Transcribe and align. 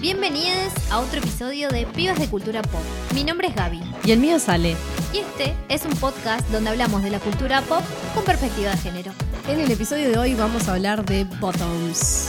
Bienvenidos 0.00 0.72
a 0.90 1.00
otro 1.00 1.18
episodio 1.18 1.68
de 1.70 1.84
Pibas 1.86 2.18
de 2.18 2.28
Cultura 2.28 2.62
Pop. 2.62 2.80
Mi 3.14 3.24
nombre 3.24 3.48
es 3.48 3.54
Gaby 3.56 3.80
Y 4.04 4.12
el 4.12 4.20
mío 4.20 4.38
sale. 4.38 4.76
y 5.12 5.18
este 5.18 5.54
es 5.68 5.84
un 5.84 5.92
podcast 5.96 6.48
donde 6.50 6.70
hablamos 6.70 7.02
de 7.02 7.10
la 7.10 7.18
cultura 7.18 7.62
pop 7.62 7.82
con 8.14 8.24
perspectiva 8.24 8.70
de 8.70 8.76
género. 8.76 9.12
En 9.48 9.58
el 9.58 9.70
episodio 9.70 10.08
de 10.08 10.16
hoy 10.16 10.34
vamos 10.34 10.68
a 10.68 10.74
hablar 10.74 11.04
de 11.04 11.24
Bottoms. 11.40 12.28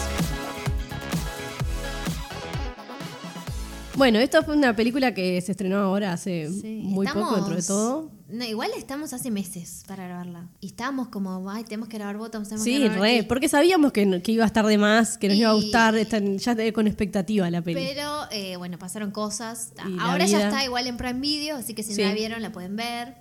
Bueno, 3.96 4.20
esta 4.20 4.42
fue 4.44 4.56
una 4.56 4.76
película 4.76 5.14
que 5.14 5.40
se 5.42 5.52
estrenó 5.52 5.78
ahora 5.78 6.14
hace 6.14 6.50
muy 6.64 7.06
poco 7.06 7.36
dentro 7.36 7.56
de 7.56 7.64
todo. 7.64 8.12
No, 8.32 8.46
igual 8.46 8.70
estamos 8.78 9.12
hace 9.14 9.32
meses 9.32 9.84
para 9.88 10.06
grabarla. 10.06 10.48
Y 10.62 10.68
estábamos 10.68 11.08
como, 11.08 11.50
ay, 11.50 11.64
tenemos 11.64 11.90
que 11.90 11.98
grabar 11.98 12.18
Bottoms. 12.18 12.48
tenemos 12.50 12.64
Sí, 12.64 12.74
que 12.74 12.80
grabar 12.86 13.00
re, 13.02 13.18
aquí". 13.20 13.28
porque 13.28 13.50
sabíamos 13.50 13.92
que, 13.92 14.22
que 14.22 14.32
iba 14.32 14.44
a 14.44 14.48
estar 14.48 14.66
de 14.66 14.78
más, 14.78 15.18
que 15.18 15.30
nos 15.30 15.38
iba 15.38 15.50
a 15.50 15.54
gustar, 15.54 15.96
estar- 15.96 16.22
ya 16.38 16.74
con 16.74 16.86
expectativa 16.88 17.50
la 17.50 17.62
peli. 17.64 17.82
Pero 17.84 18.26
eh, 18.32 18.56
bueno, 18.58 18.78
pasaron 18.78 19.12
cosas. 19.12 19.74
Y 19.88 19.98
Ahora 20.00 20.26
ya 20.26 20.44
está 20.48 20.64
igual 20.64 20.86
en 20.88 20.98
Prime 20.98 21.20
Video, 21.20 21.58
así 21.58 21.74
que 21.74 21.82
si 21.84 21.94
Sí. 21.96 22.02
no 22.02 22.08
la 22.10 22.14
vieron 22.14 22.42
la 22.42 22.52
pueden 22.52 22.76
ver. 22.76 23.16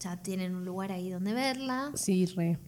Ya 0.00 0.16
tienen 0.20 0.56
un 0.56 0.64
lugar 0.64 0.90
ahí 0.90 1.08
donde 1.10 1.32
verla. 1.32 1.92
Sí, 1.94 2.26
re. 2.26 2.58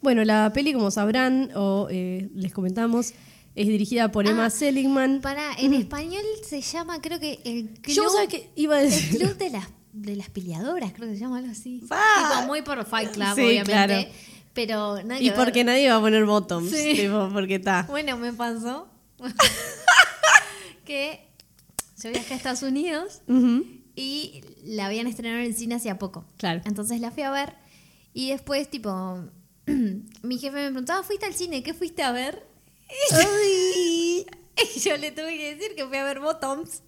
Bueno, 0.00 0.24
la 0.24 0.50
peli, 0.54 0.72
como 0.72 0.90
sabrán 0.90 1.50
o 1.54 1.88
eh, 1.90 2.30
les 2.34 2.52
comentamos, 2.54 3.12
es 3.54 3.66
dirigida 3.66 4.10
por 4.12 4.26
Emma 4.26 4.46
Ah, 4.46 4.50
Seligman. 4.50 5.20
Para, 5.20 5.52
en 5.58 5.74
español 5.74 6.22
se 6.42 6.62
llama, 6.62 7.02
creo 7.02 7.18
que 7.20 7.40
el 7.44 7.68
club, 7.80 7.96
Yo 7.96 8.08
sabía 8.08 8.28
que 8.28 8.50
iba 8.54 8.76
a 8.76 8.82
el 8.82 8.92
club 8.92 9.36
de 9.36 9.50
las 9.50 9.66
de 9.92 10.16
las 10.16 10.30
peleadoras, 10.30 10.92
creo 10.92 11.08
que 11.08 11.14
se 11.14 11.20
llama 11.20 11.38
algo 11.38 11.50
así. 11.50 11.82
Ah. 11.90 12.30
Tipo, 12.34 12.46
muy 12.46 12.62
por 12.62 12.84
Fight 12.84 13.10
Club, 13.12 13.34
Sí, 13.34 13.40
obviamente. 13.42 13.72
claro. 13.72 13.94
Pero 14.54 15.02
nada 15.04 15.20
Y 15.20 15.28
ver. 15.30 15.36
porque 15.38 15.62
nadie 15.64 15.88
va 15.88 15.96
a 15.96 16.00
poner 16.00 16.24
bottoms. 16.24 16.70
Sí. 16.70 16.94
tipo, 16.94 17.28
porque 17.32 17.56
está. 17.56 17.84
Bueno, 17.88 18.16
me 18.16 18.32
pasó 18.32 18.88
que 20.84 21.20
yo 22.02 22.10
viajé 22.10 22.34
a 22.34 22.36
Estados 22.36 22.62
Unidos 22.62 23.22
y 23.96 24.40
la 24.64 24.86
habían 24.86 25.06
estrenado 25.06 25.40
en 25.40 25.46
el 25.46 25.54
cine 25.54 25.74
hacía 25.76 25.98
poco. 25.98 26.24
Claro. 26.36 26.60
Entonces 26.64 27.00
la 27.00 27.10
fui 27.10 27.22
a 27.24 27.30
ver 27.30 27.54
y 28.14 28.30
después, 28.30 28.68
tipo, 28.70 29.24
mi 30.22 30.38
jefe 30.38 30.56
me 30.56 30.66
preguntaba, 30.68 31.02
¿fuiste 31.02 31.26
al 31.26 31.34
cine? 31.34 31.62
¿Qué 31.62 31.74
fuiste 31.74 32.02
a 32.02 32.12
ver? 32.12 32.46
Y 34.78 34.80
yo 34.88 34.96
le 34.96 35.10
tuve 35.10 35.36
que 35.36 35.54
decir 35.54 35.74
que 35.74 35.84
fui 35.86 35.96
a 35.96 36.04
ver 36.04 36.20
Bottoms, 36.20 36.82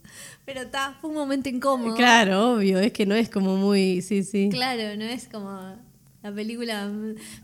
pero 0.45 0.63
está, 0.63 0.97
fue 1.01 1.11
un 1.11 1.17
momento 1.17 1.49
incómodo. 1.49 1.97
Claro, 1.97 2.55
obvio, 2.55 2.79
es 2.79 2.93
que 2.93 3.07
no 3.07 3.15
es 3.15 3.29
como 3.29 3.57
muy. 3.57 4.03
Sí, 4.03 4.23
sí. 4.23 4.49
Claro, 4.51 4.97
no 4.97 5.05
es 5.05 5.29
como 5.29 5.77
la 6.23 6.33
película, 6.33 6.91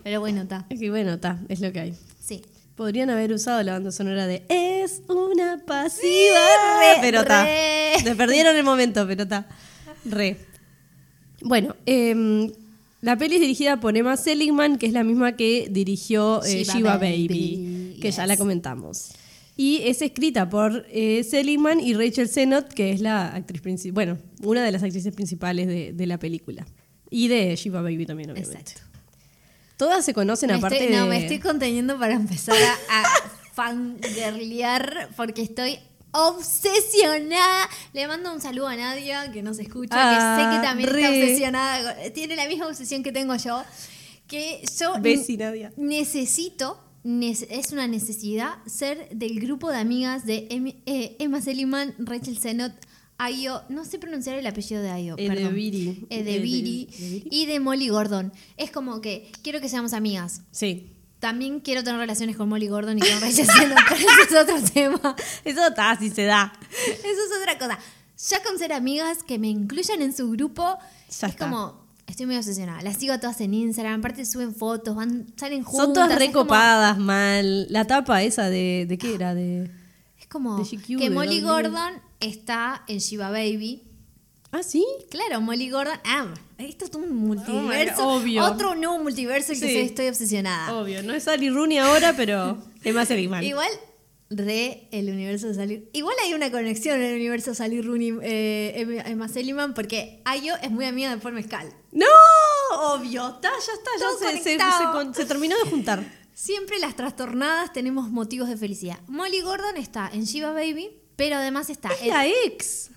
pero 0.02 0.20
bueno, 0.20 0.42
está. 0.42 0.66
Es 0.68 0.78
que 0.78 0.90
bueno, 0.90 1.14
está, 1.14 1.38
es 1.48 1.60
lo 1.60 1.72
que 1.72 1.80
hay. 1.80 1.94
Sí. 2.20 2.42
Podrían 2.76 3.08
haber 3.08 3.32
usado 3.32 3.62
la 3.62 3.72
banda 3.72 3.90
sonora 3.90 4.26
de 4.26 4.44
Es 4.50 5.00
una 5.08 5.62
pasiva. 5.66 6.38
re, 6.80 6.98
pero 7.00 7.20
está. 7.22 7.46
Se 8.02 8.14
perdieron 8.14 8.54
el 8.54 8.64
momento, 8.64 9.06
pero 9.06 9.22
está. 9.22 9.46
Re. 10.04 10.36
Bueno, 11.40 11.74
em, 11.86 12.52
la 13.00 13.16
peli 13.16 13.36
es 13.36 13.40
dirigida 13.40 13.80
por 13.80 13.96
Emma 13.96 14.16
Seligman, 14.16 14.78
que 14.78 14.86
es 14.86 14.92
la 14.92 15.04
misma 15.04 15.36
que 15.36 15.68
dirigió 15.70 16.44
eh, 16.44 16.64
Shiva 16.64 16.98
Baby, 16.98 17.28
Baby, 17.28 17.98
que 18.00 18.10
ya 18.10 18.26
la 18.26 18.36
comentamos. 18.36 19.12
Y 19.56 19.82
es 19.84 20.02
escrita 20.02 20.48
por 20.50 20.84
eh, 20.90 21.24
Seligman 21.24 21.80
y 21.80 21.94
Rachel 21.94 22.28
Sennott, 22.28 22.68
que 22.74 22.90
es 22.92 23.00
la 23.00 23.28
actriz 23.34 23.62
principal, 23.62 23.94
bueno, 23.94 24.18
una 24.42 24.62
de 24.62 24.70
las 24.70 24.82
actrices 24.82 25.14
principales 25.14 25.66
de, 25.66 25.92
de 25.94 26.06
la 26.06 26.18
película. 26.18 26.66
Y 27.10 27.28
de 27.28 27.56
Shiva 27.56 27.80
Baby 27.80 28.04
también, 28.04 28.30
obviamente. 28.30 28.58
Exacto. 28.58 28.82
Todas 29.78 30.04
se 30.04 30.12
conocen 30.14 30.48
Me 30.50 30.54
aparte 30.56 30.76
estoy- 30.78 30.92
de... 30.92 30.98
No, 31.00 31.06
me 31.06 31.18
estoy 31.18 31.38
conteniendo 31.38 31.98
para 31.98 32.14
empezar 32.14 32.56
a, 32.56 33.00
a 33.02 33.04
fangirlear 33.54 35.08
porque 35.16 35.42
estoy 35.42 35.78
obsesionada. 36.12 37.68
Le 37.92 38.06
mando 38.08 38.32
un 38.32 38.40
saludo 38.40 38.68
a 38.68 38.76
Nadia 38.76 39.30
que 39.32 39.42
nos 39.42 39.58
escucha, 39.58 39.94
Ah, 39.96 40.36
que 40.36 40.42
sé 40.42 40.56
que 40.56 40.66
también 40.66 40.88
está 40.88 41.08
obsesionada, 41.10 41.96
tiene 42.14 42.36
la 42.36 42.46
misma 42.48 42.66
obsesión 42.68 43.02
que 43.02 43.12
tengo 43.12 43.34
yo. 43.36 43.62
Que 44.26 44.62
yo 44.80 44.94
Besi, 45.00 45.36
Nadia. 45.36 45.72
necesito, 45.76 46.80
nece- 46.80 46.85
es 47.06 47.72
una 47.72 47.86
necesidad, 47.86 48.54
ser 48.66 49.08
del 49.10 49.38
grupo 49.40 49.70
de 49.70 49.78
amigas 49.78 50.26
de 50.26 50.48
Em- 50.50 50.74
eh, 50.86 51.16
Emma 51.20 51.40
Seligman, 51.40 51.94
Rachel 51.98 52.38
Sennott, 52.38 52.72
Ayo, 53.18 53.62
no 53.70 53.84
sé 53.86 53.98
pronunciar 53.98 54.36
el 54.38 54.46
apellido 54.46 54.82
de 54.82 54.90
Ayo, 54.90 55.16
perdón. 55.16 55.38
Edebiri. 55.38 56.06
Edebiri 56.10 56.88
Edebiri. 56.92 57.28
y 57.30 57.46
de 57.46 57.60
Molly 57.60 57.88
Gordon. 57.88 58.30
Es 58.58 58.70
como 58.70 59.00
que 59.00 59.30
quiero 59.42 59.60
que 59.62 59.70
seamos 59.70 59.94
amigas. 59.94 60.42
Sí. 60.50 60.92
También 61.18 61.60
quiero 61.60 61.82
tener 61.82 61.98
relaciones 61.98 62.36
con 62.36 62.48
Molly 62.50 62.68
Gordon 62.68 62.98
y 62.98 63.00
con 63.00 63.20
Rachel 63.22 63.46
Sennott, 63.46 63.78
pero 63.88 64.00
ese 64.00 64.34
es 64.34 64.42
otro 64.42 64.60
tema. 64.70 65.16
Eso 65.46 65.66
está, 65.66 65.92
así 65.92 66.10
se 66.10 66.24
da. 66.24 66.52
Eso 66.60 67.04
es 67.04 67.40
otra 67.40 67.56
cosa. 67.58 67.78
Ya 68.28 68.42
con 68.42 68.58
ser 68.58 68.72
amigas 68.74 69.22
que 69.22 69.38
me 69.38 69.48
incluyan 69.48 70.02
en 70.02 70.14
su 70.14 70.30
grupo, 70.32 70.76
Ya 71.08 71.28
es 71.28 71.32
está. 71.32 71.46
como, 71.46 71.85
estoy 72.06 72.26
muy 72.26 72.36
obsesionada. 72.36 72.82
Las 72.82 72.96
sigo 72.96 73.18
todas 73.18 73.40
en 73.40 73.54
Instagram, 73.54 74.00
aparte 74.00 74.24
suben 74.26 74.54
fotos, 74.54 74.94
van, 74.96 75.26
salen 75.36 75.62
juntas. 75.64 75.84
Son 75.84 75.92
todas 75.94 76.08
como- 76.10 76.18
recopadas, 76.20 76.98
mal. 76.98 77.66
La 77.70 77.86
tapa 77.86 78.22
esa 78.22 78.48
de. 78.50 78.86
¿De 78.88 78.98
qué 78.98 79.14
era? 79.14 79.34
De. 79.34 79.70
Es 80.18 80.26
como 80.26 80.56
De 80.58 80.64
GQ, 80.64 80.98
que 80.98 81.10
Molly. 81.10 81.40
Gordon 81.40 81.94
está 82.20 82.84
en 82.88 82.98
Shiva 82.98 83.30
Baby. 83.30 83.82
Ah, 84.52 84.62
sí. 84.62 84.86
Claro, 85.10 85.40
Molly 85.40 85.68
Gordon. 85.70 85.98
Ah, 86.04 86.32
esto 86.58 86.84
es 86.86 86.94
un 86.94 87.14
multiverso. 87.14 88.08
Oh 88.08 88.16
obvio. 88.16 88.44
Otro 88.44 88.74
nuevo 88.74 88.98
multiverso 89.02 89.52
en 89.52 89.60
que 89.60 89.66
Sí. 89.68 89.78
estoy 89.80 90.06
obsesionada. 90.08 90.72
Obvio, 90.74 91.02
no 91.02 91.12
es 91.12 91.24
Sally 91.24 91.50
Rooney 91.50 91.78
ahora, 91.78 92.14
pero 92.16 92.56
es 92.82 92.94
más. 92.94 93.10
Igual, 93.42 93.68
re 94.30 94.88
el 94.90 95.08
universo 95.10 95.48
de 95.48 95.54
Sally. 95.54 95.88
Igual 95.92 96.16
hay 96.24 96.34
una 96.34 96.50
conexión 96.50 96.96
en 96.96 97.02
el 97.04 97.14
universo 97.16 97.54
Sally 97.54 97.80
Rooney, 97.80 98.18
eh, 98.22 99.02
Emma- 99.06 99.28
Seligman, 99.28 99.74
porque 99.74 100.20
Ayo 100.24 100.54
es 100.62 100.70
muy 100.70 100.84
amiga 100.84 101.10
de 101.14 101.18
Paul 101.20 101.34
Mescal. 101.34 101.72
¡No! 101.92 102.06
Obvio, 102.72 103.26
está, 103.36 103.50
ya 103.50 103.72
está, 103.72 103.90
Todo 103.98 104.18
ya 104.20 104.26
se, 104.32 104.38
se, 104.38 104.42
conectado. 104.56 104.78
se 104.78 104.92
con- 104.98 105.14
se 105.14 105.24
terminó 105.26 105.56
de 105.56 105.70
juntar. 105.70 106.04
Siempre 106.34 106.78
las 106.78 106.96
trastornadas 106.96 107.72
tenemos 107.72 108.10
motivos 108.10 108.48
de 108.48 108.56
felicidad. 108.56 108.98
Molly 109.06 109.40
Gordon 109.40 109.76
está 109.76 110.10
en 110.12 110.24
Shiva 110.24 110.50
Baby, 110.52 110.90
pero 111.16 111.36
además 111.36 111.70
está. 111.70 111.90
Es 111.92 112.06
la 112.08 112.26
ex. 112.26 112.90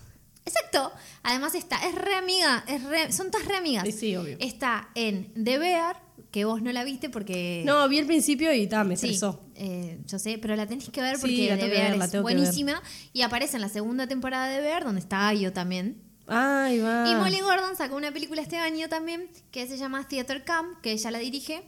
Exacto. 0.44 0.92
Además 1.22 1.54
está, 1.54 1.76
es 1.86 1.94
re 1.94 2.14
amiga, 2.16 2.64
es 2.66 2.82
re- 2.82 3.12
son 3.12 3.30
todas 3.30 3.46
re 3.46 3.56
amigas. 3.56 3.84
Sí, 3.84 3.92
sí, 3.92 4.16
obvio. 4.16 4.36
Está 4.40 4.90
en 4.94 5.32
The 5.42 5.58
Bear, 5.58 6.02
que 6.30 6.44
vos 6.44 6.62
no 6.62 6.72
la 6.72 6.84
viste 6.84 7.10
porque. 7.10 7.62
No, 7.66 7.88
vi 7.88 7.98
el 7.98 8.06
principio 8.06 8.52
y 8.52 8.66
ta, 8.66 8.84
me 8.84 8.96
Sí, 8.96 9.06
estresó. 9.06 9.40
eh, 9.54 9.98
yo 10.06 10.18
sé, 10.18 10.38
pero 10.38 10.56
la 10.56 10.66
tenés 10.66 10.88
que 10.90 11.00
ver 11.00 11.16
Sí, 11.16 11.20
porque 11.22 11.48
la 11.48 11.56
tengo 11.56 11.68
que 11.70 11.76
Bear 11.78 11.90
ver, 11.90 11.98
la 11.98 12.04
es 12.04 12.10
que 12.10 12.16
ver. 12.18 12.22
buenísima. 12.22 12.82
Y 13.12 13.22
aparece 13.22 13.56
en 13.56 13.62
la 13.62 13.68
segunda 13.68 14.06
temporada 14.06 14.48
de 14.48 14.60
Bear, 14.60 14.84
donde 14.84 15.00
está 15.00 15.28
Ayo 15.28 15.52
también. 15.52 16.02
Ay, 16.26 16.78
va. 16.78 17.10
Y 17.10 17.14
Molly 17.16 17.40
Gordon 17.40 17.74
sacó 17.76 17.96
una 17.96 18.12
película 18.12 18.40
este 18.40 18.56
año 18.56 18.88
también 18.88 19.28
que 19.50 19.66
se 19.66 19.76
llama 19.76 20.06
Theater 20.06 20.44
Camp, 20.44 20.80
que 20.80 20.92
ella 20.92 21.10
la 21.10 21.18
dirige. 21.18 21.62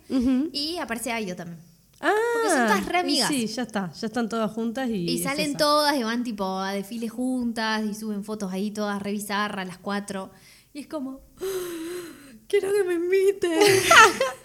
Y 0.53 0.77
aparece 0.79 1.11
Ayo 1.12 1.35
también. 1.35 1.59
Ah, 2.05 2.11
Porque 2.35 2.49
son 2.49 2.67
todas 2.67 2.87
re 2.87 2.99
amigas. 2.99 3.29
Sí, 3.29 3.47
ya 3.47 3.62
está. 3.62 3.93
Ya 3.93 4.07
están 4.09 4.29
todas 4.29 4.51
juntas 4.51 4.89
y. 4.89 5.09
Y, 5.09 5.19
salen 5.23 5.51
esa. 5.51 5.59
todas 5.59 5.97
y 5.97 6.03
van 6.03 6.25
tipo 6.25 6.59
a 6.59 6.73
desfiles 6.73 7.12
juntas 7.12 7.85
y 7.85 7.95
suben 7.95 8.25
fotos 8.25 8.53
ahí 8.53 8.71
todas 8.73 9.01
re 9.01 9.12
bizarras, 9.12 9.67
las 9.67 9.79
cuatro. 9.79 10.31
Y 10.75 10.81
es 10.81 10.87
como, 10.89 11.21
quiero 12.49 12.73
que 12.73 12.85
me 12.85 12.95
inviten. 12.95 13.53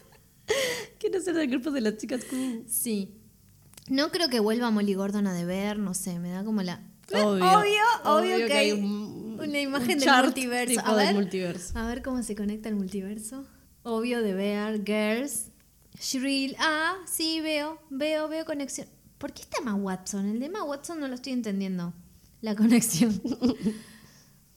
Quiero 1.00 1.22
ser 1.22 1.36
del 1.36 1.50
grupo 1.50 1.72
de 1.72 1.82
las 1.82 1.98
chicas 1.98 2.24
cool. 2.30 2.64
sí. 2.68 3.14
No 3.90 4.12
creo 4.12 4.28
que 4.28 4.42
vuelva 4.42 4.70
Molly 4.70 4.96
Gordon 4.96 5.28
a 5.28 5.34
deber, 5.34 5.80
no 5.80 5.94
sé, 5.94 6.20
me 6.20 6.30
da 6.30 6.44
como 6.44 6.62
la... 6.62 6.82
Obvio, 7.14 7.46
obvio, 8.04 8.38
que, 8.38 8.46
que 8.48 8.54
hay 8.54 8.72
hay 8.72 8.72
un- 8.74 9.38
una 9.40 9.60
imagen 9.62 9.92
un 9.94 10.00
del 10.00 10.24
multiverso. 10.24 10.82
A 10.84 10.96
del 10.98 11.06
ver, 11.08 11.16
multiverso. 11.16 11.80
a 11.80 11.88
ver 11.88 12.02
cómo 12.02 12.22
se 12.22 12.36
conecta 12.36 12.68
el 12.68 12.76
multiverso. 12.76 13.46
Obvio 13.84 14.22
de 14.22 14.34
Bear, 14.34 14.84
Girls, 14.86 15.52
Shrill. 16.02 16.58
Ah, 16.60 16.96
sí, 17.06 17.40
veo, 17.40 17.80
veo, 17.90 18.28
veo 18.28 18.44
conexión. 18.44 18.88
¿Por 19.18 19.32
qué 19.32 19.44
está 19.44 19.60
Emma 19.62 19.74
Watson? 19.76 20.26
El 20.28 20.40
de 20.42 20.48
Emma 20.48 20.64
Watson 20.66 21.00
no 21.00 21.08
lo 21.08 21.16
estoy 21.16 21.32
entendiendo. 21.32 21.94
La 22.42 22.56
conexión. 22.58 23.22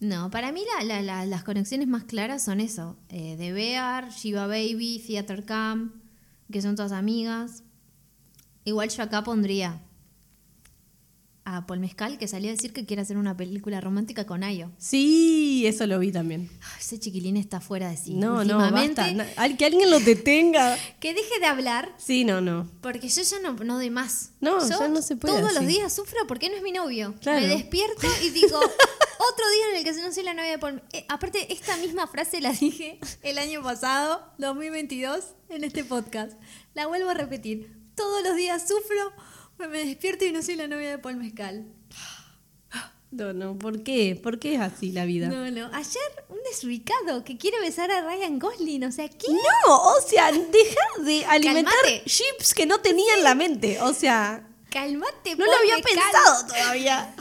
No, 0.01 0.31
para 0.31 0.51
mí 0.51 0.63
la- 0.79 0.85
la- 0.85 1.03
la- 1.03 1.27
las 1.27 1.45
conexiones 1.45 1.87
más 1.87 2.05
claras 2.05 2.43
son 2.43 2.61
eso. 2.61 2.97
Eh, 3.11 3.37
de 3.37 3.53
Bear, 3.53 4.11
Shiva 4.11 4.47
Baby, 4.47 5.03
Theater 5.07 5.45
Camp, 5.45 5.95
que 6.51 6.63
son 6.63 6.75
todas 6.75 6.93
amigas. 6.93 7.63
Igual 8.65 8.89
yo 8.89 9.03
acá 9.03 9.23
pondría 9.23 9.81
a 11.57 11.67
Paul 11.67 11.81
Mezcal, 11.81 12.19
que 12.19 12.29
salió 12.29 12.49
a 12.51 12.53
decir 12.53 12.73
que 12.73 12.85
quiere 12.87 13.03
hacer 13.03 13.17
una 13.17 13.37
película 13.37 13.81
romántica 13.81 14.27
con 14.27 14.43
Ayo. 14.45 14.71
Sí, 14.79 15.65
eso 15.67 15.87
lo 15.87 15.99
vi 15.99 16.13
también. 16.13 16.49
Ay, 16.63 16.79
ese 16.81 16.99
chiquilín 16.99 17.37
está 17.37 17.61
fuera 17.61 17.91
de 17.91 17.97
sí. 17.97 18.15
no, 18.15 18.45
no, 18.45 18.59
basta. 18.59 19.07
Al- 19.37 19.57
Que 19.57 19.65
alguien 19.67 19.91
lo 19.91 20.01
detenga. 20.01 20.77
Que 21.01 21.15
deje 21.15 21.39
de 21.41 21.47
hablar, 21.47 21.95
Sí, 21.99 22.25
no, 22.25 22.41
no. 22.41 22.71
porque 22.83 23.09
yo 23.09 23.23
ya 23.23 23.39
no, 23.41 23.53
no 23.55 23.75
doy 23.77 23.91
más. 23.91 24.33
No, 24.41 24.61
Yo 24.61 24.79
ya 24.79 24.89
no 24.89 25.03
se 25.03 25.17
puede 25.17 25.35
Todos 25.35 25.51
así. 25.51 25.55
los 25.57 25.67
días 25.67 25.93
sufro 25.93 26.27
porque 26.27 26.49
no 26.51 26.57
es 26.57 26.63
mi 26.63 26.73
novio. 26.73 27.15
Claro. 27.21 27.41
Me 27.41 27.49
despierto 27.49 28.07
y 28.25 28.31
digo, 28.31 28.59
otro 28.59 29.51
día 29.55 29.65
en 29.73 29.77
el 29.79 29.85
que 29.85 29.93
no 30.03 30.13
soy 30.13 30.23
la 30.23 30.35
novia 30.35 30.51
de 30.51 30.59
Paul. 30.59 30.83
Eh, 30.93 31.05
aparte, 31.09 31.53
esta 31.53 31.77
misma 31.79 32.07
frase 32.07 32.41
la 32.41 32.53
dije 32.53 32.99
el 33.23 33.39
año 33.39 33.63
pasado, 33.63 34.23
2022, 34.39 35.25
en 35.49 35.65
este 35.65 35.85
podcast. 35.85 36.33
La 36.75 36.87
vuelvo 36.87 37.11
a 37.11 37.15
repetir. 37.15 37.79
Todos 37.97 38.23
los 38.23 38.37
días 38.37 38.63
sufro, 38.67 39.13
me 39.69 39.85
despierto 39.85 40.25
y 40.25 40.33
no 40.33 40.43
soy 40.43 40.57
la 40.57 40.67
novia 40.67 40.91
de 40.91 40.99
Paul 40.99 41.17
Mezcal. 41.17 41.67
No, 43.13 43.33
no, 43.33 43.59
¿por 43.59 43.83
qué? 43.83 44.19
¿Por 44.23 44.39
qué 44.39 44.55
es 44.55 44.61
así 44.61 44.93
la 44.93 45.05
vida? 45.05 45.27
No, 45.27 45.51
no. 45.51 45.69
Ayer 45.75 46.03
un 46.29 46.39
desubicado 46.49 47.25
que 47.25 47.37
quiere 47.37 47.59
besar 47.59 47.91
a 47.91 48.03
Ryan 48.03 48.39
Gosling. 48.39 48.85
O 48.85 48.93
sea, 48.93 49.09
¿qué? 49.09 49.27
No, 49.29 49.83
o 49.83 50.01
sea, 50.07 50.31
deja 50.31 51.05
de 51.05 51.25
alimentar 51.25 51.75
Calmate. 51.83 52.05
chips 52.05 52.55
que 52.55 52.67
no 52.67 52.79
tenía 52.79 53.15
en 53.15 53.25
la 53.25 53.35
mente. 53.35 53.81
O 53.81 53.93
sea, 53.93 54.47
Calmate, 54.71 55.35
no 55.35 55.45
lo 55.45 55.57
había 55.57 55.79
pensado 55.79 56.47
todavía. 56.47 57.15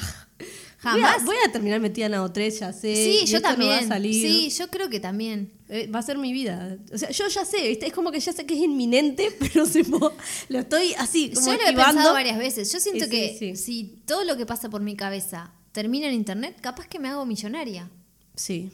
Jamás. 0.79 1.23
Voy 1.25 1.35
a, 1.35 1.39
voy 1.41 1.49
a 1.49 1.51
terminar 1.51 1.79
metida 1.81 2.05
en 2.05 2.13
la 2.13 2.23
O3, 2.23 2.59
ya 2.59 2.71
sé. 2.73 2.95
Sí, 2.95 3.19
y 3.23 3.25
yo 3.25 3.37
esto 3.37 3.49
no 3.57 3.57
va 3.67 3.75
a 3.75 3.79
también. 3.79 3.87
salir. 3.87 4.13
sí, 4.27 4.49
yo 4.49 4.67
creo 4.69 4.89
que 4.89 4.99
también. 4.99 5.51
Eh, 5.67 5.87
va 5.87 5.99
a 5.99 6.01
ser 6.01 6.17
mi 6.17 6.31
vida. 6.33 6.77
O 6.93 6.97
sea, 6.97 7.11
yo 7.11 7.27
ya 7.27 7.43
sé, 7.45 7.67
¿viste? 7.67 7.85
Es 7.87 7.93
como 7.93 8.11
que 8.11 8.19
ya 8.19 8.31
sé 8.33 8.45
que 8.45 8.53
es 8.55 8.61
inminente, 8.61 9.29
pero 9.39 9.65
se 9.65 9.83
lo 9.83 10.59
estoy 10.59 10.93
así 10.97 11.31
como 11.31 11.45
Yo 11.47 11.53
lo 11.53 11.63
he 11.67 11.73
pensado 11.73 12.13
varias 12.13 12.37
veces. 12.39 12.71
Yo 12.71 12.79
siento 12.79 13.05
Sí, 13.05 13.11
que 13.11 13.35
sí, 13.37 13.55
sí. 13.55 13.63
si 13.63 13.83
todo 14.05 14.23
lo 14.23 14.37
que 14.37 14.45
pasa 14.45 14.69
por 14.69 14.81
mi 14.81 14.95
cabeza 14.95 15.51
termina 15.73 16.07
en 16.07 16.13
internet, 16.15 16.57
capaz 16.61 16.87
que 16.87 16.97
me 16.97 17.09
hago 17.09 17.25
millonaria. 17.25 17.89
Sí. 18.35 18.71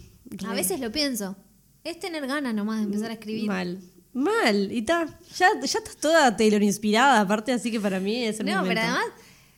A 0.47 0.53
veces 0.53 0.79
lo 0.79 0.91
pienso. 0.91 1.35
Es 1.83 1.99
tener 1.99 2.25
ganas 2.27 2.53
nomás 2.53 2.77
de 2.79 2.83
empezar 2.85 3.09
a 3.09 3.13
escribir. 3.13 3.45
Mal. 3.47 3.79
Mal. 4.13 4.71
Y 4.71 4.83
ta, 4.83 5.19
ya, 5.35 5.49
ya 5.59 5.79
estás 5.79 5.97
toda 5.97 6.37
Taylor 6.37 6.63
inspirada, 6.63 7.19
aparte, 7.21 7.51
así 7.51 7.69
que 7.71 7.79
para 7.79 7.99
mí 7.99 8.23
es 8.25 8.39
el 8.39 8.45
No, 8.45 8.57
momento. 8.57 8.69
pero 8.69 8.81
además, 8.81 9.05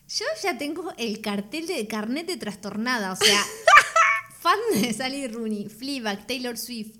yo 0.09 0.25
ya 0.43 0.57
tengo 0.57 0.93
el 0.97 1.21
cartel 1.21 1.67
de 1.67 1.87
carnet 1.87 2.27
de 2.27 2.37
trastornada. 2.37 3.11
O 3.13 3.15
sea, 3.15 3.43
fan 4.39 4.59
de 4.73 4.93
Sally 4.93 5.27
Rooney, 5.27 5.67
Fleabag, 5.69 6.25
Taylor 6.27 6.57
Swift. 6.57 6.95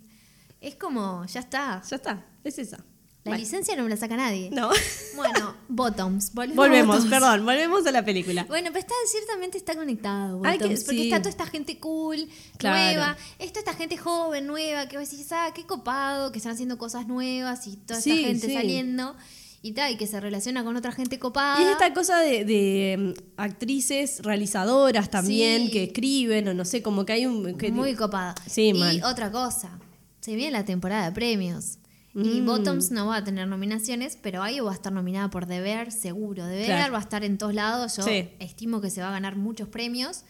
Es 0.62 0.76
como, 0.76 1.26
ya 1.26 1.40
está. 1.42 1.82
Ya 1.90 1.96
está, 1.96 2.26
es 2.44 2.58
esa. 2.60 2.84
La 3.24 3.36
licencia 3.38 3.76
no 3.76 3.84
me 3.84 3.90
la 3.90 3.98
saca 3.98 4.16
nadie. 4.16 4.50
No. 4.54 4.70
Bueno, 5.18 5.54
Bottoms. 5.68 6.34
Volvemos, 6.34 6.56
volvemos, 6.56 6.96
Bottoms. 6.96 7.12
perdón, 7.12 7.46
volvemos 7.46 7.86
a 7.86 7.92
la 7.92 8.06
película. 8.06 8.46
Bueno, 8.46 8.70
pero 8.72 8.80
está, 8.80 8.94
ciertamente 9.06 9.58
está 9.58 9.76
conectado, 9.76 10.42
Ay, 10.46 10.58
que 10.58 10.64
Bottoms, 10.64 10.84
porque 10.86 10.98
sí. 11.02 11.04
está 11.10 11.18
toda 11.18 11.30
esta 11.32 11.46
gente 11.46 11.78
cool, 11.78 12.30
Claro. 12.58 12.78
nueva, 12.78 13.18
está 13.38 13.60
esta 13.60 13.74
gente 13.74 13.98
joven, 13.98 14.48
nueva, 14.48 14.88
que 14.88 14.98
vos 14.98 15.10
decís, 15.12 15.28
ah, 15.34 15.52
qué 15.54 15.66
copado, 15.66 16.32
que 16.32 16.38
están 16.38 16.54
haciendo 16.54 16.78
cosas 16.78 17.06
nuevas 17.08 17.68
y 17.68 17.76
toda 17.76 18.00
Sí, 18.00 18.12
esta 18.12 18.28
gente 18.30 18.48
sí. 18.48 18.54
saliendo 18.54 19.18
y 19.62 19.72
tal, 19.74 19.92
y 19.94 19.98
que 19.98 20.08
se 20.08 20.20
relaciona 20.20 20.64
con 20.64 20.76
otra 20.78 20.92
gente 20.92 21.20
copada. 21.20 21.60
Y 21.60 21.64
es 21.66 21.72
esta 21.72 21.94
cosa 21.94 22.20
de, 22.20 22.46
de, 22.46 22.98
mm, 22.98 23.14
actrices 23.38 24.22
realizadoras 24.24 25.10
también 25.10 25.66
Sí. 25.66 25.72
que 25.72 25.84
escriben, 25.86 26.48
o 26.48 26.54
no 26.54 26.64
sé, 26.66 26.82
como 26.82 27.06
que 27.06 27.14
hay 27.14 27.26
un. 27.26 27.58
que- 27.58 27.72
Muy 27.72 27.96
copada. 27.96 28.36
Sí, 28.48 28.70
y 28.70 28.74
mal. 28.74 29.02
otra 29.04 29.32
cosa, 29.32 29.80
se 30.22 30.36
viene 30.36 30.52
la 30.52 30.66
temporada 30.66 31.06
de 31.06 31.12
premios. 31.12 31.80
Y 32.16 32.42
Mm. 32.42 32.46
Bottoms 32.48 32.90
no 32.92 33.06
va 33.08 33.18
a 33.18 33.24
tener 33.24 33.48
nominaciones, 33.48 34.18
pero 34.20 34.42
ahí 34.42 34.60
va 34.60 34.72
a 34.72 34.74
estar 34.74 34.92
nominada 34.92 35.30
por 35.30 35.46
The 35.46 35.62
Bear, 35.62 35.92
seguro. 35.92 36.46
The 36.48 36.56
Bear 36.56 36.66
Claro. 36.66 36.94
va 36.94 36.98
a 37.00 37.02
estar 37.02 37.24
en 37.24 37.38
todos 37.38 37.54
lados. 37.54 37.96
Yo 37.98 38.04
Sí. 38.04 38.30
estimo 38.40 38.82
que 38.82 38.90
se 38.90 39.02
va 39.02 39.10
a 39.10 39.12
ganar 39.12 39.36
muchos 39.36 39.68
premios. 39.70 40.24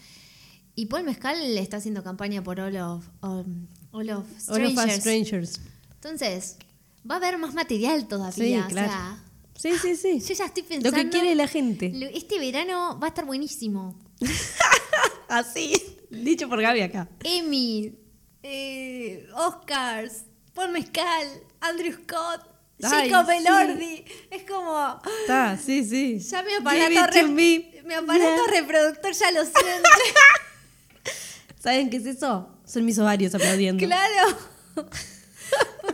Y 0.75 0.87
Paul 0.87 1.05
Mezcal 1.05 1.37
le 1.55 1.61
está 1.61 1.77
haciendo 1.77 2.03
campaña 2.03 2.43
por 2.43 2.59
All 2.59 2.75
of, 2.77 3.07
um, 3.23 3.67
All 3.91 4.09
of 4.09 4.25
All 4.49 4.65
of 4.65 4.73
Us 4.73 4.79
Strangers. 4.81 4.99
Strangers. 4.99 5.61
Entonces, 5.95 6.57
va 7.09 7.15
a 7.15 7.17
haber 7.17 7.37
más 7.37 7.53
material 7.53 8.01
Sí, 8.01 8.07
todavía. 8.07 8.65
o 8.65 8.69
claro. 8.69 8.91
sea, 8.91 9.23
Sí, 9.55 9.71
sí, 9.81 9.95
sí. 9.95 10.19
yo 10.27 10.33
ya 10.35 10.45
estoy 10.45 10.63
pensando. 10.63 10.89
Lo 10.97 11.03
que 11.03 11.09
quiere 11.09 11.33
la 11.35 11.47
gente. 11.47 11.91
Este 12.13 12.39
verano 12.39 12.99
va 13.01 13.07
a 13.07 13.09
estar 13.09 13.25
buenísimo. 13.25 13.97
Así. 15.27 15.73
Dicho 16.09 16.47
por 16.47 16.61
Gaby 16.61 16.81
acá. 16.81 17.09
Emmy, 17.23 17.93
eh, 18.43 19.27
Oscars, 19.35 20.23
Paul 20.53 20.71
Mezcal, 20.71 21.27
Andrew 21.59 21.91
Scott, 21.93 22.41
Ay, 22.83 23.09
Jacob 23.09 23.29
sí. 23.29 23.37
Elordi. 23.37 24.05
Es 24.31 24.43
como. 24.43 25.01
Está, 25.21 25.57
sí, 25.57 25.83
sí. 25.83 26.19
Ya 26.19 26.43
mi 26.43 26.53
aparato, 26.53 27.07
re- 27.11 27.23
mi 27.27 27.93
aparato 27.93 28.23
Yeah. 28.51 28.61
reproductor 28.61 29.11
ya 29.13 29.31
lo 29.31 29.41
siente. 29.43 29.89
¿Saben 31.59 31.89
qué 31.89 31.97
es 31.97 32.05
eso? 32.05 32.49
Son 32.65 32.85
mis 32.85 32.97
ovarios 32.99 33.33
aplaudiendo. 33.35 33.85
claro. 33.85 34.37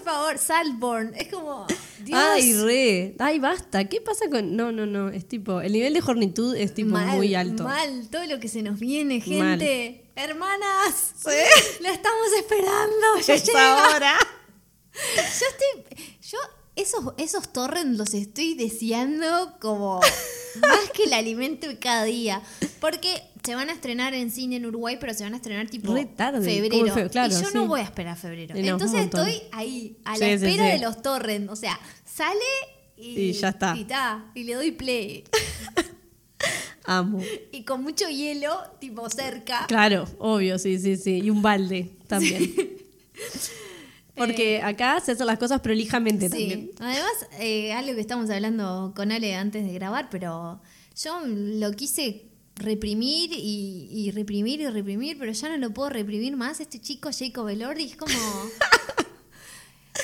Favor, 0.04 0.38
Salborn. 0.38 1.14
Es 1.16 1.28
como. 1.30 1.66
Dios. 2.04 2.20
Ay, 2.20 2.54
re. 2.54 3.16
Ay, 3.20 3.40
basta. 3.40 3.86
¿Qué 3.88 4.02
pasa 4.02 4.30
con.? 4.30 4.56
No, 4.56 4.72
no, 4.72 4.86
no. 4.86 5.10
Es 5.10 5.28
tipo. 5.28 5.62
El 5.62 5.74
nivel 5.74 5.94
de 5.94 6.02
hornitud 6.06 6.56
es 6.56 6.74
tipo 6.74 6.90
mal, 6.92 7.16
muy 7.18 7.34
alto. 7.36 7.64
Mal, 7.64 8.10
todo 8.10 8.26
lo 8.26 8.40
que 8.40 8.48
se 8.50 8.62
nos 8.62 8.80
viene, 8.80 9.16
Mal. 9.20 9.60
gente. 9.60 10.06
Hermanas, 10.16 11.14
la 11.82 11.92
estamos 11.92 12.28
esperando. 12.38 13.20
Ya 13.26 13.34
Es 13.34 13.46
llega. 13.46 13.86
ahora. 13.92 14.18
Yo 14.94 15.46
estoy. 15.48 16.08
Yo 16.22 16.38
esos, 16.76 17.14
esos 17.18 17.54
torrents 17.54 17.98
los 17.98 18.14
estoy 18.14 18.56
deseando 18.56 19.54
como 19.60 20.00
más 20.62 20.90
que 20.94 21.04
el 21.06 21.14
alimento 21.14 21.68
de 21.68 21.80
cada 21.80 22.04
día. 22.04 22.42
Porque 22.80 23.24
se 23.46 23.56
van 23.56 23.70
a 23.70 23.74
estrenar 23.74 24.14
en 24.14 24.32
cine 24.32 24.56
en 24.58 24.66
Uruguay, 24.66 24.98
pero 25.00 25.14
se 25.14 25.24
van 25.24 25.34
a 25.34 25.38
estrenar 25.38 25.68
tipo 25.70 25.94
Re 25.94 26.06
tarde, 26.06 26.42
febrero. 26.44 26.80
como 26.86 26.94
fe- 26.94 27.10
claro, 27.10 27.34
y 27.34 27.42
yo 27.42 27.48
sí. 27.48 27.54
no 27.54 27.68
voy 27.68 27.82
a 27.82 27.84
esperar 27.84 28.18
febrero. 28.18 28.56
No, 28.56 28.62
Entonces 28.62 29.02
estoy 29.02 29.42
ahí, 29.52 29.98
a 30.06 30.12
la 30.18 30.26
Sí, 30.26 30.32
espera 30.32 30.66
sí. 30.66 30.72
de 30.72 30.80
los 30.80 31.02
torrents. 31.02 31.52
O 31.52 31.56
sea, 31.56 31.80
sale 32.06 32.40
y, 32.96 33.20
Y 33.20 33.34
ya 33.34 33.50
está. 33.50 33.76
Y, 33.78 33.84
ta, 33.86 34.32
y 34.34 34.44
le 34.46 34.54
doy 34.54 34.72
play. 34.72 35.24
Amo. 36.86 37.20
Y 37.52 37.64
con 37.64 37.82
mucho 37.84 38.08
hielo, 38.10 38.62
tipo 38.80 39.10
cerca. 39.10 39.66
Claro, 39.68 40.06
obvio, 40.20 40.60
sí, 40.60 40.78
sí, 40.80 40.98
sí. 40.98 41.22
Y 41.24 41.30
un 41.30 41.42
balde 41.42 41.92
también. 42.08 42.54
Porque 44.16 44.62
acá 44.62 45.00
se 45.00 45.14
hacen 45.14 45.26
las 45.26 45.40
cosas 45.40 45.62
prolijamente 45.62 46.26
Sí. 46.30 46.32
también. 46.50 46.72
Además, 46.80 47.12
eh, 47.40 47.74
algo 47.74 47.96
que 47.96 48.02
estamos 48.02 48.30
hablando 48.30 48.94
con 48.96 49.12
Ale 49.12 49.34
antes 49.36 49.66
de 49.66 49.74
grabar, 49.74 50.10
pero 50.12 50.62
yo 51.02 51.20
lo 51.26 51.72
quise 51.72 52.26
reprimir 52.56 53.32
y, 53.34 53.88
y 53.92 54.12
reprimir 54.12 54.62
y 54.62 54.68
reprimir, 54.68 55.18
pero 55.18 55.32
ya 55.32 55.50
no 55.50 55.58
lo 55.58 55.74
puedo 55.74 55.90
reprimir 55.90 56.36
más. 56.36 56.60
Este 56.60 56.80
chico 56.80 57.10
Jacob 57.18 57.48
Elordi 57.50 57.86
es 57.86 57.96
como... 57.96 58.14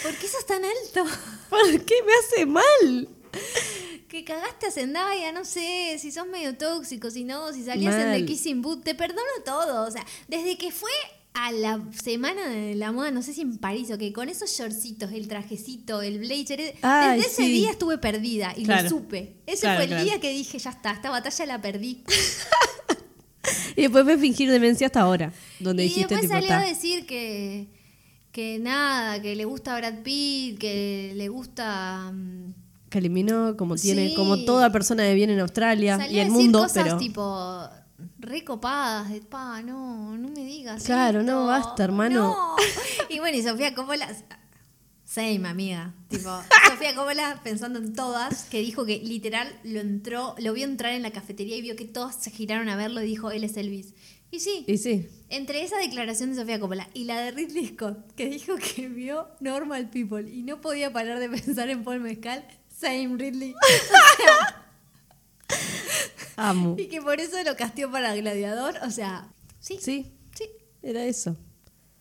¿Por 0.04 0.16
qué 0.16 0.28
sos 0.28 0.46
tan 0.46 0.63
alto? 0.63 1.06
¿Por 1.50 1.86
qué 1.86 1.96
me 2.06 2.13
hace 2.13 2.46
mal? 2.46 3.10
Que 4.07 4.24
cagaste 4.24 4.68
a 4.68 4.72
Zendaya, 4.72 5.31
no 5.31 5.46
sé, 5.46 5.98
si 6.00 6.12
sos 6.12 6.28
medio 6.28 6.57
tóxico, 6.57 7.12
si 7.12 7.24
no, 7.24 7.54
si 7.54 7.63
salías 7.63 7.96
en. 7.96 8.12
The 8.13 8.25
Kissing 8.25 8.62
Boot, 8.62 8.84
te 8.84 8.95
perdono 8.95 9.22
todo. 9.45 9.88
O 9.88 9.92
sea, 9.92 10.06
desde 10.28 10.57
que 10.57 10.72
fue 10.72 10.92
a 11.34 11.52
la 11.52 11.80
semana 12.04 12.48
de 12.48 12.76
la 12.76 12.92
moda, 12.92 13.12
no 13.12 13.22
sé 13.22 13.34
si 13.34 13.42
en 13.42 13.58
París 13.60 13.90
o 13.92 13.98
que 13.98 14.12
con 14.12 14.30
esos 14.30 14.50
shortcitos, 14.52 15.12
el 15.12 15.28
trajecito, 15.28 16.02
el 16.02 16.20
blazer, 16.20 16.76
Ay, 16.81 17.18
desde 17.20 17.30
ese 17.31 17.44
día 17.44 17.72
estuve 17.72 17.98
perdida 17.98 18.54
y 18.58 18.64
Claro. 18.66 18.84
lo 18.84 18.90
supe. 18.90 19.36
Ese 19.45 19.62
Claro, 19.62 19.78
fue 19.78 19.83
el 19.86 19.90
claro. 19.90 20.04
día 20.04 20.19
que 20.19 20.31
dije, 20.31 20.57
ya 20.59 20.69
está, 20.71 20.92
esta 20.92 21.09
batalla 21.09 21.45
la 21.45 21.62
perdí. 21.62 22.04
Y 23.76 23.83
después 23.83 24.04
me 24.06 24.18
fingir 24.18 24.52
demencia 24.52 24.88
hasta 24.88 25.02
ahora. 25.02 25.31
Donde 25.59 25.83
y 25.86 25.88
dijiste 25.88 26.16
después 26.16 26.30
tipo, 26.31 26.33
salió 26.48 26.54
a 26.66 26.68
decir 26.69 27.06
que, 27.06 27.68
que 28.31 28.59
nada, 28.59 29.21
que 29.21 29.36
le 29.36 29.45
gusta 29.45 29.76
Brad 29.78 30.02
Pitt, 30.04 30.59
que 30.59 31.14
le 31.16 31.30
gusta... 31.30 32.12
mm, 32.14 32.54
que 32.90 32.98
eliminó 32.98 33.56
como 33.56 33.76
tiene, 33.76 34.09
Sí. 34.09 34.16
como 34.16 34.44
toda 34.44 34.71
persona 34.71 35.04
de 35.04 35.14
bien 35.14 35.30
en 35.30 35.40
Australia 35.40 35.98
Salió 35.98 36.18
y 36.18 36.19
a 36.19 36.24
el 36.24 36.28
decir 36.30 36.42
mundo, 36.44 36.64
cosas 36.64 36.83
pero 36.83 36.98
tipo 36.98 37.69
recopadas 38.20 39.10
de 39.10 39.22
pa, 39.22 39.62
no, 39.62 40.18
no 40.18 40.30
me 40.30 40.44
digas. 40.46 40.84
Claro, 40.84 41.22
esto, 41.22 41.32
no, 41.32 41.46
basta, 41.46 41.84
hermano. 41.84 42.16
no". 42.30 42.56
Y 43.10 43.20
bueno, 43.20 43.38
y 43.38 43.44
Sofía 43.44 43.74
Coppola, 43.74 44.08
same 45.04 45.48
amiga, 45.48 45.94
tipo, 46.08 46.30
Sofía 46.70 46.96
Coppola 46.96 47.40
pensando 47.44 47.80
en 47.80 47.94
todas, 47.96 48.44
que 48.46 48.60
dijo 48.60 48.86
que 48.86 49.00
literal 49.00 49.54
lo 49.64 49.80
entró, 49.80 50.36
lo 50.38 50.54
vio 50.54 50.66
entrar 50.66 50.94
en 50.94 51.02
la 51.02 51.12
cafetería 51.12 51.58
y 51.58 51.62
vio 51.62 51.76
que 51.76 51.86
todas 51.86 52.16
se 52.16 52.32
giraron 52.32 52.70
a 52.70 52.76
verlo 52.76 53.02
y 53.02 53.06
dijo, 53.06 53.32
él 53.32 53.44
es 53.44 53.58
Elvis. 53.58 53.94
Y 54.32 54.42
sí, 54.42 54.64
y 54.68 54.78
sí, 54.78 55.10
entre 55.30 55.64
esa 55.64 55.78
declaración 55.78 56.30
de 56.30 56.36
Sofía 56.36 56.60
Coppola 56.60 56.88
y 56.94 57.06
la 57.06 57.20
de 57.20 57.32
Ridley 57.32 57.66
Scott, 57.70 58.14
que 58.14 58.30
dijo 58.30 58.56
que 58.58 58.88
vio 58.88 59.28
Normal 59.40 59.90
People 59.90 60.30
y 60.32 60.44
no 60.44 60.62
podía 60.62 60.94
parar 60.94 61.20
de 61.20 61.30
pensar 61.30 61.70
en 61.70 61.84
Paul 61.84 62.02
Mezcal, 62.02 62.46
same 62.70 63.16
Ridley. 63.18 63.56
O 64.20 64.24
sea, 64.24 64.69
amo. 66.38 66.76
y 66.78 66.88
que 66.88 67.02
por 67.02 67.20
eso 67.20 67.38
lo 67.44 67.56
castió 67.56 67.92
para 67.92 68.16
Gladiador. 68.16 68.76
O 68.86 68.92
sea, 68.92 69.32
sí, 69.60 69.78
sí, 69.82 70.12
Sí, 70.36 70.46
era 70.82 71.04
eso. 71.06 71.36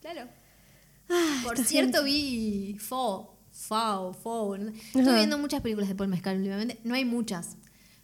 claro. 0.00 0.28
Ah, 1.10 1.40
Por 1.42 1.58
cierto, 1.58 2.04
vi 2.04 2.76
Fo, 2.78 3.38
Fao, 3.50 4.12
Fo. 4.12 4.54
Ajá. 4.54 5.14
viendo 5.16 5.38
muchas 5.38 5.62
películas 5.62 5.88
de 5.88 5.94
Paul 5.94 6.08
Mezcal 6.10 6.36
últimamente. 6.36 6.78
No 6.84 6.94
hay 6.94 7.04
muchas, 7.06 7.56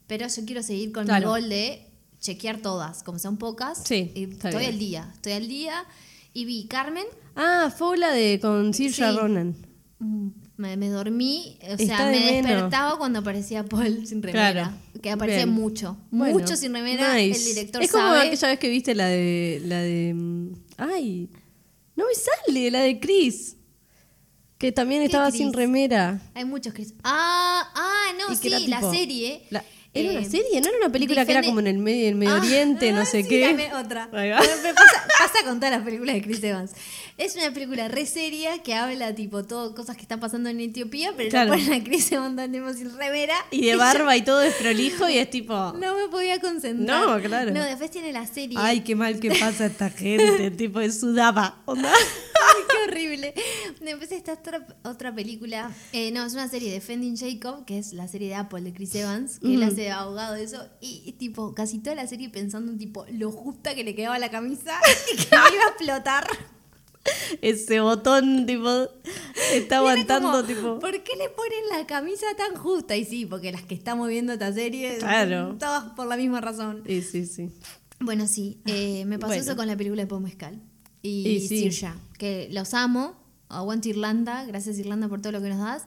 pero 0.07 0.27
yo 0.27 0.45
quiero 0.47 0.63
seguir 0.63 0.91
con 0.93 1.05
Claro. 1.05 1.27
mi 1.27 1.41
gol 1.41 1.49
de 1.51 1.91
chequear 2.19 2.59
todas, 2.63 3.03
como 3.03 3.19
son 3.19 3.37
pocas. 3.37 3.83
Sí, 3.85 4.11
y 4.15 4.25
estoy 4.33 4.53
bien. 4.53 4.65
al 4.73 4.79
día, 4.79 5.11
estoy 5.15 5.33
al 5.33 5.49
día. 5.49 5.85
Y 6.33 6.47
vi 6.47 6.67
Carmen, 6.67 7.05
Ah, 7.37 7.73
fue 7.77 7.97
la 7.99 8.11
de 8.13 8.41
con 8.41 8.73
Saoirse 8.73 9.05
Sí. 9.11 9.17
Ronan. 9.19 9.55
Me, 10.57 10.77
me 10.77 10.89
dormí, 10.89 11.59
o 11.63 11.67
Está 11.73 11.85
sea, 11.97 12.07
de 12.07 12.13
me 12.21 12.27
menos. 12.27 12.51
despertaba 12.53 12.97
cuando 12.97 13.19
aparecía 13.19 13.65
Paul 13.65 14.07
sin 14.07 14.23
remera. 14.23 14.53
Claro. 14.53 15.03
Que 15.03 15.11
aparecía 15.11 15.45
Bien. 15.47 15.55
mucho. 15.57 15.97
Bueno, 16.13 16.39
mucho 16.39 16.57
sin 16.57 16.73
remera. 16.73 17.15
nice. 17.15 17.39
El 17.41 17.45
director 17.57 17.83
Es 17.83 17.91
como 17.91 18.05
sabe. 18.05 18.29
aquella 18.29 18.49
vez 18.49 18.59
que 18.61 18.69
viste 18.69 18.95
la 18.95 19.07
de 19.09 19.61
la 19.65 19.81
de 19.81 20.13
mm, 20.15 20.53
ay, 20.79 21.29
no 21.97 22.05
me 22.07 22.15
sale, 22.15 22.71
la 22.71 22.81
de 22.83 23.01
Chris. 23.01 23.57
Que 24.59 24.71
también 24.71 25.01
¿Qué 25.03 25.07
estaba 25.07 25.29
Chris? 25.29 25.39
sin 25.39 25.53
remera. 25.53 26.23
Hay 26.35 26.45
muchos 26.45 26.73
Chris. 26.73 26.95
Ah, 27.03 27.69
ah, 27.75 28.13
no, 28.19 28.33
Y 28.33 28.37
que 28.39 28.49
sí, 28.49 28.55
era 28.55 28.59
la 28.61 28.77
tipo- 28.79 28.93
serie. 28.95 29.43
la- 29.51 29.65
Era 29.97 30.09
Eh, 30.13 30.19
una 30.19 30.29
serie, 30.29 30.61
no 30.61 30.69
era 30.69 30.79
una 30.79 30.89
película 30.91 31.25
que 31.25 31.31
era 31.31 31.41
Defende- 31.41 31.47
como 31.47 31.61
en 31.61 31.67
el 31.69 31.79
Medio, 31.79 32.09
en 32.09 32.19
Medio 32.19 32.35
Ah, 32.35 32.39
Oriente, 32.41 32.91
no 32.93 33.07
sé 33.07 33.23
sí, 33.23 33.29
qué. 33.29 33.71
otra. 33.79 34.09
Pasa, 34.11 35.07
pasa 35.19 35.45
con 35.45 35.61
todas 35.61 35.71
las 35.71 35.83
películas 35.85 36.15
de 36.17 36.23
Chris 36.23 36.43
Evans. 36.43 36.73
Es 37.17 37.37
una 37.37 37.53
película 37.53 37.87
re 37.87 38.05
seria 38.07 38.59
que 38.59 38.75
habla 38.75 39.15
tipo 39.15 39.45
todo 39.45 39.73
cosas 39.73 39.95
que 39.95 40.03
están 40.03 40.19
pasando 40.19 40.49
en 40.51 40.59
Etiopía, 40.59 41.13
pero 41.17 41.31
Claro. 41.31 41.51
no 41.51 41.57
ponen 41.57 41.81
a 41.81 41.85
Chris 41.85 42.11
Evans 42.11 42.37
andando 42.37 42.75
sin 42.75 42.97
remera. 42.99 43.35
Y 43.53 43.67
de 43.67 43.77
barba 43.77 44.17
y 44.17 44.23
todo 44.23 44.41
desprolijo 44.41 45.09
y 45.09 45.19
es 45.19 45.31
tipo... 45.31 45.55
No 45.55 45.95
me 45.97 46.09
podía 46.11 46.41
concentrar. 46.41 47.07
No, 47.07 47.21
claro. 47.23 47.53
No, 47.53 47.63
después 47.63 47.91
tiene 47.93 48.13
la 48.13 48.27
serie. 48.27 48.59
Ay, 48.61 48.81
qué 48.81 48.97
mal 48.97 49.21
que 49.21 49.31
pasa 49.31 49.67
esta 49.67 49.91
gente, 49.91 50.51
tipo 50.57 50.81
de 50.81 50.91
sudaba. 50.93 51.59
Onda. 51.67 51.93
Qué 52.69 52.91
horrible. 52.91 53.35
Después 53.81 54.13
está 54.13 54.35
otra, 54.35 54.67
otra 54.85 55.15
película. 55.15 55.71
eh, 55.93 56.11
no, 56.11 56.25
es 56.25 56.33
una 56.35 56.49
serie 56.49 56.69
de 56.69 56.75
Defending 56.75 57.17
Jacob, 57.17 57.65
que 57.65 57.79
es 57.79 57.93
la 57.93 58.09
serie 58.09 58.29
de 58.29 58.35
Apple 58.37 58.63
de 58.63 58.73
Chris 58.73 58.95
Evans, 58.95 59.39
que 59.41 59.55
él 59.55 59.63
Ujú. 59.63 59.73
hace 59.73 59.91
abogado 59.91 60.35
de 60.35 60.45
eso. 60.45 60.67
Y, 60.81 61.13
tipo, 61.19 61.55
casi 61.55 61.79
toda 61.79 61.97
la 61.97 62.07
serie 62.07 62.29
pensando 62.31 62.73
en 62.73 62.79
tipo 62.79 63.05
lo 63.13 63.31
justa 63.31 63.75
que 63.75 63.85
le 63.85 63.95
quedaba 63.95 64.19
la 64.19 64.31
camisa 64.31 64.79
y 65.13 65.17
que 65.17 65.25
me 65.37 65.55
iba 65.55 65.65
a 65.65 65.69
explotar. 65.69 66.27
Ese 67.43 67.81
botón, 67.81 68.47
tipo, 68.47 68.89
está 69.53 69.79
aguantando, 69.79 70.31
como, 70.31 70.45
tipo. 70.45 70.79
¿Por 70.79 71.03
qué 71.03 71.17
le 71.17 71.29
ponen 71.29 71.61
la 71.71 71.87
camisa 71.87 72.27
tan 72.37 72.57
justa? 72.57 72.97
Y 72.97 73.05
sí, 73.05 73.27
porque 73.27 73.53
las 73.53 73.63
que 73.63 73.75
estamos 73.75 74.09
viendo 74.09 74.33
esta 74.33 74.51
serie, 74.53 74.97
Claro. 74.99 75.57
todas 75.59 75.93
por 75.93 76.07
la 76.07 76.17
misma 76.17 76.41
razón. 76.41 76.83
Sí, 76.87 77.03
sí, 77.03 77.27
sí. 77.27 77.51
Bueno, 78.01 78.27
sí, 78.27 78.61
eh, 78.67 79.05
me 79.07 79.19
pasó 79.19 79.29
Bueno. 79.35 79.43
eso 79.43 79.55
con 79.57 79.67
la 79.67 79.77
película 79.77 80.03
de 80.03 80.07
Paul 80.09 80.23
Mescal 80.23 80.63
y, 81.05 81.29
Y 81.29 81.41
sí. 81.47 81.71
Saoirse, 81.71 81.89
que 82.19 82.49
los 82.51 82.75
amo, 82.75 83.15
aguanto 83.49 83.89
Irlanda, 83.89 84.45
gracias 84.47 84.79
Irlanda 84.79 85.07
por 85.09 85.21
todo 85.21 85.33
lo 85.33 85.41
que 85.43 85.51
nos 85.51 85.59
das, 85.59 85.85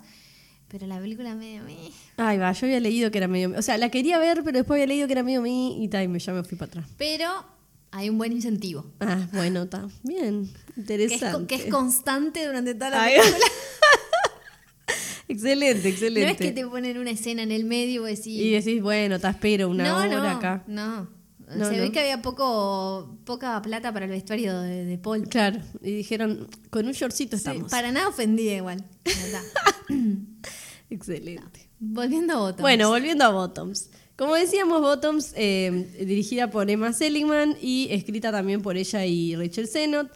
pero 0.69 0.86
la 0.86 1.00
película 1.00 1.33
medio 1.36 1.63
me... 1.63 1.75
Ay, 2.17 2.38
va, 2.38 2.51
yo 2.51 2.67
había 2.67 2.79
leído 2.79 3.09
que 3.09 3.17
era 3.17 3.27
medio. 3.27 3.53
O 3.57 3.62
sea, 3.62 3.77
la 3.77 3.89
quería 3.89 4.19
ver, 4.19 4.43
pero 4.43 4.59
después 4.59 4.77
había 4.77 4.88
leído 4.88 5.07
que 5.07 5.13
era 5.13 5.24
medio 5.24 5.41
mí 5.41 5.83
y 5.83 5.88
ta, 5.88 6.03
y 6.03 6.07
me, 6.07 6.19
ya 6.19 6.33
me 6.33 6.43
fui 6.43 6.57
para 6.57 6.69
atrás. 6.69 6.86
Pero 6.97 7.27
hay 7.91 8.09
un 8.09 8.17
buen 8.17 8.31
incentivo, 8.33 8.86
Ah, 9.00 9.27
bueno, 9.33 9.63
está. 9.63 9.88
Bien, 10.03 10.45
que 10.45 10.51
es, 10.71 10.77
interesante. 10.77 11.47
que 11.47 11.55
es 11.63 11.71
constante 11.71 12.45
durante 12.45 12.75
toda 12.75 12.89
la 12.91 13.03
Ay, 13.03 13.15
película. 13.17 13.45
excelente, 15.29 15.89
excelente. 15.89 16.25
No 16.25 16.31
es 16.31 16.38
que 16.38 16.51
te 16.51 16.67
ponen 16.67 16.97
una 16.97 17.12
escena 17.12 17.43
en 17.43 17.51
el 17.51 17.63
medio 17.63 18.05
y 18.07 18.12
decís... 18.12 18.27
Y 18.27 18.51
decís, 18.51 18.81
bueno, 18.81 19.19
te 19.19 19.27
espero 19.29 19.69
una 19.69 19.83
no, 19.86 19.97
hora 19.97 20.07
no, 20.07 20.29
acá. 20.29 20.63
no. 20.67 21.01
No, 21.01 21.16
Se 21.50 21.58
no. 21.58 21.70
ve 21.70 21.92
que 21.94 22.00
había 22.01 22.22
poco 22.22 23.18
poca 23.24 23.62
plata 23.62 23.94
para 23.94 24.06
el 24.06 24.12
vestuario 24.12 24.60
de, 24.62 24.84
de 24.86 24.98
Paul. 24.98 25.27
Claro, 25.30 25.60
y 25.82 25.92
dijeron, 25.92 26.48
con 26.70 26.86
un 26.88 26.92
shortcito 26.92 27.38
Sí, 27.38 27.44
estamos. 27.48 27.72
para 27.72 27.92
nada 27.92 28.10
ofendida 28.10 28.54
igual. 28.54 28.84
Excelente. 30.89 31.70
Volviendo 31.80 32.34
a 32.34 32.38
Bottoms. 32.38 32.62
Bueno, 32.62 32.89
volviendo 32.89 33.24
a 33.25 33.30
Bottoms. 33.30 33.89
Como 34.16 34.34
decíamos, 34.36 34.82
Bottoms, 34.82 35.34
eh, 35.36 35.88
dirigida 36.00 36.50
por 36.50 36.70
Emma 36.70 36.92
Seligman 36.92 37.56
y 37.62 37.88
escrita 37.92 38.32
también 38.32 38.62
por 38.62 38.75
ella 38.77 39.06
y 39.06 39.36
Rachel 39.36 39.68
Sennott. 39.68 40.10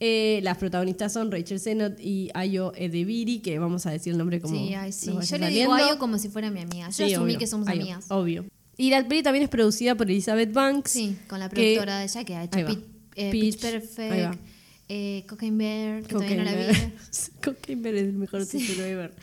Eh, 0.00 0.40
las 0.42 0.58
protagonistas 0.58 1.12
son 1.12 1.30
Rachel 1.30 1.60
Sennott 1.60 2.00
y 2.00 2.30
Ayo 2.34 2.72
Edebiri, 2.74 3.38
que 3.38 3.58
vamos 3.60 3.86
a 3.86 3.92
decir 3.92 4.12
el 4.12 4.18
nombre 4.18 4.40
como 4.40 4.54
Sí, 4.54 4.74
ay, 4.74 4.90
sí. 4.92 5.12
Yo 5.22 5.38
le 5.38 5.48
digo. 5.50 5.72
Ayo 5.72 5.98
como 5.98 6.18
si 6.18 6.28
fuera 6.28 6.50
mi 6.50 6.60
amiga. 6.60 6.86
Yo 6.88 6.92
Sí, 6.92 7.14
asumí 7.14 7.26
obvio, 7.32 7.38
que 7.38 7.46
somos 7.46 7.68
Ayo, 7.68 7.80
amigas. 7.82 8.06
Obvio. 8.10 8.44
Y 8.76 8.90
la 8.90 9.06
peli 9.06 9.22
también 9.22 9.44
es 9.44 9.48
producida 9.50 9.94
por 9.94 10.10
Elizabeth 10.10 10.52
Banks. 10.52 10.90
Sí, 10.90 11.16
con 11.28 11.38
la 11.40 11.48
que- 11.48 11.54
productora 11.54 11.98
de 11.98 12.04
ella 12.04 12.24
que 12.24 12.34
ha 12.36 12.44
hecho. 12.44 12.66
Pit- 12.66 12.84
eh, 13.16 13.30
Pitch. 13.30 13.60
Perfect, 13.60 14.38
eh, 14.88 15.24
Cocaine 15.28 15.56
Bear, 15.58 16.02
que 16.02 16.08
todavía 16.14 16.36
no 16.36 16.44
la 16.44 16.52
vi. 16.52 16.64
Cocaine 16.64 16.90
Bear. 16.90 16.92
Cocaine 17.44 17.88
es 17.88 17.94
el 18.02 18.12
mejor 18.14 18.46
título 18.46 18.84
ever. 18.84 19.14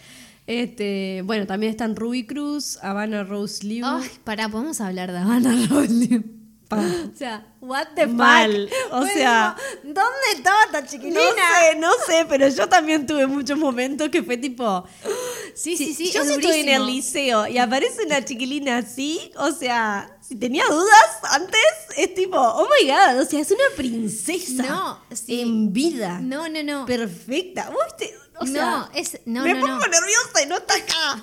Este, 0.48 1.22
bueno, 1.26 1.46
también 1.46 1.72
están 1.72 1.96
Ruby 1.96 2.26
Cruz, 2.26 2.78
Havana 2.82 3.24
Rose 3.24 3.66
Liu. 3.66 3.86
Ay, 3.86 4.10
pará, 4.24 4.50
podemos 4.50 4.82
hablar 4.82 5.12
de 5.12 5.20
Havana 5.20 5.68
Rolling. 5.70 6.22
Pa. 6.68 6.78
O 6.80 7.18
sea, 7.18 7.46
what 7.60 7.88
the 7.96 8.04
fuck. 8.08 8.14
Mal, 8.16 8.70
o 8.92 9.02
Fue 9.02 9.14
sea- 9.14 9.56
¿dónde 9.84 10.02
estaba 10.38 10.56
esta 10.68 10.86
chiquilina? 10.88 11.20
No 11.20 11.26
sé, 11.30 11.80
no 11.80 11.90
sé, 12.08 12.26
pero 12.30 12.48
yo 12.48 12.68
también 12.70 13.06
tuve 13.06 13.28
muchos 13.28 13.60
momentos 13.60 14.08
que 14.10 14.24
fue 14.24 14.38
tipo. 14.38 14.86
Sí, 15.54 15.78
sí, 15.78 15.94
sí. 15.94 16.12
yo 16.12 16.22
es 16.22 16.30
estoy 16.30 16.62
en 16.62 16.70
el 16.70 16.86
liceo 16.86 17.48
y 17.48 17.58
aparece 17.58 18.06
una 18.06 18.24
chiquilina 18.24 18.78
así, 18.78 19.32
o 19.38 19.52
sea, 19.52 20.18
si 20.22 20.36
tenía 20.36 20.64
dudas 20.70 21.20
antes, 21.32 21.62
es 21.98 22.14
tipo, 22.16 22.38
oh 22.38 22.68
my 22.68 22.88
god, 22.88 23.20
o 23.20 23.26
sea, 23.26 23.40
es 23.42 23.52
una 23.52 23.76
princesa. 23.76 24.64
No, 24.64 25.00
sí. 25.12 25.42
En 25.42 25.74
vida. 25.74 26.20
No, 26.22 26.48
no, 26.48 26.64
no. 26.64 26.86
Perfecta. 26.86 27.70
¿Vos 27.70 27.84
viste? 27.98 28.16
O 28.40 28.46
sea, 28.46 28.66
no, 28.66 28.90
es, 28.94 29.20
no, 29.26 29.44
me 29.44 29.54
no, 29.54 29.60
pongo 29.60 29.78
no. 29.78 29.88
nerviosa 29.88 30.44
y 30.44 30.48
no 30.48 30.58
está 30.58 30.74
acá. 30.76 31.22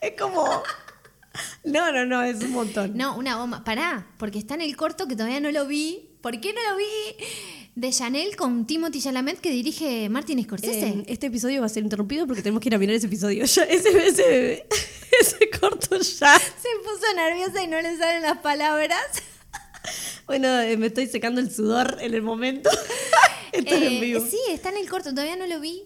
Es 0.00 0.20
como. 0.20 0.62
No, 1.64 1.90
no, 1.92 2.04
no, 2.04 2.22
es 2.22 2.42
un 2.42 2.50
montón. 2.50 2.96
No, 2.96 3.16
una 3.16 3.36
bomba. 3.36 3.64
Pará, 3.64 4.06
porque 4.18 4.38
está 4.38 4.54
en 4.54 4.60
el 4.60 4.76
corto 4.76 5.08
que 5.08 5.16
todavía 5.16 5.40
no 5.40 5.50
lo 5.50 5.66
vi. 5.66 6.10
¿Por 6.20 6.40
qué 6.40 6.52
no 6.52 6.60
lo 6.70 6.76
vi? 6.76 7.24
De 7.74 7.90
Chanel 7.90 8.36
con 8.36 8.66
Timothy 8.66 9.00
Chalamet 9.00 9.40
que 9.40 9.50
dirige 9.50 10.08
Martin 10.10 10.42
Scorsese. 10.44 10.88
Eh, 10.88 11.04
este 11.06 11.28
episodio 11.28 11.60
va 11.60 11.66
a 11.66 11.70
ser 11.70 11.82
interrumpido 11.82 12.26
porque 12.26 12.42
tenemos 12.42 12.60
que 12.60 12.68
ir 12.68 12.74
a 12.74 12.78
mirar 12.78 12.94
ese 12.96 13.06
episodio. 13.06 13.44
Ya, 13.52 13.62
ese, 13.64 14.06
ese, 14.08 14.66
ese 15.20 15.50
corto 15.58 15.96
ya. 15.98 16.38
Se 16.38 16.68
puso 16.84 17.14
nerviosa 17.16 17.62
y 17.62 17.68
no 17.68 17.80
le 17.80 17.96
salen 17.96 18.22
las 18.22 18.38
palabras. 18.38 18.98
Bueno, 20.26 20.60
eh, 20.60 20.76
me 20.76 20.86
estoy 20.86 21.08
secando 21.08 21.40
el 21.40 21.50
sudor 21.52 21.98
en 22.00 22.14
el 22.14 22.22
momento. 22.22 22.70
Esto 23.52 23.74
es 23.74 23.82
Eh, 23.82 23.94
en 23.96 24.00
vivo. 24.00 24.24
sí, 24.24 24.38
está 24.50 24.68
en 24.70 24.76
el 24.76 24.88
corto, 24.88 25.10
todavía 25.10 25.34
no 25.34 25.46
lo 25.48 25.58
vi. 25.60 25.82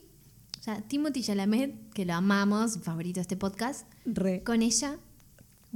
O 0.61 0.63
sea, 0.63 0.83
Timothy 0.83 1.23
Chalamet, 1.23 1.93
que 1.95 2.05
lo 2.05 2.13
amamos, 2.13 2.79
favorito 2.83 3.15
de 3.15 3.23
este 3.23 3.37
podcast, 3.39 3.87
Re. 4.05 4.43
con 4.45 4.61
ella. 4.61 4.99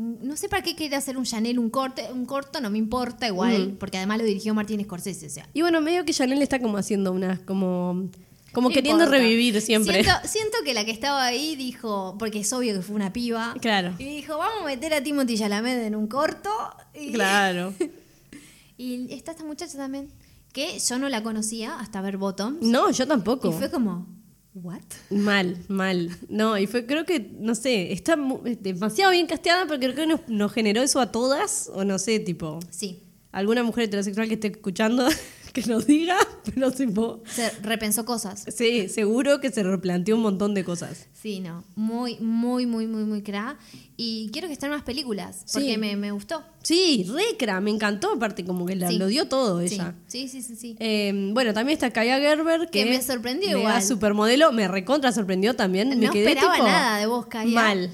No 0.00 0.36
sé 0.36 0.48
para 0.48 0.62
qué 0.62 0.74
quiere 0.74 0.96
hacer 0.96 1.18
un 1.18 1.24
Chanel, 1.24 1.58
un 1.58 1.68
corte, 1.70 2.04
un 2.12 2.24
corto, 2.24 2.60
no 2.60 2.70
me 2.70 2.78
importa 2.78 3.26
igual, 3.26 3.72
Mm. 3.72 3.76
porque 3.76 3.98
además 3.98 4.18
lo 4.18 4.24
dirigió 4.24 4.54
Martin 4.54 4.82
Scorsese, 4.84 5.26
o 5.26 5.30
sea. 5.30 5.48
Y 5.52 5.60
bueno, 5.60 5.80
medio 5.80 6.04
que 6.04 6.12
Chanel 6.14 6.40
está 6.42 6.58
como 6.60 6.78
haciendo 6.78 7.12
unas, 7.12 7.40
como, 7.40 8.08
como 8.52 8.68
no 8.70 8.74
queriendo 8.74 9.04
importa. 9.04 9.22
revivir 9.22 9.60
siempre. 9.60 10.02
Siento, 10.02 10.12
siento 10.28 10.56
que 10.64 10.72
la 10.74 10.84
que 10.84 10.90
estaba 10.92 11.24
ahí 11.24 11.54
dijo, 11.56 12.16
porque 12.18 12.40
es 12.40 12.52
obvio 12.52 12.74
que 12.74 12.80
fue 12.82 12.96
una 12.96 13.12
piba. 13.12 13.54
Claro. 13.60 13.94
Y 13.98 14.04
dijo, 14.04 14.38
vamos 14.38 14.62
a 14.62 14.64
meter 14.66 14.94
a 14.94 15.02
Timothy 15.02 15.36
Chalamet 15.36 15.78
en 15.84 15.94
un 15.94 16.06
corto. 16.06 16.50
Y, 16.94 17.12
Claro. 17.12 17.74
y 18.78 19.12
está 19.12 19.32
esta 19.32 19.44
muchacha 19.44 19.76
también, 19.76 20.10
que 20.52 20.78
yo 20.78 20.98
no 20.98 21.08
la 21.08 21.22
conocía 21.22 21.78
hasta 21.78 22.00
ver 22.00 22.16
Bottoms. 22.16 22.62
No, 22.62 22.90
yo 22.90 23.06
tampoco. 23.06 23.50
Y 23.50 23.52
fue 23.52 23.70
como, 23.70 24.06
¿what? 24.54 24.82
Mal, 25.10 25.56
mal. 25.68 26.10
No, 26.28 26.58
y 26.58 26.66
fue, 26.66 26.86
creo 26.86 27.04
que, 27.04 27.30
no 27.38 27.54
sé, 27.54 27.92
está 27.92 28.16
mu- 28.16 28.40
demasiado 28.60 29.12
bien 29.12 29.26
casteada 29.26 29.66
porque 29.66 29.86
creo 29.92 29.94
que 29.96 30.06
nos, 30.06 30.28
nos 30.28 30.52
generó 30.52 30.82
eso 30.82 31.00
a 31.00 31.12
todas, 31.12 31.70
o 31.74 31.84
no 31.84 31.98
sé, 31.98 32.18
tipo, 32.20 32.58
Sí. 32.70 33.02
alguna 33.32 33.62
mujer 33.62 33.84
heterosexual 33.84 34.28
que 34.28 34.34
esté 34.34 34.48
escuchando 34.48 35.06
que 35.54 35.62
nos 35.66 35.86
diga, 35.86 36.16
pero 36.54 36.70
tipo, 36.70 37.22
Se 37.30 37.50
repensó 37.62 38.04
cosas. 38.04 38.44
sí, 38.54 38.88
seguro 38.88 39.40
que 39.40 39.50
se 39.50 39.62
replanteó 39.62 40.16
un 40.16 40.22
montón 40.22 40.54
de 40.54 40.64
cosas. 40.64 41.06
Sí, 41.12 41.40
no. 41.40 41.64
Muy, 41.76 42.16
muy, 42.20 42.66
muy, 42.66 42.86
muy, 42.86 43.04
muy 43.04 43.22
cra. 43.22 43.58
Y 43.96 44.30
quiero 44.32 44.46
que 44.48 44.54
estén 44.54 44.70
más 44.70 44.82
películas, 44.82 45.44
porque 45.52 45.72
Sí. 45.72 45.76
me, 45.78 45.94
me 45.96 46.10
gustó. 46.12 46.42
Sí, 46.62 47.04
recra, 47.12 47.60
me 47.60 47.70
encantó, 47.70 48.12
aparte 48.12 48.44
como 48.44 48.64
que 48.64 48.74
la- 48.76 48.88
Sí. 48.88 48.96
lo 48.98 49.06
dio 49.08 49.26
todo 49.28 49.60
ella. 49.60 49.94
sí, 50.06 50.28
sí, 50.28 50.40
sí. 50.42 50.56
sí. 50.56 50.76
Eh, 50.78 51.12
bueno, 51.34 51.52
también 51.52 51.74
está 51.76 51.90
Kaya 51.90 52.18
Gerber, 52.18 52.68
que, 52.70 52.84
Que 52.84 52.90
me 52.90 53.02
sorprendió 53.02 53.58
igual. 53.58 53.82
supermodelo, 53.82 54.52
me 54.52 54.68
recontra 54.68 55.12
sorprendió 55.12 55.54
también. 55.56 55.90
me 55.90 56.06
no 56.06 56.12
quedé 56.12 56.28
esperaba 56.30 56.54
tipo, 56.54 56.66
nada 56.66 56.98
de 56.98 57.06
vos, 57.06 57.26
Kaya. 57.26 57.50
Mal. 57.52 57.90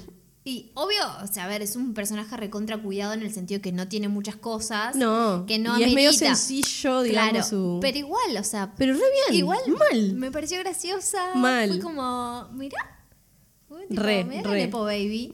Y 0.47 0.71
obvio, 0.75 1.01
o 1.23 1.27
sea, 1.27 1.43
a 1.43 1.47
ver, 1.47 1.61
es 1.61 1.75
un 1.75 1.93
personaje 1.93 2.37
recontra 2.37 2.77
cuidado 2.81 3.11
en 3.13 3.21
el 3.21 3.33
sentido 3.33 3.61
que 3.61 3.73
no 3.73 3.89
tiene 3.89 4.07
muchas 4.07 4.37
cosas. 4.37 4.95
No, 4.95 5.45
Que 5.45 5.59
no 5.59 5.77
y 5.77 5.83
es 5.83 5.93
medio 5.93 6.13
sencillo, 6.13 7.01
digamos, 7.01 7.31
Claro, 7.31 7.45
su... 7.45 7.79
pero 7.81 7.97
igual, 7.97 8.37
o 8.39 8.43
sea, 8.45 8.73
Pero 8.77 8.93
re 8.93 8.99
bien, 9.27 9.39
igual 9.39 9.59
mal. 9.67 10.13
me 10.13 10.31
pareció 10.31 10.57
graciosa. 10.59 11.35
Mal. 11.35 11.67
Fue 11.69 11.79
como, 11.79 12.47
mirá. 12.53 12.77
Tipo, 13.89 14.01
Re, 14.01 14.23
mirá 14.23 14.49
re. 14.49 14.59
Nepo 14.67 14.83
Baby. 14.83 15.33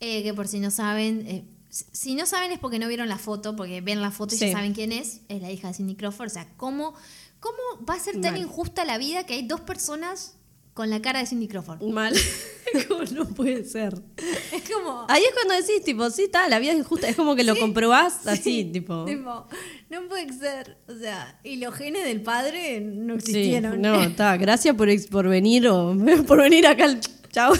Eh, 0.00 0.22
que 0.22 0.32
por 0.32 0.48
si 0.48 0.60
no 0.60 0.70
saben, 0.70 1.26
eh, 1.26 1.44
si- 1.68 1.84
si 1.92 2.14
no 2.14 2.24
saben 2.24 2.50
es 2.50 2.58
porque 2.58 2.78
no 2.78 2.88
vieron 2.88 3.08
la 3.10 3.18
foto, 3.18 3.54
porque 3.54 3.82
ven 3.82 4.00
la 4.00 4.10
foto 4.10 4.34
y 4.34 4.38
Sí. 4.38 4.46
ya 4.46 4.52
saben 4.52 4.72
quién 4.72 4.92
es. 4.92 5.20
Es 5.28 5.42
la 5.42 5.50
hija 5.52 5.68
de 5.68 5.74
Cindy 5.74 5.94
Crawford. 5.94 6.28
O 6.28 6.30
sea, 6.30 6.48
¿cómo, 6.56 6.94
cómo 7.38 7.58
va 7.86 7.94
a 7.94 7.98
ser 8.00 8.18
tan 8.22 8.32
Mal. 8.32 8.40
injusta 8.40 8.86
la 8.86 8.96
vida 8.96 9.26
que 9.26 9.34
hay 9.34 9.46
dos 9.46 9.60
personas 9.60 10.36
con 10.78 10.90
la 10.90 11.02
cara 11.02 11.18
de 11.18 11.26
Cindy 11.26 11.48
Crawford? 11.48 11.82
Mal. 11.82 12.14
¿Cómo 12.88 13.02
no 13.12 13.26
puede 13.26 13.64
ser? 13.64 14.00
Es 14.52 14.70
como... 14.70 15.06
Ahí 15.08 15.22
es 15.24 15.32
cuando 15.34 15.54
decís, 15.54 15.82
tipo, 15.84 16.08
sí, 16.10 16.22
está, 16.22 16.48
la 16.48 16.60
vida 16.60 16.70
es 16.70 16.78
injusta. 16.78 17.08
Es 17.08 17.16
como 17.16 17.34
que 17.34 17.42
lo 17.42 17.54
Sí, 17.54 17.60
comprobás 17.60 18.24
así, 18.28 18.42
Sí, 18.62 18.64
tipo. 18.72 19.04
tipo, 19.04 19.48
no 19.90 20.06
puede 20.08 20.32
ser. 20.32 20.78
O 20.86 20.94
sea, 20.94 21.40
y 21.42 21.56
los 21.56 21.74
genes 21.74 22.04
del 22.04 22.20
padre 22.22 22.80
no 22.80 23.14
Sí, 23.14 23.30
existieron. 23.32 23.82
no, 23.82 24.00
está. 24.04 24.36
Gracias 24.36 24.76
por, 24.76 24.88
ex- 24.88 25.08
por 25.08 25.26
venir 25.28 25.66
o 25.66 25.96
por 26.28 26.40
venir 26.42 26.64
acá. 26.68 26.84
al- 26.84 27.00
Chao. 27.32 27.52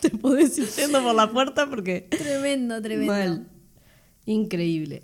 Te 0.00 0.08
podés 0.08 0.56
ir 0.56 0.68
yendo 0.70 1.02
por 1.02 1.14
la 1.14 1.30
puerta 1.30 1.68
porque. 1.68 2.06
tremendo, 2.08 2.80
tremendo. 2.80 3.12
Mal. 3.12 3.48
Increíble. 4.24 5.02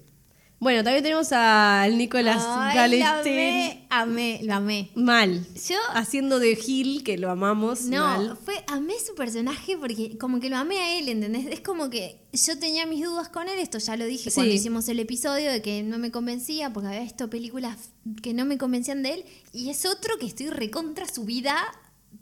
Bueno, 0.64 0.82
también 0.82 1.02
tenemos 1.02 1.30
al 1.30 1.98
Nicolás 1.98 2.42
Ay, 2.46 2.74
Galeste. 2.74 3.06
amé, 3.30 3.86
amé, 3.90 4.40
lo 4.44 4.54
amé. 4.54 4.90
Mal. 4.94 5.46
Yo 5.68 5.76
Haciendo 5.92 6.38
de 6.38 6.56
Gil, 6.56 7.04
que 7.04 7.18
lo 7.18 7.30
amamos. 7.30 7.82
No, 7.82 8.02
mal. 8.06 8.38
fue, 8.42 8.64
amé 8.68 8.94
su 9.06 9.14
personaje 9.14 9.76
porque 9.76 10.16
como 10.16 10.40
que 10.40 10.48
lo 10.48 10.56
amé 10.56 10.78
a 10.78 10.98
él, 10.98 11.10
¿entendés? 11.10 11.44
Es 11.52 11.60
como 11.60 11.90
que 11.90 12.18
yo 12.32 12.58
tenía 12.58 12.86
mis 12.86 13.04
dudas 13.04 13.28
con 13.28 13.46
él, 13.46 13.58
esto 13.58 13.76
ya 13.76 13.98
lo 13.98 14.06
dije 14.06 14.30
Sí. 14.30 14.34
cuando 14.36 14.54
hicimos 14.54 14.88
el 14.88 15.00
episodio 15.00 15.52
de 15.52 15.60
que 15.60 15.82
no 15.82 15.98
me 15.98 16.10
convencía 16.10 16.72
porque 16.72 16.88
había 16.88 17.00
visto 17.02 17.28
películas 17.28 17.76
que 18.22 18.32
no 18.32 18.46
me 18.46 18.56
convencían 18.56 19.02
de 19.02 19.12
él 19.12 19.24
y 19.52 19.68
es 19.68 19.84
otro 19.84 20.16
que 20.18 20.24
estoy 20.26 20.48
recontra 20.48 21.06
su 21.06 21.24
vida, 21.26 21.56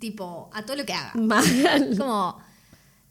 tipo, 0.01 0.51
a 0.53 0.63
todo 0.65 0.77
lo 0.79 0.85
que 0.85 0.95
haga. 0.95 1.13
Mal. 1.15 1.45
Como, 1.97 2.39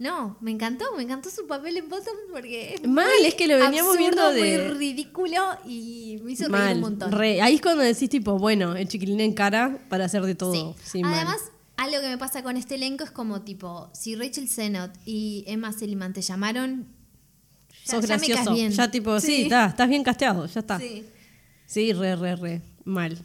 no, 0.02 0.36
me 0.42 0.52
encantó, 0.52 0.86
me 0.98 1.04
encantó 1.04 1.30
su 1.30 1.46
papel 1.48 1.78
en 1.78 1.88
Bottom 1.88 2.16
porque 2.32 2.74
es 2.74 2.82
Mal, 2.88 3.06
muy 3.20 3.28
es 3.28 3.36
que 3.36 3.48
lo 3.48 3.58
veníamos 3.58 3.96
absurdo, 3.96 3.98
viendo 3.98 4.32
de- 4.32 4.68
muy 4.70 4.78
ridículo 4.78 5.38
y 5.66 6.20
me 6.24 6.32
hizo 6.34 6.44
reír 6.46 6.52
Mal. 6.52 6.76
un 6.76 6.82
montón. 6.82 7.12
Re. 7.12 7.42
Ahí 7.42 7.56
es 7.56 7.62
cuando 7.62 7.84
decís, 7.84 8.10
tipo, 8.10 8.38
bueno, 8.40 8.76
el 8.76 8.88
chiquilín 8.88 9.20
en 9.22 9.34
cara 9.34 9.78
para 9.90 10.06
hacer 10.06 10.24
de 10.24 10.36
todo. 10.36 10.76
Sí. 10.84 11.02
Mal. 11.04 11.14
Además, 11.14 11.38
algo 11.78 12.02
que 12.02 12.08
me 12.10 12.18
pasa 12.18 12.42
con 12.44 12.58
este 12.58 12.76
elenco 12.76 13.04
es 13.04 13.12
como 13.12 13.42
tipo, 13.44 13.90
si 13.94 14.16
Rachel 14.16 14.48
Sennott 14.50 14.92
y 15.06 15.44
Emma 15.48 15.72
Seliman 15.72 16.14
te 16.14 16.22
llamaron, 16.22 16.88
ya, 17.86 17.92
Sos 17.96 18.06
ya 18.08 18.16
me 18.16 18.22
caes 18.22 18.28
gracioso. 18.30 18.54
bien. 18.56 18.72
Ya, 18.72 18.92
tipo, 18.92 19.20
sí, 19.20 19.44
está, 19.44 19.68
estás 19.68 19.88
bien 19.90 20.04
casteado, 20.04 20.46
ya 20.48 20.60
está. 20.60 20.80
Sí. 20.80 21.04
Sí. 21.68 21.94
re, 21.94 22.16
re, 22.16 22.36
re. 22.36 22.62
Mal. 22.86 23.18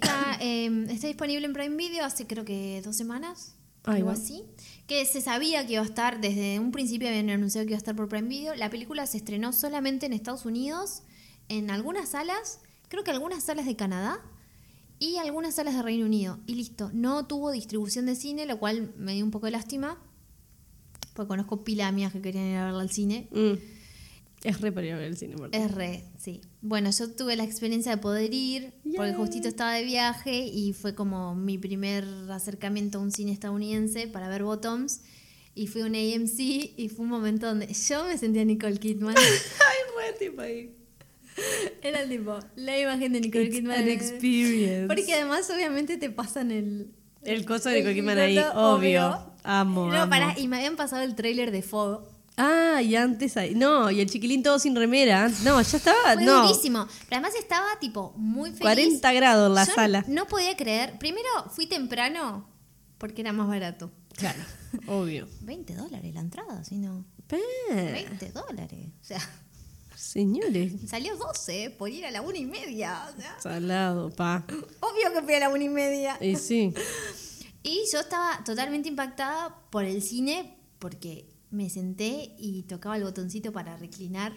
Está, 0.00 0.38
eh, 0.40 0.86
está 0.90 1.06
disponible 1.08 1.44
en 1.44 1.52
Prime 1.52 1.76
Video 1.76 2.04
hace 2.04 2.26
creo 2.26 2.44
que 2.44 2.80
dos 2.84 2.96
semanas. 2.96 3.54
Ahí 3.84 3.96
algo 3.98 4.10
así. 4.10 4.42
Que 4.90 5.06
se 5.06 5.20
sabía 5.20 5.64
que 5.64 5.74
iba 5.74 5.82
a 5.82 5.84
estar, 5.84 6.20
desde 6.20 6.58
un 6.58 6.72
principio 6.72 7.06
habían 7.06 7.30
anunciado 7.30 7.64
que 7.64 7.74
iba 7.74 7.76
a 7.76 7.78
estar 7.78 7.94
por 7.94 8.08
Prime 8.08 8.26
Video. 8.26 8.56
La 8.56 8.70
película 8.70 9.06
se 9.06 9.18
estrenó 9.18 9.52
solamente 9.52 10.06
en 10.06 10.12
Estados 10.12 10.44
Unidos, 10.44 11.04
en 11.48 11.70
algunas 11.70 12.08
salas, 12.08 12.58
creo 12.88 13.04
que 13.04 13.12
algunas 13.12 13.44
salas 13.44 13.66
de 13.66 13.76
Canadá 13.76 14.20
y 14.98 15.18
algunas 15.18 15.54
salas 15.54 15.76
de 15.76 15.82
Reino 15.82 16.06
Unido. 16.06 16.40
Y 16.44 16.56
listo, 16.56 16.90
no 16.92 17.24
tuvo 17.24 17.52
distribución 17.52 18.04
de 18.06 18.16
cine, 18.16 18.46
lo 18.46 18.58
cual 18.58 18.92
me 18.96 19.14
dio 19.14 19.24
un 19.24 19.30
poco 19.30 19.46
de 19.46 19.52
lástima. 19.52 19.96
Porque 21.14 21.28
conozco 21.28 21.62
pila 21.62 21.84
de 21.84 21.90
amigas 21.90 22.12
que 22.12 22.20
querían 22.20 22.46
ir 22.46 22.56
a 22.56 22.64
verla 22.64 22.80
al 22.80 22.90
cine. 22.90 23.28
Mm. 23.30 23.79
Es 24.42 24.60
re 24.62 24.72
para 24.72 24.86
ir 24.86 24.92
a 24.94 24.96
ver 24.96 25.06
el 25.08 25.16
cine, 25.18 25.34
¿verdad? 25.38 25.60
Es 25.60 25.70
re, 25.74 26.04
sí. 26.18 26.40
Bueno, 26.62 26.90
yo 26.90 27.10
tuve 27.10 27.36
la 27.36 27.44
experiencia 27.44 27.92
de 27.94 27.98
poder 27.98 28.32
ir, 28.32 28.72
porque 28.96 29.12
justito 29.12 29.48
estaba 29.48 29.74
de 29.74 29.84
viaje 29.84 30.46
y 30.46 30.72
fue 30.72 30.94
como 30.94 31.34
mi 31.34 31.58
primer 31.58 32.04
acercamiento 32.30 32.98
a 32.98 33.00
un 33.02 33.12
cine 33.12 33.32
estadounidense 33.32 34.06
para 34.08 34.28
ver 34.28 34.42
Bottoms. 34.44 35.02
Y 35.54 35.66
fui 35.66 35.82
a 35.82 35.86
un 35.86 35.94
AMC 35.94 36.38
y 36.38 36.90
fue 36.94 37.04
un 37.04 37.10
momento 37.10 37.46
donde 37.46 37.66
yo 37.72 38.04
me 38.04 38.16
sentía 38.16 38.44
Nicole 38.44 38.78
Kidman. 38.78 39.14
Ay, 39.18 40.12
re 40.12 40.18
tipo 40.18 40.40
ahí. 40.40 40.74
Era 41.82 42.08
tipo 42.08 42.38
la 42.56 42.78
imagen 42.78 43.12
de 43.12 43.20
Nicole 43.20 43.44
It's 43.44 43.56
Kidman. 43.56 43.78
an 43.82 43.88
experience. 43.88 44.86
Porque 44.86 45.12
además 45.12 45.50
obviamente 45.54 45.96
te 45.98 46.08
pasan 46.10 46.50
el... 46.50 46.92
El 47.22 47.44
coso 47.44 47.68
de 47.68 47.76
Nicole 47.78 47.94
Kidman 47.94 48.18
ahí, 48.18 48.36
piloto, 48.36 48.74
obvio. 48.74 49.32
Amo, 49.42 49.88
No, 49.90 50.02
amo. 50.02 50.10
pará, 50.10 50.34
y 50.38 50.48
me 50.48 50.56
habían 50.56 50.76
pasado 50.76 51.02
el 51.02 51.14
tráiler 51.14 51.50
de 51.50 51.62
Fog. 51.62 52.06
Ah, 52.42 52.80
y 52.80 52.96
antes 52.96 53.36
ahí. 53.36 53.54
No, 53.54 53.90
y 53.90 54.00
el 54.00 54.08
chiquilín 54.08 54.42
todo 54.42 54.58
sin 54.58 54.74
remera. 54.74 55.28
No, 55.44 55.60
ya 55.60 55.76
estaba. 55.76 56.14
Fue 56.14 56.24
no. 56.24 56.46
durísimo. 56.46 56.86
Pero 57.08 57.20
además 57.20 57.34
estaba 57.38 57.78
tipo 57.78 58.14
muy 58.16 58.50
feliz. 58.50 58.62
40 58.62 59.12
grados 59.12 59.48
en 59.48 59.54
la 59.54 59.66
Yo 59.66 59.74
sala. 59.74 60.04
No 60.08 60.26
podía 60.26 60.56
creer. 60.56 60.98
Primero 60.98 61.28
fui 61.50 61.66
temprano 61.66 62.48
porque 62.96 63.20
era 63.20 63.32
más 63.32 63.46
barato. 63.46 63.92
Claro, 64.16 64.40
obvio. 64.86 65.28
20 65.42 65.74
dólares 65.74 66.14
la 66.14 66.20
entrada, 66.20 66.64
si 66.64 66.78
no. 66.78 67.04
Pa, 67.26 67.36
20 67.70 68.32
dólares. 68.32 68.88
O 69.00 69.04
sea, 69.04 69.20
señores. 69.94 70.72
salió 70.88 71.16
12 71.16 71.74
por 71.78 71.90
ir 71.90 72.06
a 72.06 72.10
la 72.10 72.22
una 72.22 72.38
y 72.38 72.46
media. 72.46 73.06
O 73.14 73.20
sea, 73.20 73.36
Salado, 73.40 74.10
pa. 74.10 74.44
obvio 74.80 75.12
que 75.12 75.22
fui 75.22 75.34
a 75.34 75.40
la 75.40 75.48
una 75.50 75.64
y 75.64 75.68
media. 75.68 76.16
Y 76.20 76.36
sí. 76.36 76.72
Y 77.62 77.82
yo 77.92 78.00
estaba 78.00 78.42
totalmente 78.42 78.88
impactada 78.88 79.54
por 79.68 79.84
el 79.84 80.00
cine 80.00 80.56
porque 80.78 81.29
me 81.50 81.68
senté 81.70 82.34
y 82.38 82.62
tocaba 82.64 82.96
el 82.96 83.04
botoncito 83.04 83.52
para 83.52 83.76
reclinar. 83.76 84.32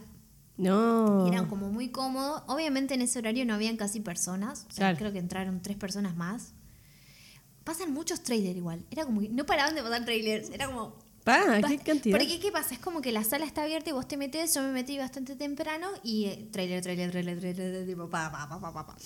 No. 0.57 1.25
Y 1.25 1.29
era 1.29 1.47
como 1.47 1.69
muy 1.71 1.89
cómodo. 1.89 2.43
Obviamente 2.47 2.93
en 2.93 3.01
ese 3.01 3.19
horario 3.19 3.45
no 3.45 3.53
habían 3.55 3.75
casi 3.77 3.99
personas. 3.99 4.65
O 4.69 4.73
sea, 4.73 4.75
Claro. 4.87 4.97
creo 4.97 5.11
que 5.13 5.19
entraron 5.19 5.61
tres 5.61 5.77
personas 5.77 6.15
más. 6.15 6.53
Pasan 7.63 7.93
muchos 7.93 8.21
trailers 8.23 8.57
igual. 8.57 8.85
Era 8.91 9.05
como 9.05 9.21
que 9.21 9.29
no 9.29 9.45
paraban 9.45 9.73
de 9.75 9.81
pasar 9.81 10.03
trailers. 10.05 10.49
Era 10.49 10.67
como. 10.67 10.95
Pa, 11.23 11.61
qué 11.67 11.77
cantidad. 11.77 12.17
Porque, 12.19 12.37
¿qué 12.39 12.51
pasa? 12.51 12.73
Es 12.73 12.79
como 12.81 13.01
que 13.01 13.13
la 13.13 13.23
sala 13.23 13.45
está 13.45 13.63
abierta 13.63 13.89
y 13.89 13.93
vos 13.93 14.07
te 14.07 14.17
metes. 14.17 14.53
Yo 14.53 14.61
me 14.61 14.71
metí 14.73 14.97
bastante 14.97 15.35
temprano 15.37 15.87
y 16.03 16.25
eh, 16.25 16.49
trailer, 16.51 16.81
trailer, 16.83 17.11
trailer, 17.11 17.39
trailer, 17.39 17.87
tipo 17.87 18.09
pa, 18.09 18.29
pa, 18.29 18.49
pa, 18.49 18.59
pa, 18.59 18.73
pa, 18.73 18.85
pa. 18.87 18.97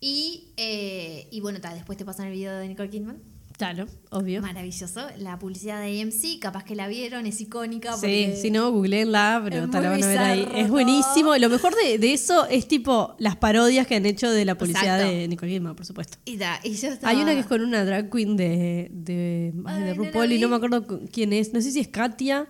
Y, 0.00 0.52
eh, 0.56 1.26
y 1.32 1.40
bueno, 1.40 1.60
ta, 1.60 1.74
después 1.74 1.98
te 1.98 2.04
pasan 2.04 2.26
el 2.28 2.32
video 2.34 2.56
de 2.56 2.68
Nicole 2.68 2.88
Kidman. 2.88 3.20
Claro, 3.58 3.86
obvio. 4.10 4.40
Maravilloso. 4.40 5.04
La 5.18 5.36
publicidad 5.38 5.82
de 5.82 6.00
AMC, 6.00 6.38
capaz 6.40 6.62
que 6.62 6.76
la 6.76 6.86
vieron, 6.86 7.26
es 7.26 7.40
icónica. 7.40 7.96
Sí, 7.96 8.32
si 8.40 8.52
no, 8.52 8.70
googleenla, 8.70 9.40
pero 9.42 9.68
te 9.68 9.80
la 9.80 9.90
van 9.90 10.02
a 10.04 10.06
ver 10.06 10.18
ahí. 10.18 10.48
Es 10.54 10.70
buenísimo. 10.70 11.36
Lo 11.36 11.48
mejor 11.48 11.74
de, 11.74 11.98
de 11.98 12.12
eso 12.12 12.46
es 12.46 12.68
tipo 12.68 13.16
las 13.18 13.34
parodias 13.34 13.88
que 13.88 13.96
han 13.96 14.06
hecho 14.06 14.30
de 14.30 14.44
la 14.44 14.56
publicidad 14.56 15.00
Exacto. 15.00 15.16
de 15.18 15.26
Nicole 15.28 15.52
Kidman, 15.54 15.74
por 15.74 15.84
supuesto. 15.84 16.18
Y, 16.24 16.36
ta, 16.36 16.60
y 16.62 16.74
yo 16.74 16.88
estaba- 16.88 17.10
Hay 17.10 17.16
una 17.20 17.34
que 17.34 17.40
es 17.40 17.46
con 17.46 17.60
una 17.62 17.84
drag 17.84 18.10
queen 18.12 18.36
de, 18.36 18.90
de, 18.92 19.52
ay, 19.66 19.82
de 19.82 19.94
no 19.96 20.04
RuPaul 20.04 20.30
y 20.32 20.38
no 20.38 20.48
me 20.48 20.54
acuerdo 20.56 20.86
cu- 20.86 21.00
quién 21.12 21.32
es. 21.32 21.52
No 21.52 21.60
sé 21.60 21.72
si 21.72 21.80
es 21.80 21.88
Katia 21.88 22.46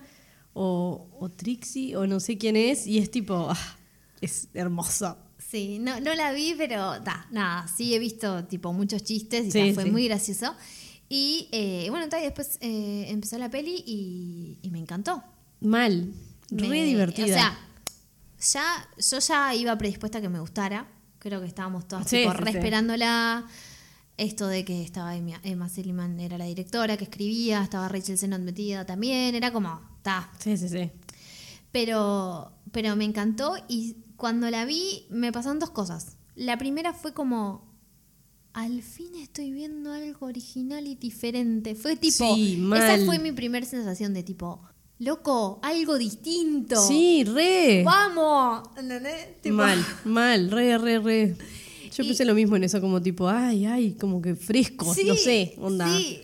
o, 0.53 1.07
o 1.19 1.29
Trixie 1.29 1.95
o 1.95 2.05
no 2.05 2.19
sé 2.19 2.37
quién 2.37 2.55
es. 2.55 2.85
Y 2.85 2.99
es 2.99 3.09
tipo, 3.09 3.47
ah, 3.49 3.77
es 4.21 4.47
hermosa. 4.53 5.17
Sí, 5.39 5.79
no, 5.79 5.99
no 6.01 6.13
la 6.13 6.31
vi, 6.33 6.53
pero 6.55 6.99
da, 6.99 7.25
nada, 7.31 7.67
sí 7.67 7.95
he 7.95 7.97
visto 7.99 8.45
tipo 8.45 8.71
muchos 8.73 9.03
chistes 9.03 9.47
y 9.47 9.51
Sí, 9.51 9.69
ta, 9.69 9.73
fue 9.73 9.83
sí. 9.85 9.89
muy 9.89 10.07
gracioso. 10.07 10.53
Y 11.09 11.49
eh, 11.51 11.87
bueno, 11.89 12.05
y 12.05 12.21
después 12.23 12.57
eh, 12.61 13.05
empezó 13.09 13.37
la 13.39 13.49
peli 13.49 13.83
y, 13.85 14.59
y 14.61 14.69
me 14.69 14.79
encantó. 14.79 15.23
Mal. 15.59 16.13
Re 16.51 16.67
Me- 16.67 16.85
divertida. 16.85 17.25
O 17.25 17.27
sea, 17.27 17.57
ya, 18.39 18.87
yo 19.09 19.19
ya 19.19 19.55
iba 19.55 19.77
predispuesta 19.77 20.19
a 20.19 20.21
que 20.21 20.29
me 20.29 20.39
gustara. 20.39 20.87
Creo 21.17 21.41
que 21.41 21.47
estábamos 21.47 21.87
todas 21.87 22.07
Sí, 22.07 22.17
tipo, 22.19 22.31
sí, 22.31 22.37
re 22.37 22.51
sí. 22.51 22.57
esperándola. 22.57 23.45
Esto 24.17 24.47
de 24.47 24.65
que 24.65 24.83
estaba 24.83 25.15
Emma, 25.15 25.69
Seligman 25.69 26.19
era 26.19 26.37
la 26.37 26.45
directora 26.45 26.97
que 26.97 27.05
escribía, 27.05 27.63
estaba 27.63 27.87
Rachel 27.87 28.17
Sennott 28.17 28.41
metida 28.41 28.85
también, 28.85 29.33
era 29.33 29.53
como, 29.53 29.79
ta, 30.01 30.29
sí, 30.39 30.57
sí, 30.57 30.67
sí. 30.67 30.91
pero, 31.71 32.51
pero 32.73 32.97
me 32.97 33.05
encantó 33.05 33.55
y 33.69 33.95
cuando 34.17 34.49
la 34.51 34.65
vi 34.65 35.05
me 35.09 35.31
pasaron 35.31 35.59
dos 35.59 35.69
cosas. 35.69 36.17
La 36.35 36.57
primera 36.57 36.91
fue 36.93 37.13
como, 37.13 37.68
al 38.53 38.81
fin 38.81 39.15
estoy 39.15 39.51
viendo 39.51 39.91
algo 39.91 40.25
original 40.27 40.87
y 40.87 40.95
diferente. 40.95 41.75
Fue 41.75 41.95
tipo, 41.95 42.35
Sí, 42.35 42.57
mal. 42.57 42.81
esa 42.81 43.05
fue 43.05 43.19
mi 43.19 43.31
primera 43.31 43.65
sensación 43.65 44.13
de 44.13 44.23
tipo, 44.23 44.61
loco, 44.97 45.59
algo 45.63 45.97
distinto. 45.97 46.75
Sí, 46.87 47.23
re. 47.23 47.83
¡Vamos! 47.83 48.67
¿Entendés? 48.77 49.41
Tipo, 49.41 49.55
Mal, 49.57 49.85
mal, 50.05 50.51
re, 50.51 50.77
re, 50.77 50.99
re. 50.99 51.35
Yo 51.95 52.03
Y- 52.03 52.07
pensé 52.07 52.25
lo 52.25 52.33
mismo 52.35 52.55
en 52.55 52.63
eso, 52.63 52.81
como 52.81 53.01
tipo, 53.01 53.27
ay, 53.29 53.65
ay, 53.65 53.93
como 53.93 54.21
que 54.21 54.35
fresco, 54.35 54.93
Sí, 54.93 55.03
no 55.05 55.15
sé, 55.15 55.55
onda. 55.57 55.87
Sí. 55.97 56.21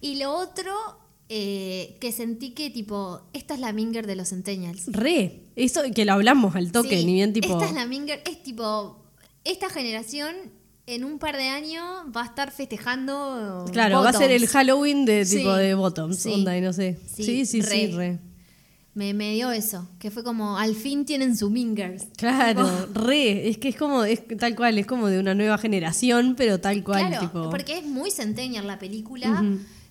Y 0.00 0.16
lo 0.16 0.32
otro, 0.32 0.72
eh, 1.28 1.96
que 2.00 2.12
sentí 2.12 2.50
que 2.50 2.70
tipo, 2.70 3.20
esta 3.32 3.54
es 3.54 3.60
la 3.60 3.72
Minger 3.72 4.06
de 4.06 4.16
los 4.16 4.28
Centennials. 4.30 4.86
Re, 4.86 5.42
eso 5.56 5.82
que 5.94 6.04
lo 6.04 6.12
hablamos 6.12 6.54
al 6.54 6.70
toque, 6.72 6.98
Sí, 7.00 7.04
ni 7.04 7.14
bien 7.14 7.32
tipo. 7.32 7.52
Esta 7.52 7.66
es 7.66 7.72
la 7.74 7.84
Minger, 7.86 8.22
es 8.24 8.42
tipo, 8.42 9.04
esta 9.44 9.68
generación 9.70 10.34
en 10.88 11.04
un 11.04 11.18
par 11.18 11.36
de 11.36 11.48
años 11.48 11.84
va 12.16 12.22
a 12.22 12.26
estar 12.26 12.50
festejando. 12.50 13.64
Claro, 13.72 14.00
va 14.02 14.10
a 14.10 14.12
ser 14.12 14.30
el. 14.30 14.46
Halloween 14.48 15.04
de 15.04 15.24
Sí, 15.24 15.38
tipo 15.38 15.52
de 15.54 15.74
Bottoms, 15.74 16.18
sí. 16.18 16.32
onda, 16.32 16.56
y 16.56 16.60
no 16.60 16.72
sé. 16.72 16.98
Sí, 17.14 17.24
Sí, 17.24 17.46
sí, 17.46 17.62
sí, 17.62 17.86
re. 17.92 18.18
Me, 18.94 19.14
me 19.14 19.32
dio 19.34 19.52
eso, 19.52 19.88
que 20.00 20.10
fue 20.10 20.24
como, 20.24 20.58
al 20.58 20.74
fin 20.74 21.04
tienen 21.04 21.36
su 21.36 21.50
Mingers. 21.50 22.06
Claro, 22.16 22.68
re, 22.94 23.48
es 23.48 23.58
que 23.58 23.68
es 23.68 23.76
como, 23.76 24.02
es 24.02 24.26
tal 24.38 24.56
cual, 24.56 24.76
es 24.78 24.86
como 24.86 25.06
de 25.06 25.20
una 25.20 25.34
nueva 25.34 25.56
generación, 25.58 26.34
pero 26.36 26.58
tal 26.58 26.82
cual, 26.82 27.06
claro, 27.08 27.20
tipo. 27.26 27.50
porque 27.50 27.78
es 27.78 27.84
muy 27.84 28.10
centennial 28.10 28.66
la 28.66 28.78
película. 28.78 29.44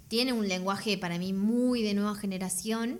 Tiene 0.10 0.34
un 0.34 0.48
lenguaje 0.48 0.98
para 0.98 1.18
mí 1.20 1.32
muy 1.32 1.84
de 1.84 1.94
nueva 1.94 2.16
generación. 2.16 3.00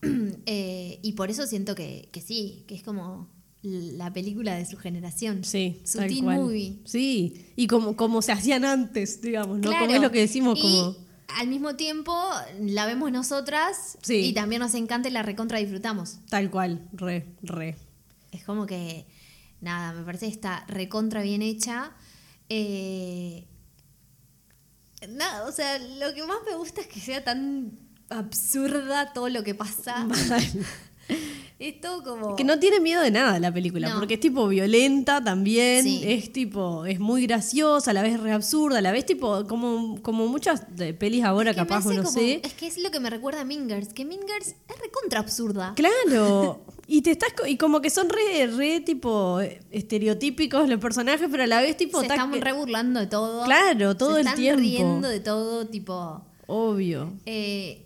eh, 0.46 0.98
y 1.02 1.12
por 1.12 1.30
eso 1.30 1.46
siento 1.46 1.74
que, 1.74 2.08
que 2.12 2.20
sí, 2.20 2.64
que 2.66 2.74
es 2.74 2.82
como 2.82 3.28
la 3.68 4.12
película 4.12 4.54
de 4.54 4.64
su 4.66 4.76
generación. 4.76 5.44
Sí, 5.44 5.80
Su 5.84 5.98
teen 5.98 6.24
cual. 6.24 6.38
movie. 6.40 6.78
Sí, 6.84 7.52
y 7.56 7.66
como, 7.66 7.96
como 7.96 8.22
se 8.22 8.32
hacían 8.32 8.64
antes, 8.64 9.20
digamos, 9.20 9.58
¿no? 9.58 9.68
Claro. 9.70 9.84
Como 9.86 9.96
es 9.96 10.02
lo 10.02 10.10
que 10.10 10.20
decimos, 10.20 10.58
Y 10.58 10.62
como. 10.62 10.96
al 11.38 11.48
mismo 11.48 11.76
tiempo 11.76 12.14
la 12.60 12.86
vemos 12.86 13.12
nosotras 13.12 13.98
Sí. 14.02 14.16
y 14.26 14.32
también 14.32 14.60
nos 14.60 14.74
encanta 14.74 15.08
y 15.08 15.12
la 15.12 15.22
recontra 15.22 15.58
disfrutamos. 15.58 16.18
Tal 16.30 16.50
cual, 16.50 16.88
re, 16.92 17.26
re. 17.42 17.76
Es 18.32 18.44
como 18.44 18.66
que, 18.66 19.06
nada, 19.60 19.92
me 19.92 20.04
parece 20.04 20.26
que 20.26 20.32
está 20.32 20.64
recontra 20.68 21.22
bien 21.22 21.42
hecha. 21.42 21.92
Eh, 22.48 23.46
nada, 25.08 25.46
o 25.46 25.52
sea, 25.52 25.78
lo 25.78 26.14
que 26.14 26.24
más 26.24 26.38
me 26.46 26.56
gusta 26.56 26.80
es 26.80 26.86
que 26.86 27.00
sea 27.00 27.22
tan 27.24 27.78
absurda 28.10 29.12
todo 29.12 29.28
lo 29.28 29.42
que 29.44 29.54
pasa. 29.54 30.06
Es 31.58 31.80
todo 31.80 32.04
como. 32.04 32.36
Que 32.36 32.44
no 32.44 32.60
tiene 32.60 32.78
miedo 32.78 33.02
de 33.02 33.10
nada 33.10 33.40
la 33.40 33.52
película, 33.52 33.88
No. 33.88 33.98
porque 33.98 34.14
es 34.14 34.20
tipo 34.20 34.46
violenta 34.46 35.24
también, 35.24 35.82
Sí. 35.82 36.02
es 36.04 36.32
tipo, 36.32 36.86
es 36.86 37.00
muy 37.00 37.26
graciosa, 37.26 37.90
a 37.90 37.94
la 37.94 38.02
vez 38.02 38.20
re 38.20 38.30
absurda, 38.30 38.78
a 38.78 38.80
la 38.80 38.92
vez 38.92 39.04
tipo, 39.04 39.44
como, 39.48 40.00
como 40.00 40.28
muchas 40.28 40.76
de 40.76 40.94
pelis 40.94 41.24
ahora 41.24 41.50
Es 41.50 41.56
que 41.56 41.62
capaz, 41.62 41.84
no 41.86 42.04
como- 42.04 42.10
sé. 42.12 42.40
Es 42.44 42.52
que 42.52 42.68
es 42.68 42.78
lo 42.78 42.92
que 42.92 43.00
me 43.00 43.10
recuerda 43.10 43.40
a 43.40 43.44
Mingers, 43.44 43.92
que 43.92 44.04
Mingers 44.04 44.48
es 44.68 44.78
recontra 44.80 45.18
absurda. 45.18 45.72
Claro. 45.74 46.60
Y 46.90 47.02
te 47.02 47.10
estás 47.10 47.34
y 47.46 47.58
como 47.58 47.82
que 47.82 47.90
son 47.90 48.08
re, 48.08 48.46
re 48.46 48.80
tipo 48.80 49.40
estereotípicos 49.70 50.68
los 50.68 50.80
personajes, 50.80 51.28
pero 51.30 51.42
a 51.42 51.46
la 51.46 51.60
vez 51.60 51.76
tipo 51.76 52.00
Se 52.00 52.06
están 52.06 52.30
que- 52.30 52.40
re 52.40 52.52
burlando 52.52 53.00
de 53.00 53.06
todo. 53.08 53.44
Claro, 53.44 53.94
todo 53.96 54.14
Se 54.14 54.20
el 54.20 54.26
están 54.26 54.36
tiempo. 54.40 54.60
riendo 54.60 55.08
de 55.08 55.20
todo, 55.20 55.66
tipo. 55.66 56.22
obvio. 56.46 57.12
eh, 57.26 57.84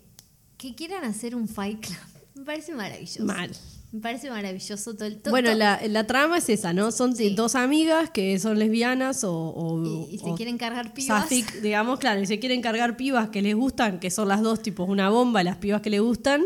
que 0.57 0.75
quieran 0.77 1.05
hacer 1.05 1.35
un 1.35 1.49
Fight 1.49 1.81
Club. 1.85 1.97
Me 2.35 2.45
parece 2.45 2.73
maravilloso. 2.75 3.25
Mal. 3.25 3.51
Me 3.93 4.01
parece 4.01 4.31
maravilloso 4.31 4.95
todo 4.95 5.05
el 5.05 5.19
todo. 5.19 5.33
Bueno, 5.33 5.53
la, 5.55 5.79
la 5.87 6.07
trama 6.07 6.39
es 6.39 6.49
esa, 6.49 6.73
¿no? 6.73 6.91
Son 6.93 7.15
Sí. 7.15 7.35
dos 7.35 7.55
amigas 7.55 8.09
que 8.09 8.39
son 8.39 8.59
lesbianas 8.59 9.23
o, 9.23 9.33
o- 9.35 9.85
Y, 10.09 10.15
y 10.15 10.19
se 10.19 10.31
o 10.31 10.35
quieren 10.35 10.57
cargar 10.57 10.95
pibas. 10.95 11.25
safic, 11.25 11.61
digamos, 11.61 11.99
claro, 11.99 12.21
y 12.23 12.27
se 12.27 12.39
quieren 12.39 12.63
cargar 12.63 12.97
pibas 12.97 13.29
que 13.29 13.43
les 13.43 13.55
gustan, 13.55 14.01
que 14.01 14.11
son 14.11 14.29
las 14.29 14.41
dos 14.41 14.63
tipos 14.63 14.89
una 14.89 15.11
bomba, 15.11 15.43
las 15.45 15.57
pibas 15.59 15.83
que 15.83 15.91
les 15.91 16.01
gustan. 16.01 16.43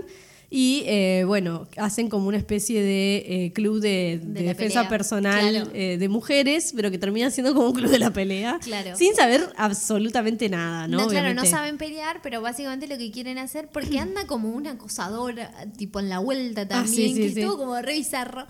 Y 0.48 0.84
eh, 0.86 1.24
bueno, 1.26 1.66
hacen 1.76 2.08
como 2.08 2.28
una 2.28 2.36
especie 2.36 2.80
de 2.80 3.16
eh, 3.46 3.52
club 3.52 3.80
de, 3.80 4.20
de 4.22 4.26
De 4.26 4.40
la 4.42 4.48
defensa 4.50 4.80
pelea, 4.82 4.88
personal 4.88 5.50
claro. 5.50 5.70
eh, 5.74 5.96
de 5.98 6.08
mujeres, 6.08 6.72
pero 6.76 6.90
que 6.90 6.98
termina 6.98 7.30
siendo 7.30 7.52
como 7.54 7.66
un 7.68 7.74
club 7.74 7.90
de 7.90 7.98
la 7.98 8.12
pelea. 8.12 8.58
Claro. 8.62 8.96
Sin 8.96 9.14
saber 9.16 9.52
absolutamente 9.56 10.48
nada, 10.48 10.86
¿no? 10.88 10.98
No, 10.98 11.08
claro, 11.08 11.34
no 11.34 11.44
saben 11.44 11.78
pelear, 11.78 12.20
pero 12.22 12.40
básicamente 12.40 12.86
lo 12.86 12.96
que 12.96 13.10
quieren 13.10 13.38
hacer, 13.38 13.68
porque 13.72 13.98
anda 14.00 14.26
como 14.26 14.50
una 14.50 14.72
acosadora, 14.72 15.52
tipo 15.76 15.98
en 16.00 16.08
la 16.08 16.18
vuelta 16.20 16.66
también, 16.68 16.84
Ah, 16.86 17.08
sí, 17.08 17.14
sí, 17.14 17.20
que 17.20 17.30
sí. 17.32 17.40
es 17.40 17.46
todo 17.46 17.58
como 17.58 17.80
re 17.82 17.94
bizarro. 17.94 18.46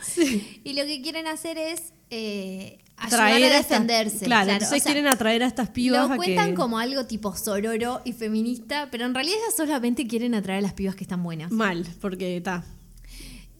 Y 0.64 0.74
lo 0.74 0.84
que 0.84 1.00
quieren 1.00 1.26
hacer 1.26 1.56
es 1.58 1.92
eh, 2.10 2.78
Traer 3.08 3.52
a 3.52 3.56
defenderse. 3.58 4.24
claro, 4.24 4.50
o 4.50 4.52
entonces 4.54 4.82
sea, 4.82 4.92
quieren 4.92 5.06
atraer 5.06 5.42
a 5.42 5.46
estas 5.46 5.68
pibas 5.68 6.08
Lo 6.08 6.14
a 6.14 6.16
cuentan 6.16 6.50
que... 6.50 6.54
como 6.54 6.78
algo 6.78 7.04
tipo 7.06 7.36
sororo 7.36 8.00
y 8.04 8.12
feminista, 8.12 8.88
pero 8.90 9.04
en 9.04 9.14
realidad 9.14 9.36
solamente 9.54 10.06
quieren 10.06 10.34
atraer 10.34 10.58
a 10.58 10.62
las 10.62 10.72
pibas 10.72 10.96
que 10.96 11.04
están 11.04 11.22
buenas. 11.22 11.50
Mal, 11.50 11.86
porque 12.00 12.38
está. 12.38 12.64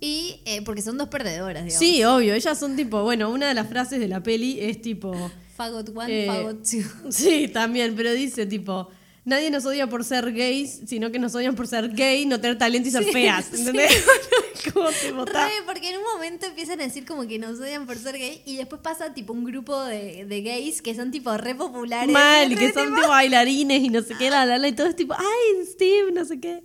Y 0.01 0.40
eh, 0.44 0.62
porque 0.62 0.83
son 0.83 0.99
dos 0.99 1.09
perdedoras, 1.09 1.64
digamos. 1.64 1.79
Sí, 1.79 2.03
obvio, 2.05 2.35
ellas 2.35 2.59
son 2.59 2.77
tipo, 2.77 3.03
bueno, 3.03 3.31
una 3.31 3.49
de 3.49 3.55
las 3.55 3.68
frases 3.68 3.99
de 4.01 4.09
la 4.09 4.22
peli 4.22 4.59
es 4.61 4.81
tipo... 4.81 5.14
Fagot 5.57 5.88
one, 5.96 6.25
Eh, 6.25 6.27
fagot 6.27 6.62
two. 6.68 6.83
Sí, 7.11 7.49
también, 7.49 7.94
pero 7.96 8.12
dice 8.12 8.46
tipo, 8.46 8.88
nadie 9.26 9.50
nos 9.50 9.66
odia 9.66 9.86
por 9.88 10.02
ser 10.04 10.32
gays, 10.32 10.80
sino 10.86 11.12
que 11.12 11.18
nos 11.18 11.34
odian 11.34 11.54
por 11.54 11.66
ser 11.66 11.90
gay, 11.94 12.24
no 12.24 12.40
tener 12.40 12.56
talento 12.56 12.88
y 12.88 12.92
ser 12.92 13.04
Sí, 13.04 13.12
feas. 13.12 13.44
sí. 13.52 13.58
¿Entendés? 13.60 13.92
¿Cómo 14.72 14.88
te? 14.90 15.32
Re, 15.32 15.50
porque 15.66 15.90
en 15.90 15.98
un 15.98 16.04
momento 16.14 16.46
empiezan 16.46 16.80
a 16.80 16.84
decir 16.84 17.04
como 17.04 17.26
que 17.26 17.38
nos 17.38 17.60
odian 17.60 17.86
por 17.86 17.98
ser 17.98 18.16
gay 18.18 18.40
y 18.46 18.56
después 18.56 18.80
pasa 18.80 19.12
tipo 19.12 19.32
un 19.34 19.44
grupo 19.44 19.78
de, 19.84 20.24
de 20.24 20.42
gays 20.42 20.80
que 20.80 20.94
son 20.94 21.10
tipo 21.10 21.36
re 21.36 21.54
populares. 21.54 22.10
Mal, 22.12 22.48
que 22.56 22.72
son 22.72 22.86
tipo- 22.86 22.96
tipo 22.96 23.08
bailarines 23.08 23.82
y 23.82 23.88
no 23.90 24.00
sé 24.02 24.14
qué, 24.18 24.30
la, 24.30 24.46
la, 24.46 24.56
la, 24.58 24.68
y 24.68 24.72
todo 24.72 24.86
es 24.86 24.96
tipo, 24.96 25.14
ay, 25.14 25.66
Steve, 25.66 26.10
no 26.12 26.24
sé 26.24 26.40
qué. 26.40 26.62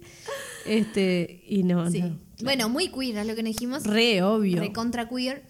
Este, 0.66 1.44
y 1.48 1.64
no, 1.64 1.90
Sí. 1.92 2.02
no. 2.02 2.18
Bueno, 2.44 2.70
muy 2.70 2.88
queer 2.90 3.18
es 3.18 3.28
lo 3.28 3.36
que 3.36 3.44
nos 3.44 3.52
dijimos. 3.54 3.84
Re, 3.84 4.24
obvio. 4.24 4.60
Re 4.62 4.72
contra 4.74 5.08
queer. 5.08 5.44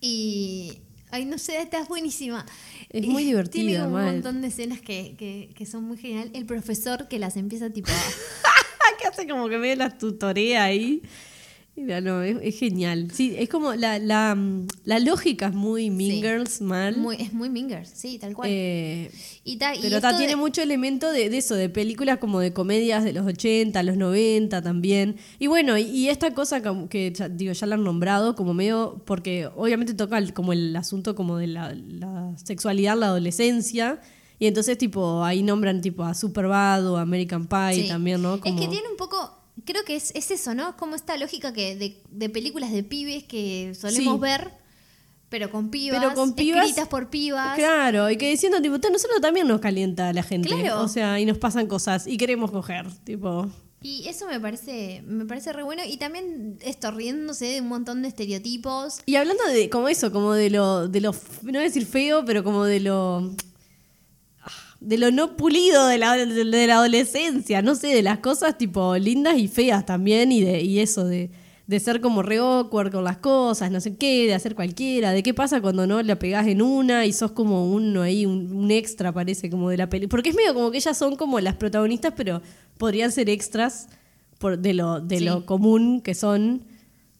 Y. 0.00 0.80
Ay, 1.10 1.24
no 1.24 1.38
sé, 1.38 1.60
esta 1.62 1.80
es 1.80 1.88
buenísima. 1.88 2.44
Es 2.90 3.06
muy 3.06 3.24
divertida, 3.30 3.62
Tiene 3.62 3.76
como 3.78 3.96
un 3.96 4.04
mal. 4.04 4.12
montón 4.14 4.40
de 4.42 4.48
escenas 4.48 4.80
que, 4.80 5.14
que, 5.18 5.50
que 5.54 5.66
son 5.66 5.84
muy 5.84 5.96
genial. 5.98 6.30
El 6.34 6.46
profesor 6.46 7.08
que 7.08 7.18
las 7.18 7.36
empieza 7.36 7.70
tipo. 7.70 7.90
que 9.00 9.06
hace 9.06 9.28
como 9.28 9.48
que 9.48 9.58
medio 9.58 9.76
las 9.76 9.96
tutorea 9.98 10.64
ahí. 10.64 11.02
Mira, 11.80 12.00
no, 12.00 12.22
es, 12.22 12.36
es 12.42 12.58
genial. 12.58 13.08
Sí, 13.12 13.34
es 13.38 13.48
como 13.48 13.74
la, 13.74 13.98
la, 14.00 14.34
mm, 14.34 14.66
la 14.84 14.98
lógica 14.98 15.46
es 15.46 15.54
muy 15.54 15.88
Sí. 15.90 16.20
Girls, 16.20 16.60
mal. 16.60 16.96
muy, 16.96 17.16
es 17.16 17.32
muy 17.32 17.48
Mingers, 17.50 17.90
sí, 17.94 18.18
tal 18.18 18.34
cual. 18.34 18.48
Eh, 18.52 19.10
y 19.44 19.56
ta- 19.58 19.72
Pero 19.80 20.00
ta, 20.00 20.12
de- 20.12 20.18
tiene 20.18 20.34
mucho 20.36 20.60
elemento 20.60 21.12
de, 21.12 21.30
de 21.30 21.38
eso, 21.38 21.54
de 21.54 21.68
películas 21.68 22.18
como 22.18 22.40
de 22.40 22.52
comedias 22.52 23.04
de 23.04 23.12
los 23.12 23.24
80, 23.26 23.82
los 23.84 23.96
90 23.96 24.60
también. 24.60 25.16
Y 25.38 25.46
bueno, 25.46 25.78
y, 25.78 25.82
y 25.82 26.08
esta 26.08 26.34
cosa 26.34 26.62
como 26.62 26.88
que 26.88 27.12
ya, 27.12 27.28
digo, 27.28 27.52
ya 27.52 27.66
la 27.66 27.76
han 27.76 27.84
nombrado 27.84 28.34
como 28.34 28.54
medio, 28.54 29.00
porque 29.06 29.48
obviamente 29.56 29.94
toca 29.94 30.18
el- 30.18 30.32
como 30.34 30.52
el 30.52 30.74
asunto 30.74 31.14
como 31.14 31.36
de 31.36 31.46
la, 31.46 31.74
la 31.74 32.32
sexualidad, 32.42 32.98
la 32.98 33.06
adolescencia. 33.06 34.00
Y 34.40 34.46
entonces 34.46 34.78
tipo 34.78 35.24
ahí 35.24 35.42
nombran 35.42 35.80
tipo 35.80 36.04
a 36.04 36.14
Superbad 36.14 36.86
o 36.88 36.96
American 36.96 37.46
Pie 37.46 37.82
Sí. 37.82 37.88
también, 37.88 38.22
¿no? 38.22 38.40
Como, 38.40 38.54
Es 38.54 38.60
que 38.60 38.68
tiene 38.68 38.88
un 38.88 38.96
poco, 38.96 39.37
creo 39.68 39.84
que 39.84 39.94
es, 39.96 40.10
es 40.14 40.30
eso, 40.30 40.54
¿no? 40.54 40.76
Como 40.76 40.96
esta 40.96 41.16
lógica 41.16 41.52
que 41.52 41.76
de, 41.76 42.00
de 42.10 42.28
películas 42.30 42.72
de 42.72 42.82
pibes 42.82 43.24
que 43.24 43.72
solemos 43.78 44.14
Sí. 44.14 44.20
ver, 44.20 44.50
pero 45.28 45.50
con 45.50 45.70
pibas, 45.70 46.00
Pero 46.00 46.14
con 46.14 46.34
pibas- 46.34 46.62
escritas 46.64 46.88
por 46.88 47.10
pibas. 47.10 47.54
Claro, 47.56 48.10
y 48.10 48.16
que 48.16 48.30
diciendo, 48.30 48.62
tipo, 48.62 48.80
"Ta, 48.80 48.88
nosotros 48.90 49.20
también 49.20 49.46
nos 49.46 49.60
calienta 49.60 50.12
la 50.14 50.22
gente. 50.22 50.48
Claro. 50.48 50.80
O 50.82 50.88
sea, 50.88 51.20
y 51.20 51.26
nos 51.26 51.36
pasan 51.38 51.66
cosas 51.66 52.06
y 52.06 52.16
queremos 52.16 52.50
coger, 52.50 52.86
tipo. 53.04 53.46
Y 53.80 54.08
eso 54.08 54.26
me 54.26 54.40
parece, 54.40 55.02
me 55.06 55.24
parece 55.26 55.52
re 55.52 55.62
bueno. 55.62 55.82
Y 55.86 55.98
también 55.98 56.58
esto, 56.62 56.90
riéndose 56.90 57.44
de 57.44 57.60
un 57.60 57.68
montón 57.68 58.02
de 58.02 58.08
estereotipos. 58.08 59.00
Y 59.06 59.14
hablando 59.16 59.44
de 59.46 59.68
como 59.70 59.88
eso, 59.88 60.10
como 60.10 60.32
de 60.32 60.50
lo, 60.50 60.88
de 60.88 61.00
lo, 61.00 61.12
no 61.12 61.52
voy 61.52 61.56
a 61.58 61.60
decir 61.60 61.86
feo, 61.86 62.24
pero 62.24 62.42
como 62.42 62.64
de 62.64 62.80
lo 62.80 63.30
de 64.80 64.98
lo 64.98 65.10
no 65.10 65.36
pulido 65.36 65.86
de 65.88 65.98
la, 65.98 66.14
de, 66.16 66.26
de 66.44 66.66
la 66.66 66.74
adolescencia, 66.76 67.62
no 67.62 67.74
sé, 67.74 67.88
de 67.88 68.02
las 68.02 68.18
cosas 68.18 68.56
tipo 68.58 68.96
lindas 68.96 69.36
y 69.38 69.48
feas 69.48 69.84
también, 69.86 70.30
y 70.32 70.40
de, 70.40 70.62
y 70.62 70.78
eso 70.78 71.04
de, 71.04 71.30
de 71.66 71.80
ser 71.80 72.00
como 72.00 72.22
re 72.22 72.38
awkward 72.38 72.92
con 72.92 73.04
las 73.04 73.18
cosas, 73.18 73.70
no 73.70 73.80
sé 73.80 73.96
qué, 73.96 74.26
de 74.26 74.34
hacer 74.34 74.54
cualquiera, 74.54 75.10
de 75.12 75.22
qué 75.22 75.34
pasa 75.34 75.60
cuando 75.60 75.86
no 75.86 76.00
la 76.02 76.16
pegás 76.18 76.46
en 76.46 76.62
una 76.62 77.06
y 77.06 77.12
sos 77.12 77.32
como 77.32 77.70
uno 77.70 78.02
ahí, 78.02 78.24
un, 78.24 78.52
un 78.52 78.70
extra 78.70 79.12
parece 79.12 79.50
como 79.50 79.68
de 79.68 79.76
la 79.76 79.88
peli. 79.90 80.06
Porque 80.06 80.30
es 80.30 80.36
medio 80.36 80.54
como 80.54 80.70
que 80.70 80.78
ellas 80.78 80.96
son 80.96 81.16
como 81.16 81.40
las 81.40 81.56
protagonistas, 81.56 82.14
pero 82.16 82.40
podrían 82.78 83.10
ser 83.12 83.28
extras 83.28 83.88
por, 84.38 84.58
de 84.58 84.74
lo, 84.74 85.00
de 85.00 85.18
Sí. 85.18 85.24
lo 85.24 85.44
común 85.44 86.00
que 86.00 86.14
son. 86.14 86.62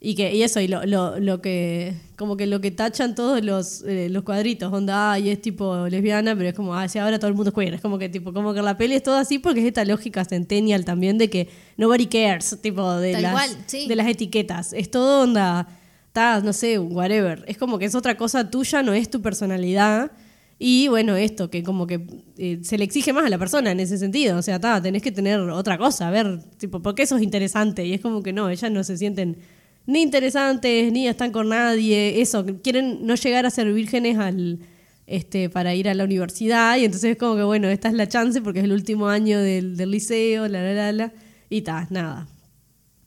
Y 0.01 0.15
que 0.15 0.33
y 0.33 0.43
eso, 0.45 0.61
y 0.61 0.69
lo, 0.69 0.87
lo, 0.87 1.19
lo 1.19 1.41
que 1.41 1.95
como 2.19 2.37
que 2.37 2.47
lo 2.47 2.61
que 2.61 2.71
tachan 2.71 3.15
todos 3.15 3.45
los, 3.45 3.83
eh, 3.83 4.09
los 4.11 4.23
cuadritos, 4.25 4.73
onda, 4.73 5.13
ay, 5.13 5.31
es 5.31 5.41
tipo 5.41 5.89
lesbiana, 5.89 6.37
pero 6.37 6.49
es 6.49 6.55
como, 6.55 6.75
ah, 6.75 6.89
sí, 6.89 6.99
ahora 6.99 7.19
todo 7.19 7.29
el 7.29 7.35
mundo 7.35 7.51
es 7.51 7.55
queer. 7.55 7.75
Es 7.75 7.81
como 7.81 7.99
que 7.99 8.09
tipo, 8.09 8.33
como 8.33 8.55
que 8.55 8.63
la 8.63 8.77
peli 8.77 8.95
es 8.95 9.03
todo 9.03 9.17
así 9.17 9.39
porque 9.39 9.61
es 9.61 9.67
esta 9.67 9.85
lógica 9.85 10.25
centennial 10.25 10.85
también 10.85 11.17
de 11.17 11.31
que 11.31 11.49
nobody 11.77 12.07
cares, 12.07 12.59
tipo, 12.61 12.93
de, 12.97 13.13
Tal 13.13 13.23
las, 13.23 13.33
cual, 13.33 13.51
sí. 13.67 13.89
de 13.89 13.97
las 13.97 14.09
etiquetas. 14.09 14.73
Es 14.73 14.91
todo 14.91 15.23
onda, 15.23 15.69
está, 16.07 16.41
no 16.41 16.53
sé, 16.53 16.79
whatever. 16.79 17.45
Es 17.49 17.57
como 17.57 17.79
que 17.79 17.85
es 17.85 17.95
otra 17.95 18.17
cosa 18.17 18.51
tuya, 18.51 18.83
no 18.83 18.93
es 18.93 19.11
tu 19.11 19.21
personalidad. 19.21 20.13
Y 20.61 20.89
bueno, 20.89 21.15
esto, 21.15 21.51
que 21.51 21.63
como 21.63 21.87
que 21.87 22.05
eh, 22.37 22.59
se 22.63 22.79
le 22.79 22.85
exige 22.85 23.13
más 23.13 23.25
a 23.25 23.29
la 23.29 23.39
persona 23.39 23.71
en 23.71 23.79
ese 23.79 23.97
sentido. 23.97 24.37
O 24.39 24.43
sea, 24.43 24.59
ta, 24.61 24.83
tenés 24.83 25.03
que 25.03 25.13
tener 25.13 25.39
otra 25.39 25.79
cosa, 25.79 26.09
a 26.09 26.11
ver, 26.11 26.41
tipo, 26.57 26.83
¿por 26.83 26.97
qué 26.97 27.07
sos 27.07 27.23
interesante? 27.23 27.87
Y 27.87 27.95
es 27.95 28.01
como 28.01 28.25
que 28.25 28.33
no, 28.33 28.51
ellas 28.51 28.71
no 28.73 28.83
se 28.83 28.97
sienten 28.97 29.39
ni 29.89 30.03
interesantes, 30.03 30.93
ni 30.93 31.09
están 31.09 31.33
con 31.33 31.49
nadie. 31.49 32.21
Eso, 32.21 32.45
quieren 32.63 33.05
no 33.07 33.15
llegar 33.17 33.45
a 33.47 33.51
ser 33.51 33.73
vírgenes 33.73 34.19
al 34.19 34.61
este 35.07 35.49
para 35.49 35.75
ir 35.75 35.89
a 35.89 35.95
la 35.95 36.05
universidad. 36.05 36.77
Y 36.77 36.85
entonces 36.85 37.13
es 37.13 37.17
como 37.17 37.35
que, 37.37 37.43
bueno, 37.43 37.69
esta 37.69 37.89
es 37.89 37.95
la 37.95 38.07
chance 38.07 38.41
porque 38.43 38.59
es 38.61 38.67
el 38.67 38.73
último 38.73 39.09
año 39.09 39.41
del, 39.41 39.77
del 39.77 39.91
liceo, 39.91 40.47
la, 40.47 40.63
la, 40.63 40.73
la, 40.75 40.93
la. 40.93 41.13
Y 41.51 41.63
ta, 41.63 41.87
nada. 41.91 42.29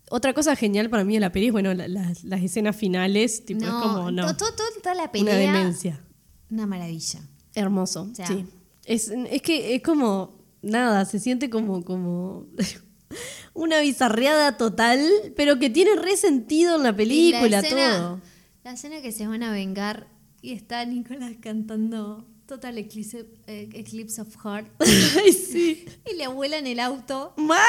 Otra 0.09 0.33
cosa 0.33 0.55
genial 0.55 0.89
para 0.89 1.03
mí 1.05 1.13
de 1.13 1.19
la 1.21 1.31
peli 1.31 1.45
es, 1.47 1.51
bueno, 1.53 1.73
la- 1.73 1.87
las, 1.87 2.23
las 2.25 2.41
escenas 2.41 2.75
finales, 2.75 3.45
tipo, 3.45 3.63
es 3.63 3.69
como, 3.69 4.11
no, 4.11 4.25
to- 4.35 4.45
to- 4.47 4.55
to- 4.55 4.81
toda 4.81 4.95
la 4.95 5.09
una 5.21 5.33
demencia. 5.35 6.01
Una 6.49 6.65
maravilla. 6.65 7.21
Hermoso, 7.55 8.09
O 8.11 8.15
sea- 8.15 8.27
sí. 8.27 8.45
Es, 8.85 9.09
es 9.09 9.41
que 9.43 9.75
es 9.75 9.83
como, 9.83 10.43
nada, 10.63 11.05
se 11.05 11.19
siente 11.19 11.49
como, 11.49 11.85
como 11.85 12.47
una 13.53 13.81
bizarreada 13.81 14.57
total, 14.57 15.09
pero 15.35 15.59
que 15.59 15.69
tiene 15.69 15.95
resentido 15.95 16.75
en 16.75 16.83
la 16.83 16.95
película, 16.95 17.47
la 17.47 17.59
escena, 17.59 17.97
todo. 17.97 18.21
La 18.63 18.73
escena 18.73 19.01
que 19.01 19.11
se 19.11 19.27
van 19.27 19.43
a 19.43 19.51
vengar 19.51 20.07
y 20.41 20.53
está 20.53 20.83
Nicolás 20.85 21.33
cantando 21.39 22.25
Total 22.51 22.77
Eclipse, 22.77 23.25
eh, 23.47 23.69
Eclipse 23.73 24.21
of 24.21 24.35
Heart 24.43 24.67
Ay, 24.79 25.31
sí. 25.31 25.85
y 26.11 26.17
le 26.17 26.27
vuelan 26.27 26.67
el 26.67 26.79
auto. 26.79 27.33
Mal. 27.37 27.61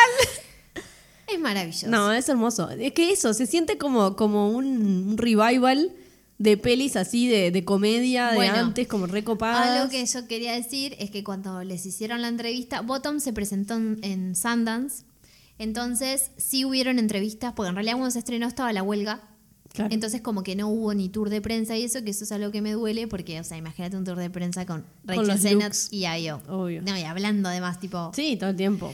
Es 1.28 1.38
maravilloso. 1.38 1.86
No, 1.88 2.12
es 2.12 2.28
hermoso. 2.28 2.68
Es 2.70 2.92
que 2.92 3.12
eso, 3.12 3.32
se 3.32 3.46
siente 3.46 3.78
como, 3.78 4.16
como 4.16 4.50
un, 4.50 5.16
revival 5.16 5.92
de 6.38 6.56
pelis 6.56 6.96
así 6.96 7.28
de, 7.28 7.52
de 7.52 7.64
comedia 7.64 8.32
de 8.32 8.48
antes, 8.48 8.88
como 8.88 9.06
recopadas. 9.06 9.68
Algo 9.68 9.90
que 9.90 10.04
yo 10.04 10.26
quería 10.26 10.52
decir 10.54 10.96
es 10.98 11.10
que 11.10 11.22
cuando 11.22 11.62
les 11.62 11.86
hicieron 11.86 12.20
la 12.20 12.28
entrevista, 12.28 12.80
Bottom 12.80 13.20
se 13.20 13.32
presentó 13.32 13.74
en, 13.74 14.00
en 14.02 14.34
Sundance, 14.34 15.04
entonces 15.62 16.30
sí 16.36 16.64
hubieron 16.64 16.98
entrevistas, 16.98 17.52
porque 17.54 17.68
en 17.70 17.74
realidad 17.74 17.94
cuando 17.94 18.10
se 18.10 18.18
estrenó 18.18 18.46
estaba 18.46 18.72
la 18.72 18.82
huelga, 18.82 19.28
Claro. 19.72 19.94
entonces 19.94 20.20
como 20.20 20.42
que 20.42 20.54
no 20.54 20.68
hubo 20.68 20.92
ni 20.92 21.08
tour 21.08 21.30
de 21.30 21.40
prensa 21.40 21.76
y 21.78 21.84
eso, 21.84 22.04
que 22.04 22.10
eso 22.10 22.24
es 22.24 22.32
algo 22.32 22.50
que 22.50 22.60
me 22.60 22.72
duele, 22.72 23.06
porque, 23.08 23.40
o 23.40 23.44
sea, 23.44 23.56
imagínate 23.56 23.96
un 23.96 24.04
tour 24.04 24.18
de 24.18 24.28
prensa 24.28 24.66
con 24.66 24.84
Rachel 25.04 25.58
looks. 25.58 25.88
y 25.90 26.04
Ayo. 26.04 26.42
Obvio. 26.48 26.82
No, 26.82 26.96
y 26.98 27.02
hablando 27.04 27.48
además, 27.48 27.80
tipo... 27.80 28.12
Sí, 28.14 28.36
todo 28.36 28.50
el 28.50 28.56
tiempo. 28.56 28.92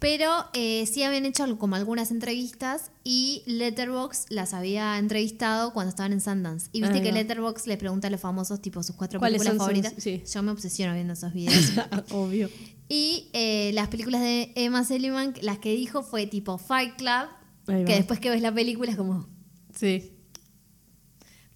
Pero 0.00 0.30
eh, 0.52 0.86
sí 0.86 1.02
habían 1.02 1.24
hecho 1.26 1.58
como 1.58 1.74
algunas 1.74 2.12
entrevistas 2.12 2.92
y 3.02 3.42
Letterboxd 3.46 4.26
las 4.30 4.54
había 4.54 4.96
entrevistado 4.98 5.72
cuando 5.72 5.88
estaban 5.88 6.12
en 6.12 6.20
Sundance. 6.20 6.68
Y 6.72 6.82
viste 6.82 6.98
Ahí 6.98 7.02
que 7.02 7.10
va. 7.10 7.16
Letterboxd 7.16 7.66
le 7.66 7.76
pregunta 7.78 8.06
a 8.06 8.10
los 8.10 8.20
famosos 8.20 8.60
tipo 8.62 8.80
sus 8.84 8.94
cuatro 8.94 9.18
¿Cuáles 9.18 9.38
películas 9.42 9.54
sus- 9.66 9.82
favoritas. 9.82 9.94
sí. 10.00 10.22
Yo 10.32 10.42
me 10.44 10.52
obsesiono 10.52 10.94
viendo 10.94 11.14
esos 11.14 11.32
videos. 11.32 11.72
Obvio. 12.12 12.48
Y 12.88 13.28
eh, 13.32 13.70
las 13.74 13.88
películas 13.88 14.20
de 14.22 14.52
Emma 14.56 14.84
Seligman, 14.84 15.34
las 15.42 15.58
que 15.58 15.72
dijo 15.74 16.02
fue 16.02 16.26
tipo 16.26 16.56
Fight 16.58 16.96
Club, 16.96 17.28
que 17.66 17.94
después 17.96 18.18
que 18.20 18.30
ves 18.30 18.40
la 18.42 18.52
película 18.52 18.90
es 18.90 18.96
como... 18.96 19.28
Sí. 19.74 20.12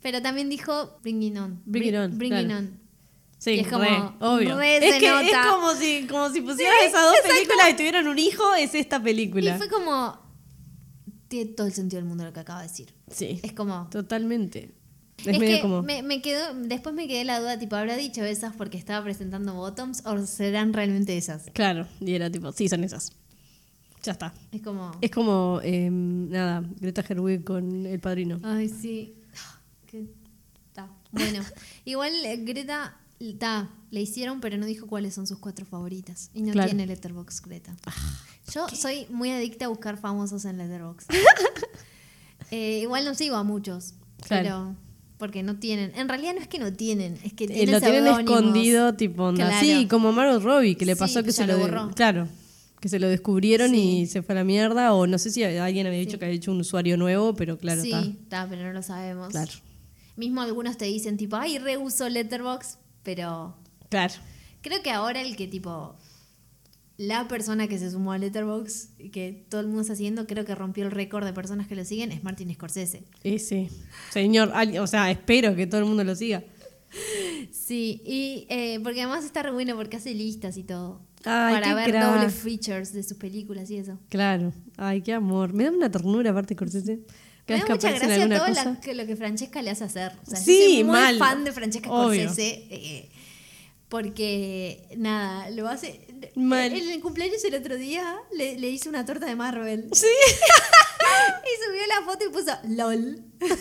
Pero 0.01 0.21
también 0.21 0.49
dijo 0.51 0.99
Bring 1.03 1.23
It 1.23 1.38
On. 1.38 1.62
Bring 1.64 1.85
It 1.85 1.95
On, 1.95 2.18
Bring 2.18 2.33
It 2.35 2.47
claro. 2.47 2.59
On. 2.59 2.81
Sí, 3.38 3.51
Y 3.53 3.61
es 3.61 3.68
como, 3.68 3.83
re, 3.85 3.90
obvio. 4.21 4.57
re 4.57 4.77
es 4.77 5.01
que 5.01 5.09
nota. 5.09 5.23
es 5.23 5.47
como 5.49 5.75
si, 5.75 6.07
como 6.07 6.31
si 6.31 6.40
pusieras 6.42 6.77
esas 6.87 7.03
dos 7.03 7.16
películas 7.27 7.71
y 7.71 7.75
tuvieran 7.75 8.07
un 8.07 8.18
hijo, 8.18 8.55
es 8.55 8.75
esta 8.75 8.97
Y 8.99 9.01
película. 9.01 9.57
fue 9.59 9.68
como... 9.68 10.21
Tiene 11.29 11.53
todo 11.53 11.66
el 11.66 11.73
sentido 11.73 12.01
del 12.01 12.09
mundo 12.09 12.25
lo 12.25 12.33
que 12.33 12.40
acaba 12.40 12.61
de 12.62 12.68
decir. 12.68 12.92
Sí, 13.11 13.40
Es 13.42 13.53
como... 13.55 13.88
totalmente. 13.90 14.75
Es, 15.18 15.27
Es, 15.29 15.38
medio 15.38 15.57
que 15.57 15.62
como... 15.62 15.83
me, 15.83 16.03
me 16.03 16.20
quedó, 16.20 16.53
después 16.55 16.94
me 16.94 17.07
quedé 17.07 17.25
la 17.25 17.38
duda, 17.40 17.59
tipo, 17.59 17.77
¿habrá 17.77 17.96
dicho 17.96 18.25
esas 18.25 18.57
porque 18.57 18.77
estaba 18.79 19.05
presentando 19.05 19.55
bottoms 19.55 20.03
o 20.07 20.18
serán 20.27 20.72
realmente 20.72 21.16
esas? 21.16 21.44
Claro, 21.53 21.87
y 22.01 22.14
era 22.14 22.31
tipo, 22.31 22.51
sí, 22.53 22.68
son 22.68 22.83
esas. 22.85 23.12
Ya 24.03 24.12
está. 24.12 24.35
Es 24.51 24.62
como... 24.62 24.90
Es 25.01 25.11
como, 25.12 25.61
eh, 25.62 25.88
nada, 25.90 26.64
Greta 26.81 27.05
Gerwig 27.05 27.44
con 27.44 27.87
El 27.87 28.01
Padrino. 28.01 28.40
Ay, 28.42 28.68
sí. 28.68 29.14
Qué- 29.87 30.07
ta. 30.72 30.88
Bueno, 31.12 31.44
igual 31.85 32.12
eh, 32.25 32.38
Greta, 32.38 32.96
ta, 33.38 33.70
le 33.92 34.01
hicieron, 34.01 34.40
pero 34.40 34.57
no 34.57 34.66
dijo 34.66 34.88
cuáles 34.88 35.14
son 35.14 35.29
sus 35.29 35.38
cuatro 35.38 35.64
favoritas. 35.66 36.31
Y 36.35 36.42
no 36.42 36.51
Claro. 36.53 36.70
tiene 36.70 36.85
Letterboxd 36.87 37.46
Greta. 37.46 37.77
Yo 38.53 38.66
soy 38.70 39.07
muy 39.09 39.31
adicta 39.31 39.66
a 39.66 39.68
buscar 39.68 39.96
famosos 39.98 40.44
en 40.46 40.59
Letterboxd. 40.59 41.09
Eh, 42.51 42.81
igual 42.83 43.05
no 43.07 43.14
sigo 43.14 43.37
a 43.37 43.44
muchos, 43.44 43.94
Claro. 44.27 44.42
pero... 44.42 44.77
Porque 45.23 45.45
no 45.45 45.57
tienen. 45.57 45.93
En 45.95 46.09
realidad 46.09 46.35
no 46.35 46.41
es 46.41 46.49
que 46.49 46.59
no 46.59 46.73
tienen, 46.73 47.17
es 47.23 47.33
que 47.33 47.45
Eh, 47.45 47.47
tienen 47.47 47.71
lo 47.71 47.81
tienen 47.81 48.07
escondido, 48.09 48.95
tipo 48.95 49.23
onda. 49.23 49.47
Claro. 49.47 49.65
Sí, 49.65 49.87
como 49.87 50.11
Margot 50.11 50.43
Robbie, 50.43 50.75
que 50.75 50.85
le 50.85 50.95
Sí, 50.95 50.99
pasó 50.99 51.23
que 51.23 51.31
se 51.31 51.47
lo 51.47 51.57
borró. 51.59 51.91
Claro, 51.95 52.27
que 52.81 52.89
se 52.89 52.99
lo 52.99 53.07
descubrieron 53.09 53.71
Sí. 53.71 54.01
y 54.01 54.07
se 54.07 54.23
fue 54.23 54.35
a 54.35 54.39
la 54.39 54.43
mierda. 54.45 54.93
O 54.95 55.07
no 55.07 55.19
sé 55.19 55.31
si 55.31 55.45
alguien 55.45 55.87
había 55.87 56.01
dicho 56.01 56.11
Sí. 56.15 56.19
que 56.19 56.25
había 56.25 56.37
hecho 56.37 56.51
un 56.51 56.59
usuario 56.59 56.97
nuevo, 56.97 57.35
pero 57.37 57.57
claro, 57.57 57.83
sí, 57.83 57.93
está. 57.93 58.03
está, 58.03 58.47
pero 58.51 58.65
no 58.65 58.73
lo 58.73 58.83
sabemos. 58.83 59.29
Claro. 59.29 59.53
Mismo 60.17 60.41
algunos 60.41 60.77
te 60.77 60.87
dicen 60.87 61.17
tipo, 61.17 61.37
ay, 61.37 61.59
reuso 61.59 62.09
Letterboxd, 62.09 62.79
pero 63.05 63.55
Claro. 63.91 64.15
creo 64.61 64.83
que 64.83 64.91
ahora 64.91 65.23
el 65.23 65.37
que 65.37 65.47
tipo 65.47 65.95
la 67.07 67.27
persona 67.29 67.67
que 67.69 67.79
se 67.79 67.91
sumó 67.91 68.12
a 68.12 68.19
Letterboxd 68.19 69.01
y 69.01 69.11
que 69.11 69.45
todo 69.49 69.61
el 69.61 69.67
mundo 69.67 69.83
está 69.83 69.97
siguiendo, 69.97 70.27
creo 70.27 70.45
que 70.45 70.55
rompió 70.55 70.85
el 70.85 70.91
récord 70.91 71.25
de 71.25 71.33
personas 71.33 71.67
que 71.67 71.75
lo 71.75 71.85
siguen, 71.85 72.12
es 72.12 72.23
Martin 72.23 72.53
Scorsese. 72.55 73.05
Ese. 73.25 73.69
Señor, 74.11 74.51
al- 74.55 74.79
o 74.79 74.87
sea, 74.87 75.11
espero 75.11 75.55
que 75.57 75.67
todo 75.67 75.81
el 75.81 75.87
mundo 75.87 76.05
lo 76.05 76.15
siga. 76.15 76.45
Sí, 77.51 78.03
y 78.05 78.47
eh, 78.51 78.79
porque 78.83 79.01
además 79.03 79.25
está 79.25 79.43
re 79.43 79.51
bueno 79.51 79.75
porque 79.77 79.97
hace 79.97 80.15
listas 80.15 80.57
y 80.57 80.62
todo. 80.65 81.01
Ay, 81.25 81.55
para 81.55 81.75
ver 81.75 81.91
crack. 81.91 82.05
doble 82.05 82.29
features 82.31 82.93
de 82.93 83.03
sus 83.03 83.17
películas 83.17 83.71
y 83.71 83.77
eso. 83.77 83.99
Claro. 84.09 84.53
Ay, 84.77 85.03
qué 85.03 85.12
amor. 85.12 85.53
Me 85.55 85.65
da 85.65 85.71
una 85.71 85.91
ternura 85.91 86.31
aparte 86.31 86.55
Scorsese. 86.55 87.01
Me 87.49 87.59
da 87.59 87.65
mucha 87.69 87.91
gracia 87.91 88.29
todo 88.29 88.49
la- 88.49 88.81
que 88.81 88.95
lo 88.95 89.07
que 89.07 89.17
Francesca 89.17 89.62
le 89.62 89.71
hace 89.71 89.85
hacer. 89.85 90.12
O 90.27 90.31
sea, 90.31 90.38
Sí, 90.38 90.61
soy 90.75 90.85
muy 90.85 90.93
mal. 90.93 91.19
fan 91.19 91.45
de 91.45 91.53
Francesca. 91.53 91.88
Scorsese. 91.88 92.67
eh, 92.71 93.09
porque, 93.88 94.85
nada, 94.97 95.51
lo 95.51 95.69
hace. 95.69 96.01
Mal. 96.37 96.73
En 96.73 96.91
el 96.91 97.01
cumpleaños 97.01 97.43
el 97.45 97.55
otro 97.55 97.77
día 97.77 98.17
le, 98.37 98.59
le 98.59 98.71
hice 98.71 98.89
una 98.89 99.05
torta 99.05 99.27
de 99.27 99.37
Marvel. 99.37 99.89
Sí. 99.93 100.07
Y 101.45 101.65
subió 101.67 101.81
la 101.89 102.03
foto 102.07 102.25
y 102.25 102.29
puso 102.33 102.53
LOL. 102.69 103.23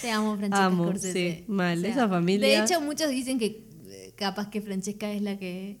Te 0.00 0.10
amo, 0.10 0.36
Francesca 0.36 0.64
Amo, 0.64 0.84
Scorsese. 0.84 1.12
sí, 1.38 1.44
mal. 1.48 1.84
Esa 1.84 2.08
familia- 2.08 2.48
De 2.48 2.64
hecho, 2.64 2.80
muchos 2.80 3.08
dicen 3.10 3.38
que 3.38 3.66
eh, 3.88 4.12
capaz 4.16 4.50
que 4.50 4.60
Francesca 4.60 5.10
es 5.12 5.22
la 5.22 5.38
que 5.38 5.78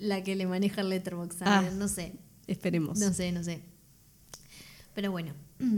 la 0.00 0.22
que 0.22 0.34
le 0.36 0.46
maneja 0.46 0.80
el 0.80 0.88
Letterboxd. 0.90 1.42
Ah. 1.42 1.62
No 1.74 1.88
sé. 1.88 2.14
Esperemos. 2.46 2.98
No 2.98 3.12
sé, 3.12 3.30
no 3.32 3.42
sé. 3.44 3.62
Pero 4.94 5.10
bueno. 5.10 5.34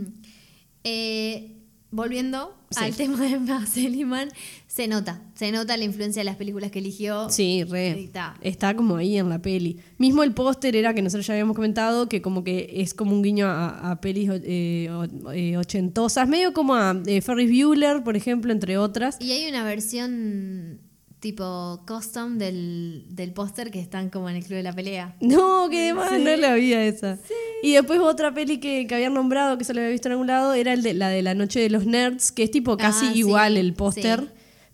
Eh, 0.86 1.62
volviendo 1.94 2.54
Sí. 2.70 2.82
al 2.84 2.92
tema 2.96 3.20
de 3.20 3.28
Emma 3.28 3.64
Seligman, 3.66 4.30
se 4.66 4.88
nota. 4.88 5.22
Se 5.34 5.52
nota 5.52 5.76
la 5.76 5.84
influencia 5.84 6.20
de 6.20 6.24
las 6.24 6.34
películas 6.36 6.72
que 6.72 6.80
eligió. 6.80 7.30
Sí, 7.30 7.62
re. 7.64 8.02
está. 8.04 8.34
Está 8.40 8.74
como 8.74 8.96
ahí 8.96 9.16
en 9.16 9.28
la 9.28 9.40
peli. 9.40 9.78
Mismo 9.98 10.24
el 10.24 10.32
póster 10.34 10.74
era 10.74 10.92
que 10.92 11.00
nosotros 11.02 11.24
ya 11.26 11.34
habíamos 11.34 11.54
comentado 11.54 12.08
que 12.08 12.20
como 12.20 12.42
que 12.42 12.68
es 12.74 12.92
como 12.92 13.12
un 13.12 13.22
guiño 13.22 13.46
a, 13.46 13.92
a 13.92 14.00
pelis 14.00 14.28
eh, 14.32 14.88
eh, 15.32 15.56
ochentosas, 15.56 16.28
medio 16.28 16.52
como 16.52 16.74
a 16.74 17.00
eh, 17.06 17.20
Ferris 17.20 17.48
Bueller, 17.64 18.02
por 18.02 18.16
ejemplo, 18.16 18.50
entre 18.52 18.76
otras. 18.76 19.16
Y 19.20 19.30
hay 19.30 19.48
una 19.48 19.62
versión 19.62 20.80
tipo 21.24 21.80
custom 21.86 22.36
del, 22.36 23.06
del 23.08 23.32
póster 23.32 23.70
que 23.70 23.80
están 23.80 24.10
como 24.10 24.28
en 24.28 24.36
el 24.36 24.44
club 24.44 24.58
de 24.58 24.62
la 24.62 24.74
pelea. 24.74 25.16
No, 25.22 25.70
que 25.70 25.80
demás, 25.80 26.12
no 26.12 26.36
la 26.36 26.52
había 26.52 26.84
esa. 26.84 27.18
Y 27.62 27.72
después 27.72 27.98
otra 27.98 28.34
peli 28.34 28.60
que, 28.60 28.86
que 28.86 28.94
habían 28.94 29.14
nombrado, 29.14 29.56
que 29.56 29.64
se 29.64 29.72
la 29.72 29.80
había 29.80 29.90
visto 29.90 30.08
en 30.08 30.12
algún 30.12 30.26
lado, 30.26 30.52
era 30.52 30.74
el 30.74 30.82
de, 30.82 30.92
la 30.92 31.08
de 31.08 31.22
La 31.22 31.34
Noche 31.34 31.60
de 31.60 31.70
los 31.70 31.86
Nerds, 31.86 32.30
que 32.30 32.42
es 32.42 32.50
tipo 32.50 32.76
casi 32.76 33.06
Ah, 33.06 33.12
sí, 33.14 33.18
igual 33.20 33.56
el 33.56 33.72
póster. 33.72 34.20
sí. 34.20 34.26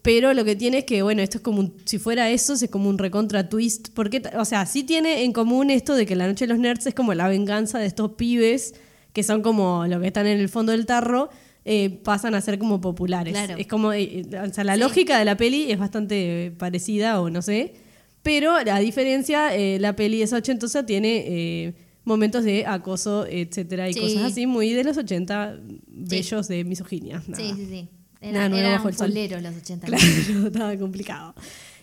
Pero 0.03 0.35
lo 0.35 0.45
que 0.45 0.57
tiene 0.57 0.79
es 0.79 0.85
que, 0.87 1.03
bueno, 1.03 1.23
esto 1.23 1.39
es 1.39 1.43
como 1.45 1.61
un, 1.61 1.77
si 1.85 1.99
fuera 1.99 2.31
eso, 2.31 2.55
es 2.55 2.69
como 2.69 2.89
un 2.89 2.99
recontra 2.99 3.49
twist. 3.49 3.91
Porque, 3.95 4.21
o 4.37 4.45
sea, 4.45 4.67
sí 4.67 4.83
tiene 4.83 5.23
en 5.23 5.33
común 5.33 5.71
esto 5.71 5.95
de 5.95 6.05
que 6.05 6.17
La 6.17 6.27
Noche 6.27 6.47
de 6.47 6.53
los 6.53 6.59
Nerds 6.59 6.87
es 6.87 6.95
como 6.95 7.15
la 7.15 7.29
venganza 7.29 7.79
de 7.79 7.87
estos 7.87 8.13
pibes 8.13 8.75
que 9.13 9.23
son 9.23 9.43
como 9.43 9.87
lo 9.87 10.01
que 10.01 10.07
están 10.09 10.27
en 10.27 10.39
el 10.41 10.49
fondo 10.49 10.73
del 10.73 10.87
tarro, 10.87 11.31
eh, 11.65 11.91
pasan 12.03 12.35
a 12.35 12.41
ser 12.41 12.59
como 12.59 12.81
populares. 12.81 13.33
Claro. 13.35 13.57
Es 13.59 13.67
como, 13.67 13.93
eh, 13.93 14.23
eh, 14.31 14.39
o 14.49 14.53
sea, 14.53 14.65
la 14.65 14.75
Sí. 14.75 14.81
lógica 14.81 15.19
de 15.19 15.25
la 15.25 15.37
peli 15.37 15.71
es 15.71 15.79
bastante 15.79 16.53
parecida 16.59 17.21
o 17.21 17.31
no 17.31 17.43
sé. 17.43 17.75
Pero 18.23 18.53
a 18.53 18.79
diferencia, 18.81 19.55
eh, 19.57 19.79
la 19.81 19.97
peli 19.97 20.21
esa 20.23 20.37
ochentosa 20.37 20.85
tiene 20.87 21.75
momentos 22.05 22.45
de 22.45 22.67
acoso, 22.67 23.27
etcétera, 23.27 23.89
y 23.89 23.93
Sí. 23.95 24.01
cosas 24.01 24.23
así 24.33 24.47
muy 24.47 24.73
de 24.73 24.85
los 24.85 24.97
80, 24.97 25.59
bellos 25.87 26.49
de 26.49 26.65
misoginia. 26.65 27.23
nada. 27.27 27.43
Sí, 27.43 27.53
sí, 27.57 27.67
sí. 27.67 27.89
Nada 28.23 28.47
Era, 28.59 28.75
el 28.77 28.83
sol. 28.95 29.09
fuleros 29.09 29.43
los 29.43 29.57
80. 29.57 29.87
Claro, 29.87 30.03
estaba 30.47 30.77
complicado. 30.77 31.35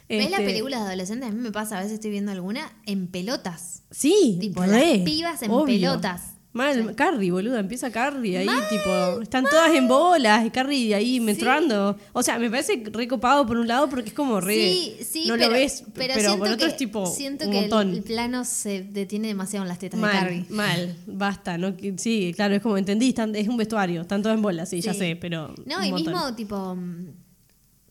¿Ves 0.10 0.30
las 0.32 0.40
Este, 0.40 0.46
películas 0.52 0.82
de 0.82 0.88
adolescentes? 0.88 1.30
A 1.30 1.32
mí 1.34 1.42
me 1.42 1.52
pasa, 1.52 1.78
a 1.78 1.82
veces 1.82 1.96
estoy 1.96 2.12
viendo 2.12 2.32
alguna 2.32 2.72
en 2.86 3.08
pelotas. 3.08 3.84
Sí, 3.92 4.38
Tipo, 4.40 4.62
re, 4.64 4.98
las 4.98 5.04
pibas 5.06 5.42
en 5.42 5.52
obvio. 5.52 5.66
pelotas. 5.66 6.22
Mal, 6.58 6.96
Carrie, 6.96 7.32
boluda, 7.32 7.60
empieza 7.60 7.92
Carrie 7.92 8.38
ahí, 8.40 8.50
tipo, 8.70 9.22
están 9.22 9.46
todas 9.46 9.74
en 9.74 9.88
bolas, 9.88 10.46
y 10.46 10.50
Carrie 10.50 10.94
ahí 10.96 11.20
menstruando. 11.20 11.96
O 12.14 12.24
sea, 12.24 12.38
me 12.40 12.50
parece 12.50 12.84
recopado 12.92 13.46
por 13.46 13.58
un 13.58 13.68
lado 13.68 13.88
porque 13.90 14.10
es 14.10 14.14
como 14.16 14.42
re. 14.42 14.56
Sí, 14.56 14.98
sí, 15.10 15.28
no 15.28 15.36
pero, 15.36 15.48
lo 15.48 15.54
ves, 15.54 15.84
pero, 15.94 16.38
por 16.38 16.48
otro 16.50 16.58
que, 16.58 16.66
es 16.66 16.78
tipo 16.78 17.06
siento 17.06 17.46
un 17.46 17.52
que 17.52 17.58
el- 17.60 17.64
montón. 17.70 17.94
El, 17.94 18.04
plano 18.04 18.44
se 18.44 18.82
detiene 18.84 19.28
demasiado 19.30 19.64
en 19.64 19.70
las 19.70 19.80
tetas 19.80 20.00
de 20.00 20.06
mal, 20.06 20.14
Carrie. 20.20 20.46
mal, 20.50 20.96
basta, 21.08 21.58
¿no? 21.58 21.76
Sí, 21.98 22.34
claro, 22.36 22.56
es 22.56 22.62
como 22.62 22.78
entendí, 22.78 23.10
están- 23.10 23.36
es 23.36 23.48
un 23.48 23.56
vestuario, 23.58 24.02
están 24.02 24.22
todas 24.22 24.36
en 24.36 24.42
bolas, 24.42 24.70
sí, 24.70 24.82
ya 24.82 24.94
sé, 24.94 25.16
pero. 25.16 25.54
No, 25.66 25.78
un 25.78 25.84
y 25.86 25.92
montón. 25.92 26.14
mismo 26.14 26.36
tipo. 26.36 26.76
mm, 26.76 27.08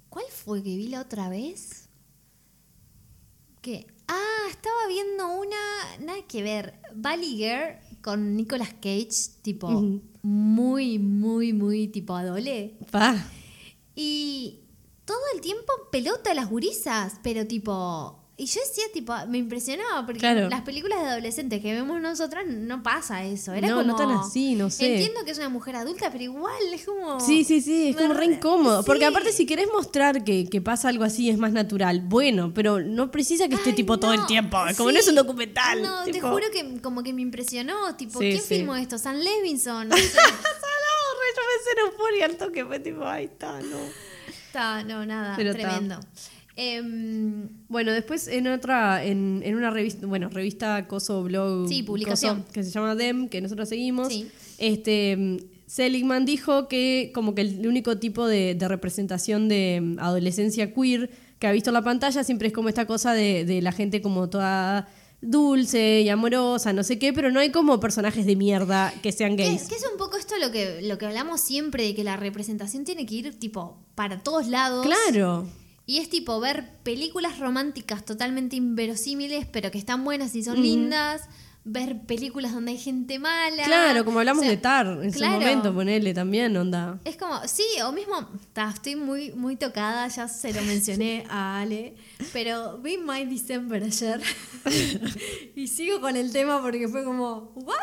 ¿Cuál 0.08 0.24
fue 0.30 0.62
que 0.62 0.76
vi 0.76 0.88
la 0.88 1.02
otra 1.02 1.28
vez? 1.28 1.88
Que. 3.60 3.86
Ah, 4.08 4.46
estaba 4.50 4.86
viendo 4.88 5.26
una. 5.28 5.56
Nada 6.00 6.18
que 6.28 6.42
ver. 6.42 6.74
Valley 6.94 7.36
Girl 7.36 7.74
con 8.06 8.36
Nicolas 8.36 8.72
Cage, 8.74 9.10
tipo. 9.42 9.68
Muy, 10.22 11.00
muy, 11.00 11.52
muy 11.52 11.88
tipo 11.88 12.14
adole. 12.14 12.78
Pa. 12.92 13.16
Y 13.96 14.60
todo 15.04 15.18
el 15.34 15.40
tiempo 15.40 15.72
pelota 15.90 16.32
las 16.32 16.48
gurisas, 16.48 17.18
pero 17.24 17.48
tipo. 17.48 18.22
Y 18.38 18.44
yo 18.44 18.60
decía, 18.60 18.84
tipo, 18.92 19.14
me 19.28 19.38
impresionaba 19.38 20.04
porque 20.04 20.20
Claro. 20.20 20.50
las 20.50 20.60
películas 20.60 21.00
de 21.02 21.08
adolescentes 21.08 21.62
que 21.62 21.72
vemos 21.72 21.98
nosotras 22.02 22.44
no 22.46 22.82
pasa 22.82 23.24
eso. 23.24 23.54
Era 23.54 23.68
No, 23.68 23.76
como. 23.76 23.86
no 23.92 23.96
tan 23.96 24.10
así, 24.10 24.54
no 24.54 24.68
sé. 24.68 24.92
Entiendo 24.92 25.24
que 25.24 25.30
es 25.30 25.38
una 25.38 25.48
mujer 25.48 25.76
adulta, 25.76 26.10
pero 26.12 26.22
igual 26.24 26.52
es 26.70 26.84
como. 26.84 27.18
Sí, 27.18 27.44
sí, 27.44 27.62
sí, 27.62 27.88
es 27.88 27.96
Me 27.96 28.02
como 28.02 28.12
re 28.14 28.26
incómodo. 28.26 28.84
Porque 28.84 29.06
aparte, 29.06 29.32
si 29.32 29.46
querés 29.46 29.68
mostrar 29.72 30.22
que, 30.22 30.50
que 30.50 30.60
pasa 30.60 30.90
algo 30.90 31.04
así, 31.04 31.30
es 31.30 31.38
más 31.38 31.52
natural. 31.52 32.02
Bueno, 32.04 32.52
pero 32.54 32.80
no 32.80 33.10
precisa 33.10 33.48
que 33.48 33.54
esté 33.54 33.70
Ay, 33.70 33.76
tipo 33.76 33.98
todo 33.98 34.12
el 34.12 34.26
tiempo. 34.26 34.58
Como 34.76 34.90
sí. 34.90 34.94
no 34.94 35.00
es 35.00 35.08
un 35.08 35.14
documental. 35.14 35.80
No, 35.82 36.04
te 36.04 36.20
juro 36.20 36.44
que 36.52 36.78
como 36.82 37.02
que 37.02 37.14
me 37.14 37.22
impresionó. 37.22 37.96
Tipo, 37.96 38.18
Sí, 38.18 38.32
¿quién 38.32 38.42
filmó 38.42 38.76
esto? 38.76 38.98
San 38.98 39.24
Levinson. 39.24 39.88
No 39.88 39.96
sé. 39.96 40.18
Yo 41.64 41.72
en 41.72 41.90
euforia 41.90 42.26
al 42.26 42.36
toque, 42.36 42.64
fue 42.64 42.78
tipo, 42.80 43.04
ahí 43.04 43.24
está, 43.24 43.60
no. 43.60 43.78
Está, 44.28 44.82
no, 44.84 45.04
nada, 45.04 45.34
Pero 45.36 45.52
tremendo. 45.52 45.98
Em, 46.56 47.48
Bueno, 47.68 47.92
después 47.92 48.28
en 48.28 48.46
otra, 48.46 49.04
en, 49.04 49.42
en 49.44 49.54
una 49.56 49.70
revista, 49.70 50.06
bueno, 50.06 50.28
revista 50.30 50.86
Coso 50.88 51.22
Blog 51.22 51.68
Sí, 51.68 51.82
publicación. 51.82 52.40
Coso, 52.40 52.52
que 52.52 52.62
se 52.64 52.70
llama 52.70 52.94
Dem, 52.94 53.28
que 53.28 53.40
nosotros 53.40 53.68
seguimos. 53.68 54.08
Sí. 54.08 54.26
Este 54.58 55.16
mm, 55.16 55.36
Seligman 55.66 56.24
dijo 56.24 56.66
que 56.68 57.10
como 57.14 57.34
que 57.34 57.42
el 57.42 57.66
único 57.66 57.98
tipo 57.98 58.26
de, 58.26 58.54
de 58.54 58.68
representación 58.68 59.48
de 59.48 59.80
mm, 59.82 59.98
adolescencia 59.98 60.72
queer 60.72 61.10
que 61.38 61.46
ha 61.46 61.52
visto 61.52 61.68
en 61.70 61.74
la 61.74 61.82
pantalla 61.82 62.24
siempre 62.24 62.48
es 62.48 62.54
como 62.54 62.70
esta 62.70 62.86
cosa 62.86 63.12
de, 63.12 63.44
de 63.44 63.60
la 63.60 63.72
gente 63.72 64.00
como 64.00 64.30
toda 64.30 64.88
dulce 65.20 66.02
y 66.02 66.08
amorosa, 66.08 66.72
no 66.72 66.82
sé 66.82 66.98
qué, 66.98 67.12
pero 67.12 67.30
no 67.30 67.40
hay 67.40 67.50
como 67.50 67.80
personajes 67.80 68.24
de 68.26 68.36
mierda 68.36 68.92
que 69.02 69.12
sean 69.12 69.36
Que, 69.36 69.44
gays. 69.44 69.64
que 69.68 69.74
es 69.74 69.84
un 69.90 69.98
poco 69.98 70.16
esto 70.16 70.34
lo 70.38 70.50
que, 70.52 70.80
lo 70.82 70.98
que 70.98 71.06
hablamos 71.06 71.40
siempre, 71.40 71.84
de 71.84 71.94
que 71.94 72.04
la 72.04 72.16
representación 72.16 72.84
tiene 72.84 73.04
que 73.06 73.14
ir 73.16 73.38
tipo 73.38 73.76
para 73.94 74.22
todos 74.22 74.46
lados. 74.46 74.86
Claro. 74.86 75.46
Y 75.86 75.98
es 75.98 76.10
tipo 76.10 76.40
ver 76.40 76.68
películas 76.82 77.38
románticas 77.38 78.04
totalmente 78.04 78.56
inverosímiles, 78.56 79.46
pero 79.46 79.70
que 79.70 79.78
están 79.78 80.04
buenas 80.04 80.34
y 80.34 80.42
son 80.42 80.60
lindas. 80.60 81.22
Ver 81.68 82.02
películas 82.06 82.52
donde 82.52 82.70
hay 82.72 82.78
gente 82.78 83.18
mala. 83.18 83.64
Claro, 83.64 84.04
como 84.04 84.20
hablamos 84.20 84.42
O 84.42 84.44
sea, 84.44 84.50
de 84.50 84.56
Tar 84.56 84.86
en 85.02 85.10
claro. 85.10 85.34
su 85.34 85.40
momento, 85.40 85.74
ponerle 85.74 86.14
también, 86.14 86.56
onda. 86.56 87.00
Es 87.04 87.16
como, 87.16 87.40
sí, 87.48 87.64
o 87.84 87.90
mismo, 87.90 88.14
ta, 88.52 88.70
estoy 88.72 88.94
muy, 88.94 89.32
muy 89.32 89.56
tocada, 89.56 90.06
ya 90.06 90.28
se 90.28 90.52
lo 90.52 90.62
mencioné 90.62 91.24
a 91.28 91.60
Ale, 91.60 91.96
pero 92.32 92.78
vi 92.78 92.98
My 92.98 93.24
December 93.24 93.82
ayer 93.82 94.20
y 95.56 95.66
sigo 95.68 96.00
con 96.00 96.16
el 96.16 96.32
tema 96.32 96.62
porque 96.62 96.86
fue 96.88 97.04
como, 97.04 97.52
¿what? 97.56 97.76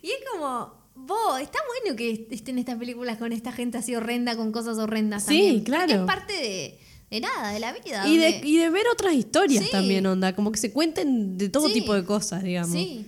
Y 0.00 0.08
es 0.08 0.18
como, 0.32 0.72
vos, 0.94 1.40
está 1.40 1.58
bueno 1.82 1.96
que 1.96 2.26
estén 2.30 2.58
estas 2.58 2.78
películas 2.78 3.18
con 3.18 3.32
esta 3.32 3.52
gente 3.52 3.78
así 3.78 3.94
horrenda, 3.94 4.36
con 4.36 4.50
cosas 4.52 4.78
horrendas 4.78 5.24
Sí, 5.24 5.28
también. 5.28 5.54
porque 5.56 5.70
claro. 5.70 5.92
es 5.92 6.06
parte 6.06 6.32
de, 6.32 6.78
de 7.14 7.20
nada, 7.20 7.52
de 7.52 7.60
la 7.60 7.72
vida. 7.72 8.06
Y 8.08 8.16
de, 8.18 8.40
y 8.44 8.58
de 8.58 8.70
ver 8.70 8.86
otras 8.92 9.14
historias 9.14 9.64
Sí. 9.64 9.70
también, 9.70 10.04
onda. 10.06 10.34
Como 10.34 10.50
que 10.52 10.58
se 10.58 10.72
cuenten 10.72 11.38
de 11.38 11.48
todo 11.48 11.68
Sí. 11.68 11.74
tipo 11.74 11.94
de 11.94 12.04
cosas, 12.04 12.42
digamos. 12.42 12.72
Sí, 12.72 13.06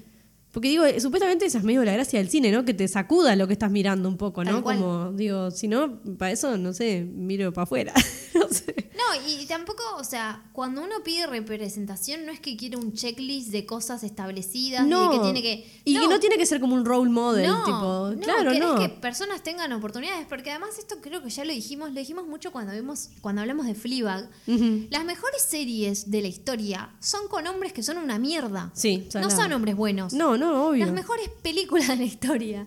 Porque 0.57 0.71
digo, 0.71 0.87
eh, 0.87 0.99
supuestamente 1.01 1.45
esa 1.45 1.59
es 1.59 1.64
medio 1.64 1.85
la 1.85 1.92
gracia 1.92 2.19
del 2.19 2.31
cine, 2.31 2.51
¿no? 2.51 2.64
Que 2.64 2.73
te 2.73 2.88
sacuda 2.88 3.37
lo 3.37 3.47
que 3.47 3.53
estás 3.53 3.71
mirando 3.71 4.09
un 4.09 4.16
poco, 4.16 4.42
¿no? 4.42 4.62
Como, 4.62 5.12
digo, 5.12 5.51
si 5.51 5.69
no, 5.69 6.01
para 6.16 6.33
eso, 6.33 6.57
no 6.57 6.73
sé, 6.73 7.03
miro 7.03 7.53
para 7.53 7.64
afuera. 7.64 7.92
no 8.35 8.49
sé. 8.49 8.75
No, 8.97 9.29
y 9.29 9.45
tampoco, 9.45 9.83
o 9.99 10.03
sea, 10.05 10.49
cuando 10.55 10.83
uno 10.83 10.95
pide 11.05 11.27
representación 11.27 12.25
no 12.25 12.33
es 12.33 12.40
que 12.40 12.57
quiere 12.57 12.79
un 12.79 12.95
checklist 12.95 13.51
de 13.51 13.66
cosas 13.66 14.03
establecidas 14.03 14.87
No. 14.87 15.12
y 15.12 15.19
que 15.19 15.23
tiene 15.25 15.42
que... 15.42 15.81
Y 15.85 15.99
que 16.01 16.09
no 16.09 16.19
tiene 16.21 16.38
que 16.38 16.47
ser 16.47 16.59
como 16.59 16.75
un 16.75 16.87
role 16.87 17.11
model, 17.11 17.47
No, 17.49 17.62
tipo, 17.64 18.11
no, 18.16 18.21
claro, 18.23 18.55
no. 18.55 18.79
que 18.79 18.88
personas 18.88 19.42
tengan 19.42 19.71
oportunidades, 19.75 20.27
porque 20.27 20.51
además 20.53 20.79
esto 20.79 20.97
creo 21.03 21.23
que 21.23 21.29
ya 21.29 21.45
lo 21.45 21.53
dijimos, 21.53 21.90
lo 21.90 21.97
dijimos 22.01 22.27
mucho 22.27 22.51
cuando 22.51 22.73
vimos, 22.73 23.11
cuando 23.21 23.42
hablamos 23.42 23.66
de 23.66 23.75
Fleabag. 23.75 24.31
Las 24.47 25.05
mejores 25.05 25.42
series 25.47 26.11
de 26.11 26.23
la 26.23 26.29
historia 26.29 26.95
son 26.99 27.29
con 27.29 27.47
hombres 27.47 27.75
que 27.75 27.83
son 27.83 27.99
una 27.99 28.19
mierda. 28.19 28.71
Sí, 28.73 29.03
no 29.05 29.11
salado. 29.11 29.37
son 29.37 29.53
hombres 29.53 29.77
buenos. 29.77 30.14
No, 30.14 30.38
no, 30.38 30.46
Las 30.79 30.93
mejores 30.93 31.29
películas 31.43 31.89
de 31.89 31.97
la 31.97 32.05
historia. 32.05 32.67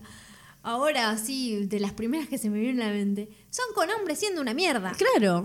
Ahora 0.61 1.17
sí, 1.17 1.65
de 1.67 1.79
las 1.79 1.93
primeras 1.93 2.27
que 2.27 2.37
se 2.37 2.49
me 2.49 2.59
vienen 2.59 2.81
a 2.81 2.87
la 2.87 2.93
mente, 2.93 3.29
son 3.49 3.65
con 3.73 3.89
hombres 3.91 4.19
siendo 4.19 4.41
una 4.41 4.53
mierda. 4.53 4.91
Claro. 4.91 5.41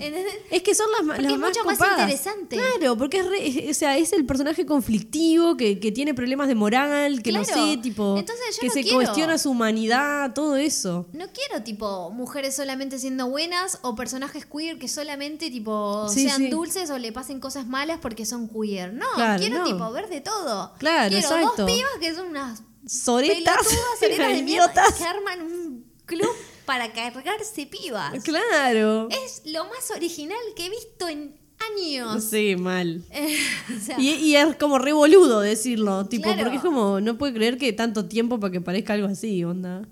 Es 0.51 0.63
que 0.63 0.75
son 0.75 0.87
las, 0.91 1.07
las 1.23 1.33
es 1.33 1.39
más 1.39 1.51
mucho 1.51 1.65
más 1.65 1.79
interesante. 1.81 2.57
Claro, 2.57 2.97
porque 2.99 3.19
es, 3.19 3.27
re- 3.27 3.71
o 3.71 3.75
sea, 3.75 3.97
es 3.97 4.13
el 4.13 4.27
personaje 4.27 4.67
conflictivo 4.67 5.57
que, 5.57 5.79
que 5.79 5.93
tiene 5.93 6.15
problemas 6.15 6.49
de 6.49 6.57
moral, 6.57 7.23
que 7.23 7.31
no 7.31 7.43
Claro. 7.45 7.65
sé, 7.67 7.77
tipo, 7.79 8.17
Entonces 8.19 8.59
que 8.61 8.67
no 8.67 8.73
se 8.73 8.83
quiero- 8.83 8.97
cuestiona 8.99 9.39
su 9.39 9.51
humanidad, 9.51 10.35
todo 10.35 10.57
eso. 10.57 11.07
No 11.13 11.27
quiero 11.33 11.63
tipo 11.63 12.11
mujeres 12.11 12.57
solamente 12.57 12.99
siendo 12.99 13.29
buenas 13.29 13.79
o 13.83 13.95
personajes 13.95 14.47
queer 14.47 14.79
que 14.81 14.89
solamente 14.89 15.49
tipo 15.51 16.09
Sí, 16.09 16.25
sean 16.25 16.39
sí. 16.39 16.49
dulces 16.49 16.91
o 16.91 16.99
le 16.99 17.13
pasen 17.13 17.39
cosas 17.39 17.67
malas 17.69 18.01
porque 18.03 18.27
son 18.27 18.49
queer. 18.49 18.93
No, 18.93 19.07
Claro, 19.15 19.39
quiero 19.41 19.59
no. 19.59 19.65
tipo 19.65 19.93
ver 19.93 20.09
de 20.09 20.21
todo. 20.21 20.73
Claro, 20.79 21.09
quiero 21.11 21.25
exacto. 21.25 21.53
dos 21.63 21.71
pibas 21.71 21.93
que 22.01 22.15
son 22.15 22.27
unas 22.27 22.63
Soretas 22.87 23.67
de 24.01 24.09
mierda 24.09 24.33
idiotas. 24.33 24.95
que 24.95 25.05
arman 25.05 25.43
un 25.43 25.85
club 26.07 26.31
para 26.67 26.93
cargarse 26.93 27.67
pibas. 27.67 28.23
Claro. 28.25 29.09
Es 29.11 29.43
lo 29.47 29.65
más 29.65 29.91
original 29.95 30.39
que 30.57 30.67
he 30.67 30.71
visto 30.71 31.09
en 31.09 31.37
años. 31.77 32.25
Sí, 32.25 32.57
mal. 32.57 33.03
Eh, 33.11 33.37
o 33.77 33.81
sea, 33.81 33.99
Y, 34.01 34.11
y 34.11 34.37
es 34.37 34.57
como 34.57 34.79
re 34.79 34.93
boludo 34.93 35.41
decirlo, 35.41 36.07
tipo, 36.07 36.25
Claro. 36.25 36.43
porque 36.43 36.57
es 36.57 36.63
como, 36.63 37.01
no 37.01 37.17
puede 37.19 37.35
creer 37.35 37.59
que 37.59 37.73
tanto 37.73 38.07
tiempo 38.07 38.39
para 38.41 38.53
que 38.53 38.61
parezca 38.61 38.95
algo 38.95 39.07
así, 39.09 39.45
onda. 39.45 39.87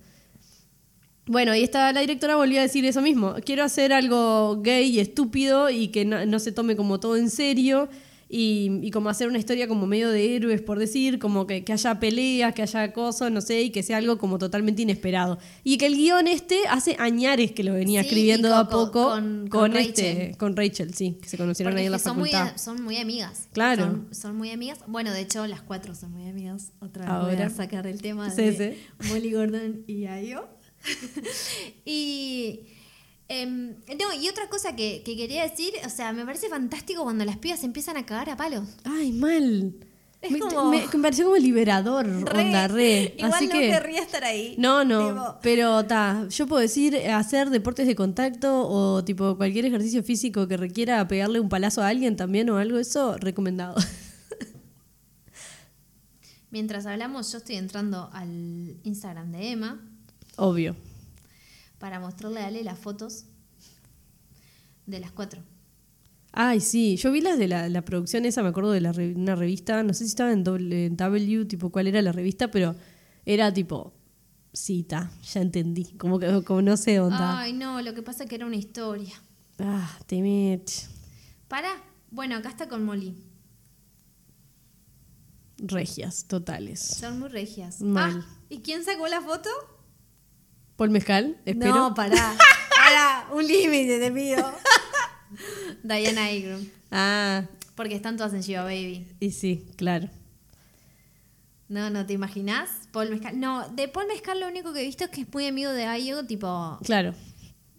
Bueno, 1.26 1.55
y 1.55 1.62
esta, 1.62 1.92
la 1.92 2.00
directora 2.00 2.35
volvió 2.37 2.59
a 2.59 2.62
decir 2.62 2.85
eso 2.85 3.00
mismo. 3.00 3.37
Quiero 3.44 3.62
hacer 3.62 3.92
algo 3.92 4.61
gay 4.61 4.87
y 4.90 4.98
estúpido 4.98 5.70
y 5.70 5.88
que 5.88 6.05
no, 6.05 6.26
no 6.26 6.38
se 6.40 6.50
tome 6.52 6.74
como 6.74 6.98
todo 6.98 7.16
en 7.16 7.31
serio. 7.31 7.88
Y, 8.34 8.78
y 8.80 8.90
como 8.90 9.10
hacer 9.10 9.28
una 9.28 9.38
historia 9.38 9.68
como 9.68 9.86
medio 9.86 10.08
de 10.08 10.34
héroes, 10.34 10.62
por 10.62 10.78
decir, 10.78 11.18
como 11.18 11.46
que, 11.46 11.64
que 11.64 11.72
haya 11.74 12.00
peleas, 12.00 12.54
que 12.54 12.62
haya 12.62 12.90
cosas, 12.94 13.30
no 13.30 13.42
sé, 13.42 13.60
y 13.60 13.68
que 13.68 13.82
sea 13.82 13.98
algo 13.98 14.16
como 14.16 14.38
totalmente 14.38 14.80
inesperado. 14.80 15.38
Y 15.64 15.76
que 15.76 15.84
el 15.84 15.96
guion 15.96 16.26
este 16.26 16.60
hace 16.70 16.96
añares 16.98 17.52
que 17.52 17.62
lo 17.62 17.74
venía 17.74 18.00
Sí, 18.00 18.08
escribiendo 18.08 18.48
de 18.48 18.54
a 18.54 18.64
poco 18.68 19.10
con- 19.10 19.48
con, 19.48 19.72
con 19.72 19.76
este, 19.76 20.12
Rachel. 20.14 20.36
con 20.38 20.56
Rachel, 20.56 20.94
sí, 20.94 21.18
que 21.20 21.28
se 21.28 21.36
conocieron 21.36 21.72
porque 21.74 21.80
ahí 21.80 21.86
en 21.86 21.92
la 21.92 21.98
son 21.98 22.18
muy, 22.18 22.30
facultad. 22.30 22.56
son 22.56 22.82
muy 22.82 22.96
amigas. 22.96 23.48
Claro. 23.52 23.82
Son, 23.84 24.08
son 24.12 24.36
muy 24.36 24.50
amigas. 24.50 24.78
Bueno, 24.86 25.12
de 25.12 25.20
hecho, 25.20 25.46
las 25.46 25.60
cuatro 25.60 25.94
son 25.94 26.12
muy 26.12 26.26
amigas. 26.26 26.72
Otra 26.80 27.02
vez 27.04 27.12
voy 27.24 27.32
Ahora. 27.34 27.46
a 27.48 27.50
sacar 27.50 27.86
el 27.86 28.00
tema 28.00 28.30
Sí, 28.30 28.40
de 28.42 28.76
sí. 29.02 29.08
Molly 29.12 29.32
Gordon 29.32 29.82
y 29.86 30.06
Ayo. 30.06 30.48
y. 31.84 32.60
em, 33.28 33.76
no, 33.98 34.12
y 34.20 34.28
otra 34.28 34.48
cosa 34.48 34.76
que, 34.76 35.02
que 35.04 35.16
quería 35.16 35.42
decir, 35.48 35.72
o 35.87 35.88
sea, 35.90 36.12
me 36.12 36.24
parece 36.24 36.48
fantástico 36.48 37.02
cuando 37.04 37.24
las 37.24 37.38
pibas 37.38 37.61
se 37.61 37.66
empiezan 37.66 37.96
a 37.96 38.04
cagar 38.06 38.30
a 38.30 38.37
palos. 38.37 38.68
Ay, 38.85 39.12
mal. 39.12 39.74
Es 40.20 40.30
me, 40.30 40.38
como- 40.38 40.70
me- 40.70 40.87
me 40.87 41.02
pareció 41.02 41.24
como 41.24 41.37
liberador, 41.37 42.06
onda, 42.35 42.68
re. 42.68 43.14
Igual 43.16 43.32
Así 43.35 43.46
no 43.48 43.52
que. 43.54 43.70
querría 43.70 44.00
estar 44.02 44.22
ahí. 44.22 44.54
No, 44.56 44.85
no, 44.85 45.08
Tipo, 45.08 45.38
pero 45.42 45.85
ta, 45.85 46.28
yo 46.28 46.46
puedo 46.46 46.61
decir 46.62 46.94
eh, 46.94 47.11
hacer 47.11 47.50
deportes 47.50 47.88
de 47.88 47.96
contacto 47.96 48.68
o 48.68 49.02
tipo 49.02 49.37
cualquier 49.37 49.64
ejercicio 49.66 50.04
físico 50.04 50.46
que 50.46 50.56
requiera 50.56 51.08
pegarle 51.08 51.40
un 51.40 51.48
palazo 51.48 51.82
a 51.82 51.88
alguien 51.88 52.14
también 52.16 52.48
o 52.50 52.58
algo 52.58 52.78
eso, 52.78 53.16
recomendado. 53.16 53.74
Mientras 56.50 56.85
hablamos, 56.87 57.32
yo 57.32 57.38
estoy 57.38 57.56
entrando 57.56 58.11
al 58.12 58.76
Instagram 58.85 59.32
de 59.32 59.50
Emma 59.52 59.80
Obvio. 60.37 60.76
Para 61.82 61.98
mostrarle 61.98 62.38
a 62.38 62.46
Ale 62.46 62.62
las 62.62 62.78
fotos 62.78 63.24
de 64.86 65.00
las 65.00 65.10
cuatro. 65.10 65.42
Ay, 66.30 66.60
sí, 66.60 66.96
yo 66.96 67.10
vi 67.10 67.20
las 67.20 67.40
de 67.40 67.48
la, 67.48 67.68
la 67.68 67.84
producción 67.84 68.24
esa, 68.24 68.40
me 68.44 68.50
acuerdo 68.50 68.70
de 68.70 68.80
la 68.80 68.92
una 68.92 69.34
revista, 69.34 69.82
no 69.82 69.92
sé 69.92 70.04
si 70.04 70.10
estaba 70.10 70.30
en 70.30 70.44
W, 70.44 70.86
en 70.86 70.96
W, 70.96 71.44
tipo 71.46 71.70
cuál 71.70 71.88
era 71.88 72.00
la 72.00 72.12
revista, 72.12 72.52
pero 72.52 72.76
era 73.26 73.52
tipo, 73.52 73.92
cita, 74.52 75.10
ya 75.24 75.40
entendí, 75.40 75.86
como 75.94 76.20
que 76.20 76.44
como 76.44 76.62
no 76.62 76.76
sé 76.76 77.00
onda. 77.00 77.40
Ay, 77.40 77.52
no, 77.52 77.82
lo 77.82 77.94
que 77.94 78.02
pasa 78.02 78.22
es 78.22 78.30
que 78.30 78.36
era 78.36 78.46
una 78.46 78.54
historia. 78.54 79.20
Ah, 79.58 79.98
te 80.06 80.22
metes. 80.22 80.88
Para. 81.48 81.68
Bueno, 82.12 82.36
acá 82.36 82.50
está 82.50 82.68
con 82.68 82.84
Molly. 82.84 83.16
Regias, 85.58 86.26
totales. 86.28 86.78
Son 86.78 87.18
muy 87.18 87.28
regias. 87.28 87.80
Mal. 87.80 88.24
Ah, 88.24 88.38
¿Y 88.48 88.60
quién 88.60 88.84
sacó 88.84 89.08
la 89.08 89.20
foto? 89.20 89.50
Paul 90.76 90.90
Mezcal, 90.90 91.40
espero. 91.44 91.74
No, 91.74 91.94
pará. 91.94 92.37
pará, 92.76 93.26
un 93.32 93.46
límite 93.46 93.98
te 93.98 94.11
pido. 94.11 94.52
Diana 95.82 96.26
Agron. 96.26 96.70
Ah, 96.90 97.44
Porque 97.74 97.94
están 97.94 98.16
todas 98.16 98.35
en 98.35 98.40
Shiva 98.42 98.64
Baby. 98.64 99.06
y 99.20 99.30
sí, 99.30 99.66
claro. 99.76 100.08
No, 101.68 101.88
no 101.88 102.04
te 102.04 102.12
imaginas. 102.12 102.68
Paul 102.92 103.08
Mezcal. 103.11 103.38
No, 103.40 103.66
de 103.70 103.88
Paul 103.88 104.06
Mezcal 104.06 104.38
lo 104.40 104.46
único 104.48 104.72
que 104.74 104.80
he 104.82 104.85
visto 104.85 105.04
es 105.04 105.11
que 105.11 105.22
es 105.22 105.32
muy 105.32 105.46
amigo 105.46 105.70
de 105.70 105.87
Ayo, 105.87 106.26
tipo. 106.26 106.78
Claro. 106.85 107.14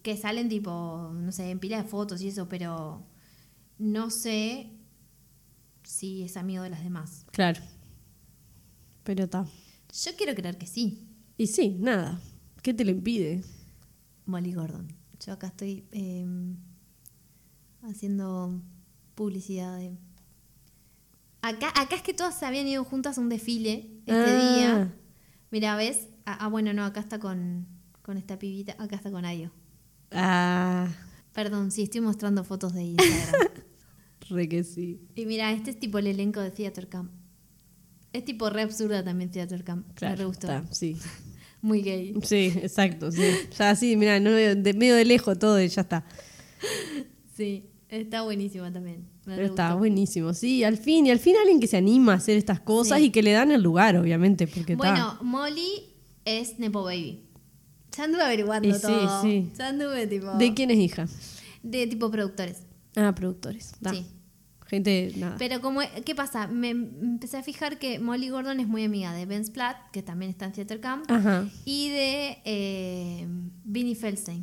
Que 0.02 0.16
salen, 0.16 0.48
tipo, 0.48 1.12
no 1.14 1.30
sé, 1.30 1.50
en 1.50 1.60
pila 1.60 1.80
de 1.82 1.88
fotos 1.88 2.20
y 2.22 2.28
eso, 2.28 2.48
pero. 2.48 3.06
No 3.78 4.10
sé 4.10 4.70
si 5.84 6.24
es 6.24 6.36
amigo 6.36 6.62
de 6.64 6.70
las 6.70 6.82
demás. 6.82 7.24
Claro. 7.30 7.60
Pero 9.04 9.24
está. 9.24 9.46
Yo 10.04 10.16
quiero 10.16 10.34
creer 10.34 10.58
que 10.58 10.66
sí. 10.66 11.06
Y 11.36 11.46
sí, 11.46 11.76
nada. 11.78 12.20
¿Qué 12.64 12.72
te 12.72 12.82
lo 12.86 12.90
impide? 12.92 13.42
Molly 14.24 14.54
Gordon. 14.54 14.88
Yo 15.24 15.34
acá 15.34 15.48
estoy 15.48 15.84
eh, 15.92 16.24
haciendo 17.82 18.62
publicidad 19.14 19.76
de. 19.78 19.98
Acá, 21.42 21.68
acá 21.78 21.94
es 21.96 22.00
que 22.02 22.14
todas 22.14 22.38
se 22.38 22.46
habían 22.46 22.66
ido 22.66 22.82
juntas 22.84 23.18
a 23.18 23.20
un 23.20 23.28
desfile 23.28 23.90
este 24.06 24.12
Ah. 24.14 24.54
día. 24.56 24.94
Mira, 25.50 25.76
¿ves? 25.76 26.08
Ah, 26.24 26.38
ah, 26.40 26.48
bueno, 26.48 26.72
no, 26.72 26.84
acá 26.86 27.00
está 27.00 27.18
con, 27.18 27.66
con 28.00 28.16
esta 28.16 28.38
pibita. 28.38 28.74
Acá 28.78 28.96
está 28.96 29.10
con 29.10 29.26
Ayo. 29.26 29.50
Ah, 30.10 30.88
Perdón, 31.34 31.70
sí, 31.70 31.82
estoy 31.82 32.00
mostrando 32.00 32.44
fotos 32.44 32.72
de 32.72 32.84
Instagram. 32.84 33.48
re 34.30 34.48
que 34.48 34.64
sí. 34.64 35.02
y 35.14 35.26
mira, 35.26 35.52
este 35.52 35.72
es 35.72 35.78
tipo 35.78 35.98
el 35.98 36.06
elenco 36.06 36.40
de 36.40 36.50
Theater 36.50 36.88
Camp. 36.88 37.12
Es 38.14 38.24
tipo 38.24 38.48
re 38.48 38.62
absurda 38.62 39.04
también 39.04 39.30
Theater 39.30 39.64
Camp. 39.64 39.86
Me 39.86 39.94
Claro. 39.94 40.16
re 40.16 40.24
gustó. 40.24 40.46
está, 40.50 40.72
sí. 40.74 40.96
Muy 41.64 41.80
gay. 41.80 42.14
Sí, 42.22 42.52
exacto. 42.62 43.10
Sí. 43.10 43.22
Ya 43.58 43.74
sí, 43.74 43.96
mira, 43.96 44.20
no, 44.20 44.30
de 44.32 44.74
medio 44.74 44.94
de 44.94 45.06
lejos 45.06 45.38
todo 45.38 45.58
y 45.62 45.68
ya 45.68 45.80
está. 45.80 46.04
Sí, 47.34 47.64
está 47.88 48.20
buenísima 48.22 48.70
también. 48.70 49.06
Me 49.24 49.34
Pero 49.34 49.38
re 49.38 49.44
está 49.46 49.68
gustó. 49.68 49.78
buenísimo. 49.78 50.34
Sí, 50.34 50.62
al 50.62 50.76
fin, 50.76 51.06
y 51.06 51.10
al 51.10 51.18
fin 51.18 51.36
alguien 51.40 51.60
que 51.60 51.66
se 51.66 51.78
anima 51.78 52.12
a 52.12 52.16
hacer 52.16 52.36
estas 52.36 52.60
cosas 52.60 52.98
Sí. 52.98 53.06
y 53.06 53.10
que 53.10 53.22
le 53.22 53.32
dan 53.32 53.50
el 53.50 53.62
lugar, 53.62 53.96
obviamente, 53.96 54.46
porque 54.46 54.74
está. 54.74 54.76
Bueno, 54.76 55.18
Molly 55.22 55.94
es 56.26 56.58
Nepo 56.58 56.82
Baby. 56.84 57.22
Ya 57.96 58.04
anduve 58.04 58.22
averiguando 58.24 58.68
Y 58.68 58.74
sí, 58.74 58.80
todo. 58.82 59.22
sí. 59.22 59.50
Ya 59.56 59.68
anduve 59.68 60.06
tipo. 60.06 60.32
¿De 60.36 60.52
quién 60.52 60.70
es 60.70 60.78
hija? 60.78 61.06
De 61.62 61.86
tipo 61.86 62.10
productores. 62.10 62.58
Ah, 62.96 63.14
productores. 63.14 63.72
Sí. 63.90 64.04
Gente, 64.66 65.12
nada. 65.16 65.36
Pero 65.38 65.60
como, 65.60 65.80
¿qué 66.04 66.14
pasa? 66.14 66.46
Me 66.46 66.70
empecé 66.70 67.36
a 67.36 67.42
fijar 67.42 67.78
que 67.78 67.98
Molly 67.98 68.30
Gordon 68.30 68.60
es 68.60 68.66
muy 68.66 68.84
amiga 68.84 69.12
de 69.12 69.26
Ben 69.26 69.44
Splatt, 69.44 69.90
que 69.92 70.02
también 70.02 70.30
está 70.30 70.46
en 70.46 70.52
Theater 70.52 70.80
Camp, 70.80 71.10
Ajá. 71.10 71.48
y 71.64 71.90
de 71.90 72.38
eh, 72.44 73.26
Vinnie 73.64 73.94
Feldstein. 73.94 74.42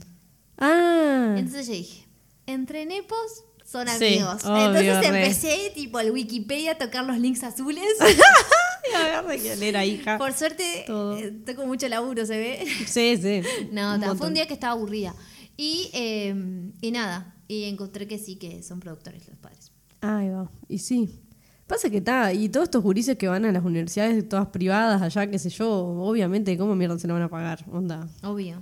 Ah. 0.58 1.36
Entonces 1.38 1.68
yo 1.68 1.74
dije, 1.74 2.08
entre 2.46 2.86
nepos 2.86 3.44
son 3.66 3.88
Sí, 3.88 4.06
amigos. 4.06 4.46
obvio, 4.46 4.66
Entonces 4.68 5.10
re. 5.10 5.22
empecé, 5.24 5.72
tipo, 5.74 5.98
al 5.98 6.12
Wikipedia 6.12 6.72
a 6.74 6.78
tocar 6.78 7.06
los 7.06 7.18
links 7.18 7.44
azules. 7.44 7.84
era 9.62 9.86
hija. 9.86 10.18
Por 10.18 10.34
suerte, 10.34 10.86
eh, 10.88 11.32
tengo 11.46 11.66
mucho 11.66 11.88
laburo, 11.88 12.26
se 12.26 12.38
ve. 12.38 12.66
Sí, 12.86 13.18
sí. 13.18 13.42
No, 13.72 13.96
Un 13.96 14.02
ta, 14.02 14.16
fue 14.16 14.28
un 14.28 14.34
día 14.34 14.48
que 14.48 14.54
estaba 14.54 14.74
aburrida. 14.74 15.16
Y, 15.58 15.90
eh, 15.94 16.34
y 16.82 16.92
nada, 16.92 17.36
y 17.48 17.66
encontré 17.66 18.08
que 18.08 18.18
sí, 18.18 18.36
que 18.38 18.64
son 18.64 18.80
productores 18.80 19.28
los 19.28 19.38
padres. 19.38 19.71
Ahí 20.02 20.30
va. 20.30 20.52
Y 20.68 20.78
sí. 20.80 21.20
Pasa 21.68 21.90
que 21.90 21.98
está, 21.98 22.34
y 22.34 22.50
todos 22.50 22.66
estos 22.66 22.84
gurises 22.84 23.16
que 23.18 23.28
van 23.30 23.46
a 23.46 23.52
las 23.52 23.64
universidades 23.64 24.28
todas 24.28 24.48
privadas 24.48 25.02
allá, 25.02 25.28
qué 25.32 25.40
sé 25.40 25.50
yo, 25.50 25.70
obviamente, 25.72 26.58
¿cómo 26.58 26.76
mierda 26.76 27.00
se 27.00 27.08
lo 27.08 27.14
van 27.14 27.24
a 27.24 27.30
pagar? 27.30 27.64
Onda. 27.72 28.10
Obvio. 28.24 28.62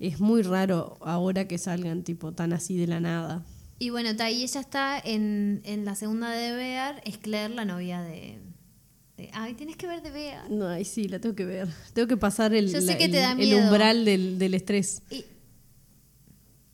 Es 0.00 0.18
muy 0.20 0.42
raro 0.42 0.98
ahora 1.02 1.46
que 1.46 1.58
salgan 1.58 2.02
tipo 2.02 2.32
tan 2.32 2.52
así 2.52 2.76
de 2.76 2.86
la 2.88 2.98
nada. 3.00 3.44
Y 3.78 3.90
bueno, 3.90 4.16
ta, 4.16 4.30
y 4.30 4.42
ella 4.42 4.60
está 4.60 4.98
en, 4.98 5.60
en 5.64 5.84
la 5.84 5.94
segunda 5.94 6.30
de 6.30 6.52
Bear, 6.52 7.00
es 7.04 7.18
Claire, 7.18 7.54
la 7.54 7.64
novia 7.64 8.02
de... 8.02 8.40
de- 9.16 9.30
ay, 9.32 9.54
tienes 9.54 9.76
que 9.76 9.86
ver 9.86 10.02
de 10.02 10.10
Bear. 10.10 10.50
No, 10.50 10.66
ay, 10.66 10.84
sí, 10.84 11.06
la 11.06 11.20
tengo 11.20 11.36
que 11.36 11.44
ver. 11.44 11.68
Tengo 11.92 12.08
que 12.08 12.16
pasar 12.16 12.52
el, 12.54 12.72
Yo 12.72 12.80
sé 12.80 12.86
la- 12.88 12.98
que 12.98 13.04
el- 13.04 13.54
umbral 13.64 14.04
del, 14.04 14.38
del 14.40 14.54
estrés. 14.54 15.02
Y 15.10 15.24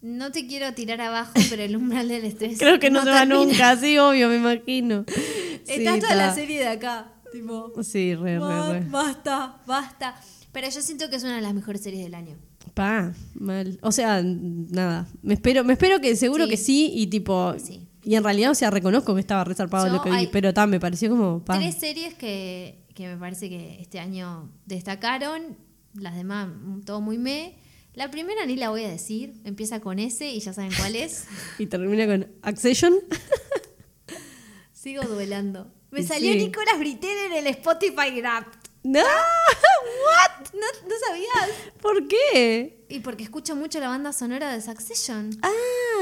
no 0.05 0.31
te 0.33 0.47
quiero 0.47 0.75
tirar 0.75 1.01
abajo, 1.01 1.33
pero 1.49 1.63
el 1.63 1.75
umbral 1.77 2.09
del 2.09 2.25
estrés. 2.27 2.59
Creo 2.61 2.79
que 2.79 2.91
no, 2.91 3.03
se 3.03 3.11
va 3.11 3.25
nunca, 3.25 3.75
sí, 3.77 3.97
obvio, 3.99 4.29
me 4.29 4.37
imagino. 4.37 5.05
Está 5.67 5.95
Sí, 5.95 6.01
toda 6.01 6.15
la 6.15 6.35
serie 6.35 6.61
de 6.61 6.69
acá. 6.69 7.11
Tipo, 7.33 7.73
Sí, 7.83 8.15
re, 8.15 8.39
"Ba- 8.39 8.73
re, 8.73 8.81
re. 8.81 8.87
basta, 8.91 9.57
basta. 9.67 10.15
Pero 10.53 10.69
yo 10.69 10.81
siento 10.83 11.09
que 11.11 11.17
es 11.17 11.25
una 11.25 11.37
de 11.37 11.41
las 11.41 11.55
mejores 11.55 11.83
series 11.83 12.05
del 12.05 12.15
año. 12.15 12.37
Pa, 12.75 13.13
mal. 13.35 13.79
O 13.83 13.91
sea, 13.93 14.23
nada. 14.23 15.09
Me 15.23 15.35
espero, 15.35 15.65
me 15.65 15.73
espero 15.73 16.01
que 16.01 16.15
seguro 16.17 16.45
Sí. 16.45 16.51
que 16.51 16.57
sí 16.59 16.93
y 16.95 17.07
tipo. 17.09 17.55
Sí. 17.59 17.89
Y 18.05 18.15
en 18.17 18.23
realidad, 18.23 18.51
o 18.51 18.55
sea, 18.55 18.71
reconozco 18.71 19.15
que 19.15 19.21
estaba 19.21 19.43
resarpado 19.43 19.89
lo 19.89 20.03
que 20.03 20.11
vi, 20.11 20.27
pero 20.29 20.53
ta, 20.55 20.67
me 20.67 20.79
pareció 20.79 21.09
como. 21.11 21.43
Pa. 21.45 21.59
Tres 21.59 21.77
series 21.77 22.15
que, 22.15 22.85
que 22.95 23.09
me 23.09 23.17
parece 23.17 23.49
que 23.49 23.79
este 23.81 23.99
año 23.99 24.51
destacaron, 24.67 25.57
las 25.95 26.15
demás 26.15 26.49
todo 26.85 27.01
muy 27.01 27.17
me. 27.19 27.57
La 27.95 28.11
primera 28.11 28.45
ni 28.47 28.57
la 28.57 28.71
voy 28.71 28.85
a 28.85 28.89
decir, 28.91 29.35
empieza 29.45 29.81
con 29.81 29.99
S 29.99 30.27
y 30.29 30.41
ya 30.41 30.53
saben 30.53 30.73
cuál 30.77 30.97
es. 30.97 31.25
Y 31.59 31.67
termina 31.67 32.07
con 32.07 32.27
Accession. 32.43 32.95
Sigo 34.73 35.03
duelando. 35.05 35.71
Me 35.91 36.03
salió. 36.03 36.35
Nicolas 36.35 36.79
Britel 36.79 37.17
en 37.27 37.33
el 37.35 37.47
Spotify 37.49 38.21
Rap. 38.21 38.47
¡No! 38.83 39.01
¿What? 39.01 40.53
¿No, 40.53 40.89
¿No 40.89 40.95
sabías? 41.07 41.57
¿Por 41.81 42.07
qué? 42.09 42.85
Y 42.89 43.01
porque 43.01 43.23
escucho 43.25 43.57
mucho 43.57 43.81
la 43.81 43.89
banda 43.89 44.13
sonora 44.13 44.53
de 44.53 44.61
Succession. 44.61 45.31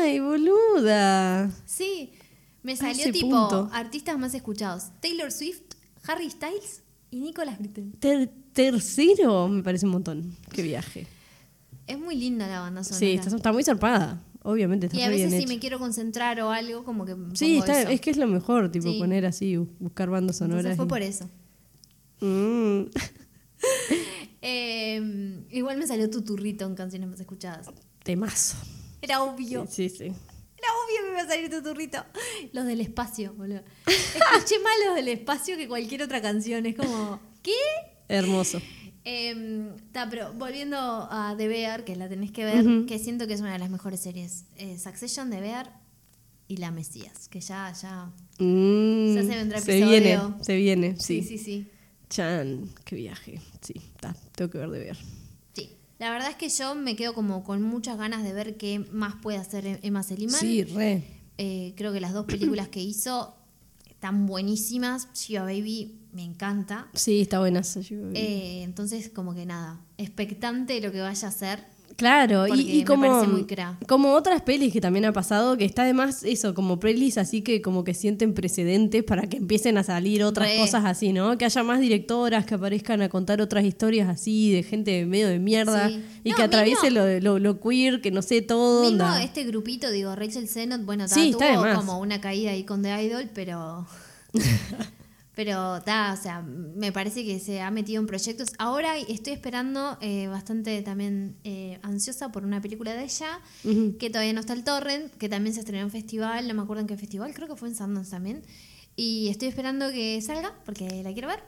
¡Ay, 0.01 0.19
boluda! 0.19 1.51
Sí, 1.67 2.13
me 2.63 2.75
salió 2.77 3.13
tipo 3.13 3.29
punto. 3.29 3.71
artistas 3.73 4.19
más 4.19 4.35
escuchados. 4.35 4.85
Taylor 5.01 5.31
Swift, 5.31 5.61
Harry 6.09 6.29
Styles 6.31 6.83
y 7.11 7.21
Nicolas 7.21 7.59
Britel. 7.59 7.93
Ter- 8.01 8.31
tercero 8.53 9.47
me 9.49 9.63
parece 9.63 9.87
un 9.87 9.93
montón. 9.93 10.37
Qué 10.53 10.63
viaje. 10.63 11.07
Es 11.87 11.99
muy 11.99 12.15
linda 12.17 12.47
la 12.47 12.61
banda 12.61 12.85
sonora. 12.85 12.99
Sí, 12.99 13.13
está, 13.13 13.35
está 13.35 13.53
muy 13.53 13.65
zarpada. 13.65 14.23
Obviamente, 14.45 14.87
está 14.87 14.99
y 14.99 15.03
a 15.03 15.09
veces 15.09 15.31
bien 15.31 15.43
si 15.43 15.47
me 15.49 15.59
quiero 15.61 15.79
concentrar 15.79 16.41
o 16.41 16.51
algo, 16.51 16.85
como 16.85 17.05
que 17.05 17.13
Sí, 17.35 17.59
pongo 17.59 17.65
está- 17.65 17.81
eso. 17.83 17.91
es 17.91 18.01
que 18.01 18.11
es 18.11 18.17
lo 18.17 18.27
mejor, 18.27 18.73
tipo, 18.73 18.91
Sí. 18.91 18.99
poner 18.99 19.25
así, 19.27 19.55
bu- 19.55 19.69
buscar 19.79 20.11
bandas 20.11 20.37
sonoras. 20.39 20.65
Entonces 20.65 20.77
fue 20.77 20.87
y- 20.87 20.89
por 20.89 21.03
eso. 21.03 21.31
Mm. 22.21 22.91
Eh, 24.45 25.45
igual 25.51 25.79
me 25.79 25.87
salió 25.87 26.11
Tuturrito 26.11 26.67
en 26.67 26.75
canciones 26.75 27.09
más 27.09 27.21
escuchadas. 27.21 27.69
Temazo. 28.03 28.57
Era 29.01 29.23
obvio. 29.23 29.67
Sí, 29.71 29.89
sí. 29.89 30.05
Era 30.07 30.69
obvio 30.85 30.97
que 30.97 31.03
me 31.05 31.11
iba 31.13 31.23
a 31.23 31.29
salir 31.29 31.49
Tuturrito. 31.51 32.05
Los 32.53 32.65
del 32.67 32.81
espacio, 32.81 33.35
boludo. 33.35 33.63
Escuché 33.87 34.59
más 34.65 34.73
los 34.87 34.97
del 34.97 35.09
espacio 35.09 35.57
que 35.57 35.69
cualquier 35.69 36.03
otra 36.03 36.21
canción. 36.21 36.67
Es 36.67 36.75
como, 36.77 37.21
¿qué? 37.43 37.53
Hermoso. 38.09 38.61
Eh, 39.05 39.71
ta, 39.93 40.09
pero 40.09 40.33
volviendo 40.35 40.77
a 40.79 41.35
The 41.37 41.49
Bear, 41.49 41.85
que 41.85 41.97
la 41.97 42.09
tenés 42.09 42.31
que 42.31 42.45
ver, 42.45 42.87
que 42.87 42.99
siento 42.99 43.27
que 43.27 43.35
es 43.35 43.41
una 43.41 43.53
de 43.53 43.59
las 43.59 43.71
mejores 43.71 44.01
series. 44.01 44.45
Eh, 44.57 44.79
Succession, 44.79 45.31
The 45.31 45.41
Bear 45.41 45.73
y 46.49 46.59
La 46.59 46.71
Mesías, 46.71 47.29
que 47.29 47.41
ya, 47.41 47.73
ya. 47.73 48.11
Mm, 48.39 49.15
Ya 49.15 49.23
se 49.23 49.29
vendrá 49.37 49.61
se 49.61 49.77
episodio. 49.79 50.01
viene, 50.01 50.21
se 50.45 50.57
viene, 50.57 50.97
Sí, 51.01 51.23
sí. 51.23 51.39
sí, 51.39 51.45
sí. 51.45 51.67
Chan, 52.11 52.69
qué 52.85 52.97
viaje. 52.97 53.41
Sí, 53.61 53.75
está, 53.77 54.15
tengo 54.37 54.51
que 54.51 54.59
ver 54.59 54.71
de 54.71 54.79
ver. 54.79 54.97
Sí. 55.55 55.71
La 55.99 56.11
verdad 56.11 56.29
es 56.31 56.37
que 56.37 56.49
yo 56.51 56.75
me 56.75 56.95
quedo 56.95 57.15
como 57.15 57.43
con 57.43 57.63
muchas 57.63 57.97
ganas 57.97 58.23
de 58.23 58.33
ver 58.35 58.57
qué 58.57 58.79
más 58.93 59.15
puede 59.23 59.39
hacer 59.39 59.81
Emma 59.83 60.03
Seligman. 60.03 60.39
Sí, 60.41 60.63
re. 60.65 61.03
Eh, 61.39 61.73
creo 61.77 61.93
que 61.93 62.01
las 62.01 62.13
dos 62.13 62.27
películas 62.27 62.69
que 62.69 62.81
hizo 62.83 63.35
están 63.89 64.27
buenísimas. 64.27 65.09
Shiva 65.15 65.45
Baby 65.45 66.02
me 66.13 66.23
encanta. 66.25 66.89
Sí, 66.95 67.23
está 67.23 67.39
buena. 67.41 67.61
esa, 67.61 67.81
Eh, 68.15 68.63
entonces, 68.63 69.09
como 69.09 69.35
que 69.35 69.47
nada, 69.47 69.81
expectante 69.99 70.75
de 70.75 70.81
lo 70.81 70.93
que 70.93 71.01
vaya 71.01 71.27
a 71.27 71.31
hacer. 71.31 71.65
claro, 71.97 72.47
y, 72.55 72.85
como, 72.85 73.25
muy 73.27 73.47
como 73.87 74.13
otras 74.15 74.41
pelis 74.43 74.73
que 74.73 74.81
también 74.81 75.05
ha 75.05 75.13
pasado, 75.13 75.57
que 75.57 75.65
está 75.65 75.83
además 75.83 76.23
eso, 76.25 76.53
como 76.55 76.81
pelis 76.81 77.17
así 77.19 77.43
que 77.43 77.61
como 77.63 77.85
que 77.85 77.93
sienten 77.95 78.33
precedentes 78.35 79.05
para 79.05 79.27
que 79.29 79.37
empiecen 79.37 79.77
a 79.79 79.85
salir 79.85 80.25
otras 80.25 80.49
Re. 80.49 80.57
cosas 80.59 80.85
así, 80.87 81.13
¿no? 81.13 81.37
Que 81.39 81.45
haya 81.45 81.63
más 81.63 81.81
directoras 81.81 82.45
que 82.47 82.55
aparezcan 82.55 83.03
a 83.03 83.09
contar 83.09 83.41
otras 83.41 83.65
historias 83.65 84.09
así, 84.09 84.51
de 84.53 84.63
gente 84.63 85.05
medio 85.07 85.29
de 85.29 85.39
mierda, 85.39 85.89
Sí. 85.89 86.03
y 86.25 86.31
No, 86.31 86.37
que 86.37 86.43
atraviese 86.43 86.91
lo, 86.91 87.21
lo, 87.21 87.39
lo 87.39 87.61
queer, 87.61 88.01
que 88.01 88.11
no 88.11 88.23
sé 88.23 88.41
todo. 88.43 88.83
Mismo 88.91 89.05
onda. 89.05 89.23
este 89.23 89.45
grupito, 89.45 89.91
digo, 89.91 90.15
Rachel 90.17 90.49
Sennott, 90.49 90.85
bueno, 90.85 91.07
Sí, 91.09 91.33
tuvo 91.33 91.75
como 91.75 91.99
una 92.01 92.21
caída 92.21 92.51
ahí 92.53 92.65
con 92.65 92.83
The 92.83 93.03
Idol, 93.05 93.31
pero. 93.35 93.87
pero 95.45 95.83
ta, 95.83 96.15
o 96.17 96.23
sea, 96.23 96.41
me 96.41 96.93
parece 96.93 97.25
que 97.25 97.41
se 97.41 97.61
ha 97.61 97.73
metido 97.73 98.01
en 98.01 98.07
proyectos. 98.07 98.53
Ahora 98.59 98.97
estoy 98.97 99.33
esperando 99.33 99.99
eh, 100.01 100.29
bastante 100.29 100.81
también 100.83 101.37
eh, 101.43 101.81
ansiosa 101.83 102.31
por 102.31 102.45
una 102.45 102.61
película 102.61 102.95
de 102.95 103.03
ella, 103.03 103.41
que 103.99 104.09
todavía 104.09 104.33
no 104.35 104.39
está 104.39 104.53
el 104.53 104.63
Torrent, 104.63 105.13
que 105.17 105.29
también 105.29 105.53
se 105.53 105.61
estrenó 105.61 105.83
en 105.83 105.91
festival, 105.91 106.47
no 106.47 106.55
me 106.55 106.63
acuerdo 106.63 106.83
en 106.83 106.87
qué 106.87 106.97
festival, 106.97 107.35
creo 107.35 107.49
que 107.49 107.57
fue 107.57 107.71
en 107.71 107.75
Sundance 107.75 108.13
también. 108.13 108.45
Y 108.95 109.31
estoy 109.31 109.49
esperando 109.49 109.91
que 109.91 110.23
salga, 110.23 110.55
porque 110.65 111.03
la 111.03 111.13
quiero 111.13 111.27
ver. 111.27 111.43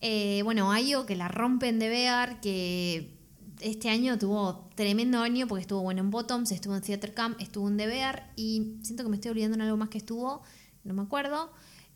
Eh, 0.00 0.40
bueno, 0.42 0.72
Ayo, 0.72 1.04
que 1.04 1.14
la 1.14 1.28
rompen 1.28 1.78
de 1.78 1.90
Bear, 1.90 2.40
que 2.40 3.18
este 3.60 3.90
año 3.90 4.16
tuvo 4.18 4.70
tremendo 4.76 5.18
año 5.18 5.46
porque 5.46 5.60
estuvo 5.60 5.82
bueno 5.82 6.00
en 6.00 6.10
Bottoms, 6.10 6.52
estuvo 6.52 6.74
en 6.74 6.80
Theater 6.80 7.12
Camp, 7.12 7.38
estuvo 7.38 7.68
en 7.68 7.76
The 7.76 7.86
Bear 7.86 8.32
y 8.34 8.78
siento 8.82 9.02
que 9.02 9.10
me 9.10 9.16
estoy 9.16 9.32
olvidando 9.32 9.56
en 9.56 9.60
algo 9.60 9.76
más 9.76 9.90
que 9.90 9.98
estuvo, 9.98 10.40
no 10.84 10.94
me 10.94 11.02
acuerdo. 11.02 11.52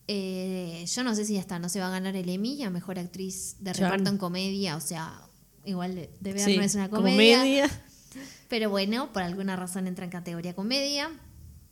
Eh, 0.07 0.85
yo 0.87 1.03
no 1.03 1.15
sé 1.15 1.25
si 1.25 1.35
ya 1.35 1.41
está, 1.41 1.59
no 1.59 1.69
se 1.69 1.81
va 1.81 1.87
a 1.87 1.91
ganar 1.91 2.15
el 2.15 2.29
Emmy 2.29 2.63
a 2.63 2.71
Mejor 2.71 2.99
Actriz 2.99 3.57
de. 3.61 3.73
Reparto 3.73 4.11
en 4.11 4.19
Comedia, 4.19 4.77
o 4.77 4.81
sea, 4.81 5.21
igual 5.65 6.09
Bear 6.21 6.39
Sí, 6.39 6.57
no 6.57 6.63
es 6.63 6.75
una 6.75 6.91
comedia, 6.91 7.39
comedia. 7.39 7.71
pero 8.49 8.69
bueno, 8.71 9.13
por 9.13 9.23
alguna 9.23 9.57
razón 9.57 9.87
entra 9.87 10.05
en 10.05 10.11
categoría 10.11 10.55
comedia. 10.55 11.11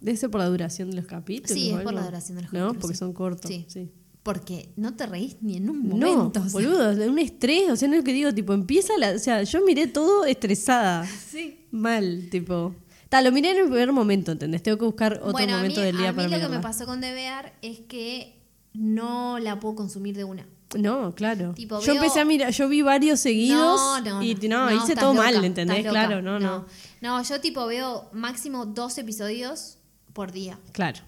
Debe 0.00 0.16
ser 0.16 0.30
por 0.30 0.40
la 0.40 0.46
duración 0.48 0.90
de 0.90 0.96
los 0.96 1.06
capítulos. 1.06 1.52
Sí, 1.52 1.70
es 1.70 1.80
por 1.80 1.92
la 1.92 2.02
duración 2.04 2.36
de 2.36 2.42
los 2.44 2.52
No, 2.52 2.58
capítulos, 2.68 2.80
porque 2.80 2.94
sí. 2.94 2.98
son 2.98 3.12
cortos. 3.12 3.48
Sí. 3.50 3.66
Sí. 3.68 3.90
Porque 4.22 4.72
no 4.76 4.94
te 4.94 5.04
reís 5.06 5.36
ni 5.42 5.56
en 5.56 5.68
un 5.68 5.88
No, 5.88 5.96
momento. 6.14 6.40
o 6.40 6.48
sea. 6.48 6.52
boludo, 6.52 6.90
es 6.92 7.08
un 7.08 7.18
estrés, 7.18 7.70
o 7.70 7.76
sea, 7.76 7.88
no 7.88 7.96
es 7.96 8.04
que 8.04 8.12
digo, 8.12 8.32
tipo, 8.32 8.52
empieza 8.54 8.96
la, 8.96 9.10
o 9.12 9.18
sea, 9.18 9.42
yo 9.42 9.64
miré 9.64 9.88
todo 9.88 10.24
estresada, 10.24 11.04
Sí. 11.06 11.66
mal, 11.72 12.28
tipo, 12.30 12.74
ta, 13.12 13.20
lo 13.20 13.30
miré 13.30 13.50
en 13.50 13.58
el 13.58 13.64
primer 13.64 13.92
momento, 13.92 14.32
¿entendés? 14.32 14.62
Tengo 14.62 14.78
que 14.78 14.86
buscar 14.86 15.18
otro 15.18 15.32
bueno, 15.32 15.56
momento 15.56 15.80
a 15.80 15.84
mí, 15.84 15.86
del 15.86 15.98
día 15.98 16.08
a 16.08 16.12
mí 16.12 16.16
para 16.24 16.28
lo 16.38 16.48
que 16.48 16.56
me 16.56 16.62
pasó 16.62 16.86
con 16.86 17.00
The 17.02 17.12
Bear 17.12 17.52
es 17.60 17.80
que 17.80 18.40
no 18.72 19.38
la 19.38 19.60
puedo 19.60 19.74
consumir 19.74 20.16
de 20.16 20.24
una. 20.24 20.46
No, 20.78 21.14
claro. 21.14 21.52
Tipo, 21.52 21.80
yo 21.80 21.92
veo- 21.92 21.96
empecé 22.02 22.20
a 22.20 22.24
mirar, 22.24 22.50
yo 22.50 22.66
vi 22.70 22.80
varios 22.80 23.20
seguidos 23.20 23.78
No, 23.78 24.00
no, 24.00 24.22
y 24.22 24.34
no, 24.48 24.70
no, 24.70 24.74
hice 24.76 24.94
todo 24.96 25.12
loca, 25.12 25.30
mal, 25.30 25.44
¿entendés? 25.44 25.86
Claro, 25.86 26.22
no, 26.22 26.40
no, 26.40 26.64
No, 27.02 27.22
yo 27.22 27.40
tipo 27.42 27.66
veo 27.66 28.08
máximo 28.14 28.64
dos 28.64 28.96
episodios 28.96 29.76
por 30.14 30.32
día. 30.32 30.58
Claro. 30.72 31.00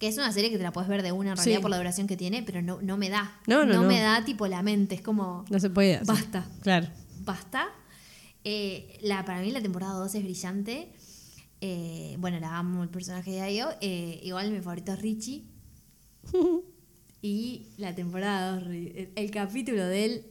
Que 0.00 0.08
es 0.08 0.16
una 0.18 0.32
serie 0.32 0.50
que 0.50 0.56
te 0.58 0.64
la 0.64 0.72
puedes 0.72 0.90
ver 0.90 1.02
de 1.04 1.12
una 1.12 1.30
en 1.30 1.36
Sí. 1.36 1.44
realidad 1.44 1.62
por 1.62 1.70
la 1.70 1.76
duración 1.78 2.08
que 2.08 2.16
tiene, 2.16 2.42
pero 2.42 2.60
no, 2.60 2.80
no 2.82 2.96
me 2.96 3.08
da. 3.08 3.38
No, 3.46 3.64
no, 3.64 3.74
no. 3.74 3.82
me 3.84 4.00
da 4.00 4.24
tipo 4.24 4.48
la 4.48 4.62
mente. 4.62 4.96
Es 4.96 5.00
como, 5.02 5.44
No 5.48 5.60
se 5.60 5.70
puede. 5.70 6.00
Basta. 6.04 6.44
Claro. 6.62 6.88
basta. 7.20 7.68
Eh, 8.44 8.98
la, 9.02 9.24
para 9.24 9.40
mí 9.40 9.50
la 9.52 9.60
temporada 9.60 9.94
2 9.94 10.14
es 10.16 10.22
brillante. 10.22 10.92
Eh, 11.68 12.14
bueno, 12.20 12.38
la 12.38 12.58
amo 12.58 12.84
el 12.84 12.88
personaje 12.88 13.32
de 13.32 13.40
Ayo. 13.40 13.70
Eh, 13.80 14.20
igual 14.22 14.52
mi 14.52 14.60
favorito 14.60 14.92
es 14.92 15.02
Richie. 15.02 15.44
Y 17.22 17.72
la 17.78 17.92
temporada 17.92 18.60
2, 18.60 18.68
el, 18.68 19.12
el 19.16 19.30
capítulo 19.32 19.84
de 19.84 20.04
él. 20.04 20.26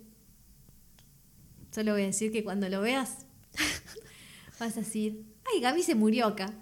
Solo 1.71 1.91
voy 1.91 2.03
a 2.03 2.05
decir 2.05 2.31
que 2.31 2.41
cuando 2.41 2.69
lo 2.69 2.79
veas, 2.79 3.25
vas 4.59 4.77
a 4.77 4.79
decir: 4.79 5.25
¡Ay, 5.51 5.59
Gaby 5.59 5.83
se 5.83 5.93
murió 5.93 6.27
acá! 6.27 6.53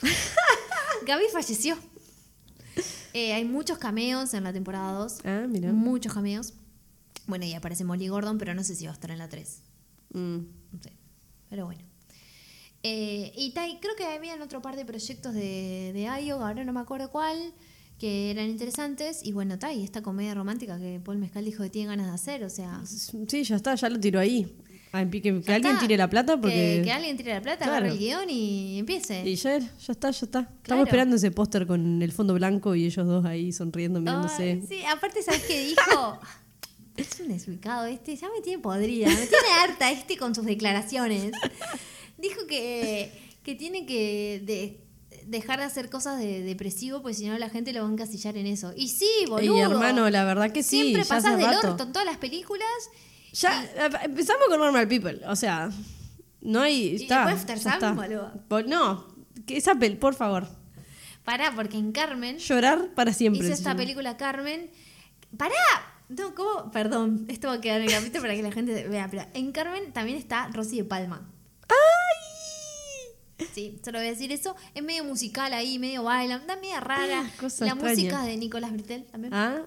Gaby 1.06 1.24
falleció. 1.32 1.76
Eh, 3.14 3.32
hay 3.32 3.44
muchos 3.44 3.78
cameos 3.78 4.32
en 4.34 4.44
la 4.44 4.52
temporada 4.52 4.92
2. 4.92 5.18
Ah, 5.24 5.46
mira. 5.48 5.72
Muchos 5.72 6.14
cameos. 6.14 6.52
Bueno, 7.26 7.46
y 7.46 7.54
aparece 7.54 7.82
Molly 7.82 8.06
Gordon, 8.06 8.38
pero 8.38 8.54
no 8.54 8.62
sé 8.62 8.76
si 8.76 8.84
va 8.84 8.92
a 8.92 8.94
estar 8.94 9.10
en 9.10 9.18
la 9.18 9.28
3. 9.28 9.62
Mm. 10.12 10.36
No 10.72 10.82
sé. 10.82 10.92
Pero 11.48 11.64
bueno. 11.64 11.89
Eh, 12.82 13.32
y 13.36 13.52
ta, 13.52 13.68
y 13.68 13.78
creo 13.78 13.94
que 13.96 14.04
habían 14.04 14.40
otro 14.40 14.62
par 14.62 14.76
de 14.76 14.84
proyectos 14.84 15.34
de, 15.34 15.92
de 15.92 16.22
IO, 16.22 16.44
ahora 16.44 16.64
no 16.64 16.72
me 16.72 16.80
acuerdo 16.80 17.10
cuál, 17.10 17.52
que 17.98 18.30
eran 18.30 18.48
interesantes. 18.48 19.20
Y 19.22 19.32
bueno, 19.32 19.58
ta, 19.58 19.72
y 19.72 19.84
esta 19.84 20.02
comedia 20.02 20.34
romántica 20.34 20.78
que 20.78 21.00
Paul 21.04 21.18
Mezcal 21.18 21.44
dijo 21.44 21.62
que 21.62 21.70
tiene 21.70 21.88
ganas 21.88 22.06
de 22.06 22.12
hacer, 22.12 22.44
o 22.44 22.50
sea. 22.50 22.80
Sí, 22.84 23.44
ya 23.44 23.56
está, 23.56 23.74
ya 23.74 23.88
lo 23.88 24.00
tiró 24.00 24.18
ahí. 24.20 24.56
Ah, 24.92 25.04
Que, 25.08 25.42
alguien 25.52 25.78
tire 25.78 25.96
la 25.96 26.10
plata 26.10 26.40
porque. 26.40 26.78
Que, 26.78 26.82
que 26.84 26.90
alguien 26.92 27.16
tire 27.16 27.34
la 27.34 27.40
plata, 27.40 27.64
Claro. 27.64 27.76
agarre 27.76 27.92
el 27.92 27.98
guion 27.98 28.28
y 28.28 28.78
empiece. 28.80 29.22
Y 29.28 29.36
ya, 29.36 29.58
ya 29.58 29.68
está, 29.88 30.10
ya 30.10 30.26
está. 30.26 30.40
Claro. 30.46 30.58
Estamos 30.62 30.86
esperando 30.86 31.16
ese 31.16 31.30
póster 31.30 31.66
con 31.66 32.02
el 32.02 32.10
fondo 32.10 32.34
blanco 32.34 32.74
y 32.74 32.86
ellos 32.86 33.06
dos 33.06 33.24
ahí 33.24 33.52
sonriendo, 33.52 34.00
mirándose. 34.00 34.42
Ay, 34.42 34.64
sí, 34.66 34.82
aparte, 34.84 35.22
¿sabes 35.22 35.44
qué 35.44 35.64
dijo? 35.66 36.18
es 36.96 37.20
un 37.20 37.28
desubicado 37.28 37.86
este, 37.86 38.16
ya 38.16 38.28
me 38.34 38.42
tiene 38.42 38.60
podrida, 38.60 39.08
me 39.08 39.14
tiene 39.14 39.48
harta 39.62 39.90
este 39.92 40.16
con 40.16 40.34
sus 40.34 40.44
declaraciones. 40.44 41.32
Dijo 42.20 42.46
que, 42.46 43.12
que 43.42 43.54
tiene 43.54 43.86
que 43.86 44.42
de- 44.44 44.80
dejar 45.26 45.58
de 45.60 45.64
hacer 45.66 45.90
cosas 45.90 46.18
de 46.18 46.42
depresivo, 46.42 47.02
porque 47.02 47.14
si 47.14 47.26
no 47.26 47.38
la 47.38 47.48
gente 47.50 47.72
lo 47.72 47.82
va 47.82 47.88
a 47.88 47.92
encasillar 47.92 48.36
en 48.36 48.46
eso. 48.46 48.72
Y 48.76 48.88
sí, 48.88 49.10
boludo. 49.28 49.56
Y 49.56 49.60
hermano, 49.60 50.08
la 50.10 50.24
verdad 50.24 50.50
que 50.52 50.62
sí. 50.62 50.80
Siempre 50.94 51.02
hace 51.02 51.30
del 51.36 51.44
rato. 51.46 51.70
orto 51.70 51.84
en 51.84 51.92
todas 51.92 52.06
las 52.06 52.16
películas. 52.18 52.66
Ya, 53.32 53.64
eh, 53.64 53.90
empezamos 54.04 54.44
con 54.48 54.58
Normal 54.58 54.88
People. 54.88 55.20
O 55.26 55.36
sea, 55.36 55.70
no 56.40 56.60
hay. 56.62 56.88
Y 56.90 57.02
Está, 57.02 57.26
después 57.26 57.62
ya 57.62 57.70
está. 57.74 57.92
boludo. 57.92 58.32
No, 58.66 59.06
que 59.46 59.56
esa 59.56 59.74
pel, 59.76 59.98
por 59.98 60.14
favor. 60.14 60.48
Pará, 61.24 61.52
porque 61.54 61.76
en 61.76 61.92
Carmen 61.92 62.38
Llorar 62.38 62.94
para 62.94 63.12
siempre. 63.12 63.44
hizo 63.44 63.52
esta 63.54 63.76
película 63.76 64.16
Carmen. 64.16 64.70
¡Pará! 65.36 65.54
No, 66.08 66.34
¿cómo? 66.34 66.72
Perdón, 66.72 67.26
esto 67.28 67.46
va 67.48 67.54
a 67.54 67.60
quedar 67.60 67.80
en 67.82 67.86
el 67.86 67.92
capítulo 67.92 68.22
para 68.22 68.34
que 68.34 68.42
la 68.42 68.50
gente 68.50 68.88
vea. 68.88 69.06
Pero 69.08 69.24
en 69.34 69.52
Carmen 69.52 69.92
también 69.92 70.16
está 70.18 70.48
Rosy 70.52 70.78
de 70.78 70.84
Palma. 70.84 71.30
Sí, 73.54 73.78
solo 73.84 73.98
voy 73.98 74.06
a 74.08 74.10
decir 74.10 74.30
eso. 74.32 74.54
Es 74.74 74.82
medio 74.82 75.04
musical 75.04 75.52
ahí, 75.52 75.78
medio 75.78 76.02
baila, 76.04 76.38
da 76.40 76.56
media 76.56 76.80
rara. 76.80 77.22
Cosa 77.40 77.64
la 77.64 77.72
extraña. 77.72 77.94
música 77.94 78.22
de 78.24 78.36
Nicolás 78.36 78.72
Britel 78.72 79.04
también. 79.04 79.32
Ah, 79.34 79.66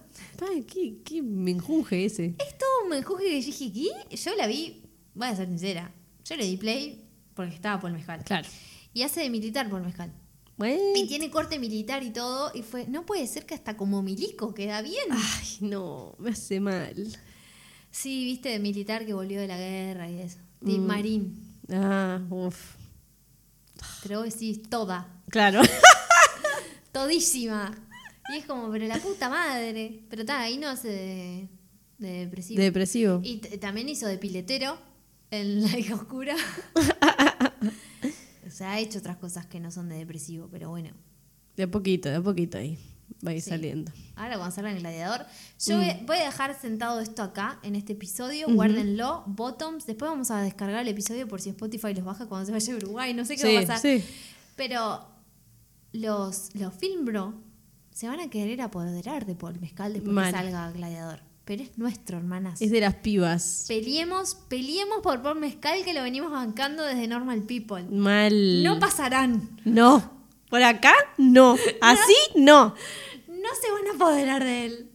ay, 0.51 0.63
qué, 0.63 0.97
qué 1.03 1.21
menjunje 1.21 2.05
ese. 2.05 2.36
Es 2.39 2.57
todo 2.57 2.84
un 2.84 2.89
menjuje 2.89 3.24
que 3.26 3.41
yo 3.41 3.45
dije, 3.47 3.71
¿qué? 3.74 4.15
Yo 4.15 4.36
la 4.36 4.47
vi, 4.47 4.84
voy 5.13 5.28
a 5.28 5.36
ser 5.36 5.47
sincera. 5.47 5.91
Yo 6.26 6.36
le 6.38 6.45
di 6.45 6.57
play 6.57 7.03
porque 7.34 7.55
estaba 7.55 7.82
Paul 7.82 7.93
Mezcal. 7.93 8.24
Claro. 8.24 8.47
Y 8.93 9.01
hace 9.03 9.21
de 9.21 9.30
militar 9.30 9.69
Paul 9.69 9.84
Mezcal. 9.84 10.11
Bueno. 10.55 10.80
Y 10.95 11.07
tiene 11.07 11.32
corte 11.32 11.57
militar 11.57 12.03
y 12.03 12.11
todo. 12.11 12.51
Y 12.53 12.61
fue, 12.61 12.86
no 12.88 13.05
puede 13.05 13.26
ser 13.28 13.45
que 13.45 13.55
hasta 13.55 13.76
como 13.76 14.03
milico 14.03 14.53
queda 14.53 14.82
bien. 14.84 15.05
Ay, 15.11 15.57
no, 15.61 16.15
me 16.19 16.30
hace 16.30 16.59
mal. 16.59 16.93
Sí, 17.89 18.24
viste, 18.26 18.49
de 18.49 18.59
militar 18.59 19.05
que 19.05 19.13
volvió 19.13 19.39
de 19.41 19.47
la 19.47 19.57
guerra 19.57 20.09
y 20.09 20.19
eso. 20.19 20.38
De 20.61 20.74
Mm. 20.78 20.86
marín. 20.86 21.59
Ah, 21.71 22.21
uff. 22.30 22.76
Pero 24.03 24.19
vos 24.19 24.34
decís 24.34 24.61
toda. 24.69 25.07
Claro. 25.29 25.61
Todísima. 26.91 27.75
Y 28.34 28.38
es 28.38 28.45
como, 28.45 28.71
pero 28.71 28.86
la 28.86 28.97
puta 28.97 29.29
madre. 29.29 30.03
Pero 30.09 30.21
está, 30.21 30.41
ahí 30.41 30.57
no 30.57 30.69
hace 30.69 30.88
de, 30.88 31.49
de 31.97 32.11
depresivo. 32.25 32.57
De 32.59 32.63
depresivo. 32.65 33.21
Y 33.23 33.38
también 33.38 33.89
hizo 33.89 34.07
de 34.07 34.17
piletero 34.17 34.77
en 35.31 35.63
La 35.63 35.77
hija 35.77 35.95
oscura. 35.95 36.36
o 38.47 38.51
sea, 38.51 38.73
ha 38.73 38.79
hecho 38.79 38.99
otras 38.99 39.17
cosas 39.17 39.47
que 39.47 39.59
no 39.59 39.71
son 39.71 39.89
de 39.89 39.95
depresivo, 39.95 40.47
pero 40.51 40.69
bueno. 40.69 40.91
De 41.57 41.63
a 41.63 41.71
poquito, 41.71 42.09
de 42.09 42.15
a 42.15 42.21
poquito 42.21 42.57
ahí. 42.57 42.77
Va 43.26 43.32
a 43.32 43.34
ir 43.34 43.41
Sí. 43.41 43.49
saliendo. 43.51 43.91
Ahora 44.16 44.38
cuando 44.38 44.55
salga 44.55 44.72
en 44.72 44.80
Gladiador. 44.80 45.26
Yo 45.66 45.78
Mm. 45.78 46.05
voy, 46.05 46.18
a 46.18 46.26
dejar 46.26 46.59
sentado 46.59 46.99
esto 46.99 47.24
acá, 47.24 47.59
en 47.64 47.76
este 47.76 47.93
episodio. 47.93 48.47
Guárdenlo. 48.49 49.24
Bottoms. 49.28 49.86
Después 49.86 50.09
vamos 50.11 50.32
a 50.32 50.41
descargar 50.41 50.82
el 50.82 50.88
episodio 50.88 51.28
por 51.28 51.39
si 51.41 51.49
Spotify 51.49 51.93
los 51.93 52.03
baja 52.05 52.26
cuando 52.28 52.45
se 52.45 52.51
vaya 52.51 52.74
a 52.74 52.78
Uruguay. 52.78 53.14
No 53.14 53.26
sé 53.26 53.36
qué 53.36 53.41
Sí, 53.47 53.53
va 53.55 53.59
a 53.61 53.66
pasar. 53.68 53.80
sí. 53.80 54.03
Pero 54.55 55.05
los, 55.91 56.49
los 56.55 56.74
Film 56.74 57.05
Bro 57.05 57.34
se 57.91 58.07
van 58.07 58.20
a 58.20 58.30
querer 58.30 58.61
apoderar 58.61 59.26
de 59.26 59.36
Paul 59.36 59.59
Mezcal 59.59 59.93
después 59.93 60.14
Mal. 60.14 60.32
que 60.34 60.39
salga 60.39 60.72
Gladiador. 60.72 61.20
Pero 61.45 61.61
es 61.64 61.78
nuestro, 61.78 62.18
hermanas. 62.18 62.61
Es 62.61 62.72
de 62.72 62.80
las 62.80 62.95
pibas. 62.95 63.66
Peleemos, 63.68 64.36
peleemos 64.47 64.99
por 65.03 65.22
Paul 65.22 65.39
Mezcal 65.39 65.84
que 65.84 65.93
lo 65.93 66.01
venimos 66.01 66.32
bancando 66.32 66.84
desde 66.84 67.05
Normal 67.07 67.41
People. 67.43 67.84
Mal. 67.84 68.64
No 68.64 68.80
pasarán. 68.80 69.49
No. 69.66 70.22
Por 70.54 70.62
acá, 70.62 70.93
no. 71.18 71.56
Así, 71.82 72.14
no. 72.36 72.76
No 73.28 73.49
se 73.60 73.72
van 73.72 73.88
a 73.91 73.95
apoderar 73.95 74.43
de 74.43 74.68
él. 74.68 74.91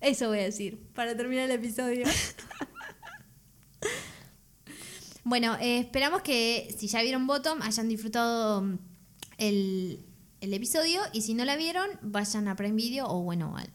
Eso 0.00 0.26
voy 0.26 0.40
a 0.40 0.42
decir 0.42 0.90
para 0.92 1.16
terminar 1.16 1.44
el 1.44 1.52
episodio. 1.52 2.04
bueno, 5.24 5.56
eh, 5.60 5.78
esperamos 5.78 6.22
que 6.22 6.74
si 6.76 6.88
ya 6.88 7.00
vieron 7.00 7.28
Bottom 7.28 7.62
hayan 7.62 7.88
disfrutado 7.88 8.62
mm, 8.62 8.78
el, 9.38 10.04
el 10.40 10.52
episodio 10.52 11.00
y 11.12 11.22
si 11.22 11.34
no 11.34 11.44
la 11.44 11.54
vieron 11.54 11.88
vayan 12.02 12.48
a 12.48 12.56
Prime 12.56 12.74
Video 12.74 13.06
o 13.08 13.22
bueno 13.22 13.56
al 13.56 13.70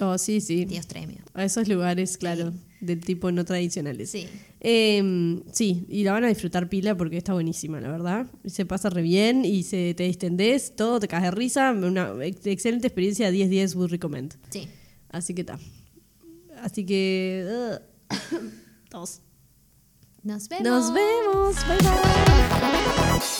Oh, 0.00 0.16
sí, 0.16 0.40
sí. 0.40 0.64
Dios 0.64 0.86
Tremio. 0.86 1.24
A 1.34 1.44
esos 1.44 1.66
lugares, 1.66 2.16
claro, 2.16 2.52
del 2.80 3.00
tipo 3.00 3.30
no 3.32 3.44
tradicionales. 3.44 4.10
Sí. 4.10 4.26
Eh, 4.60 5.42
sí, 5.52 5.84
y 5.88 6.04
la 6.04 6.12
van 6.12 6.24
a 6.24 6.28
disfrutar 6.28 6.68
pila 6.68 6.96
porque 6.96 7.16
está 7.16 7.32
buenísima, 7.32 7.80
la 7.80 7.88
verdad. 7.90 8.26
Se 8.46 8.64
pasa 8.66 8.90
re 8.90 9.02
bien 9.02 9.44
y 9.44 9.62
se 9.62 9.94
te 9.94 10.04
distendés, 10.04 10.74
todo 10.76 11.00
te 11.00 11.08
caes 11.08 11.24
de 11.24 11.30
risa. 11.30 11.72
Una 11.72 12.12
ex- 12.24 12.46
excelente 12.46 12.86
experiencia, 12.86 13.30
10-10 13.30 13.74
would 13.76 13.90
recommend. 13.90 14.34
Sí. 14.50 14.68
Así 15.10 15.34
que 15.34 15.40
está. 15.42 15.58
Así 16.62 16.84
que. 16.84 17.78
Dos. 18.90 19.20
Nos 20.22 20.48
vemos. 20.48 20.64
Nos 20.64 20.94
vemos. 20.94 21.56
Bye 21.66 21.78
bye. 21.78 23.39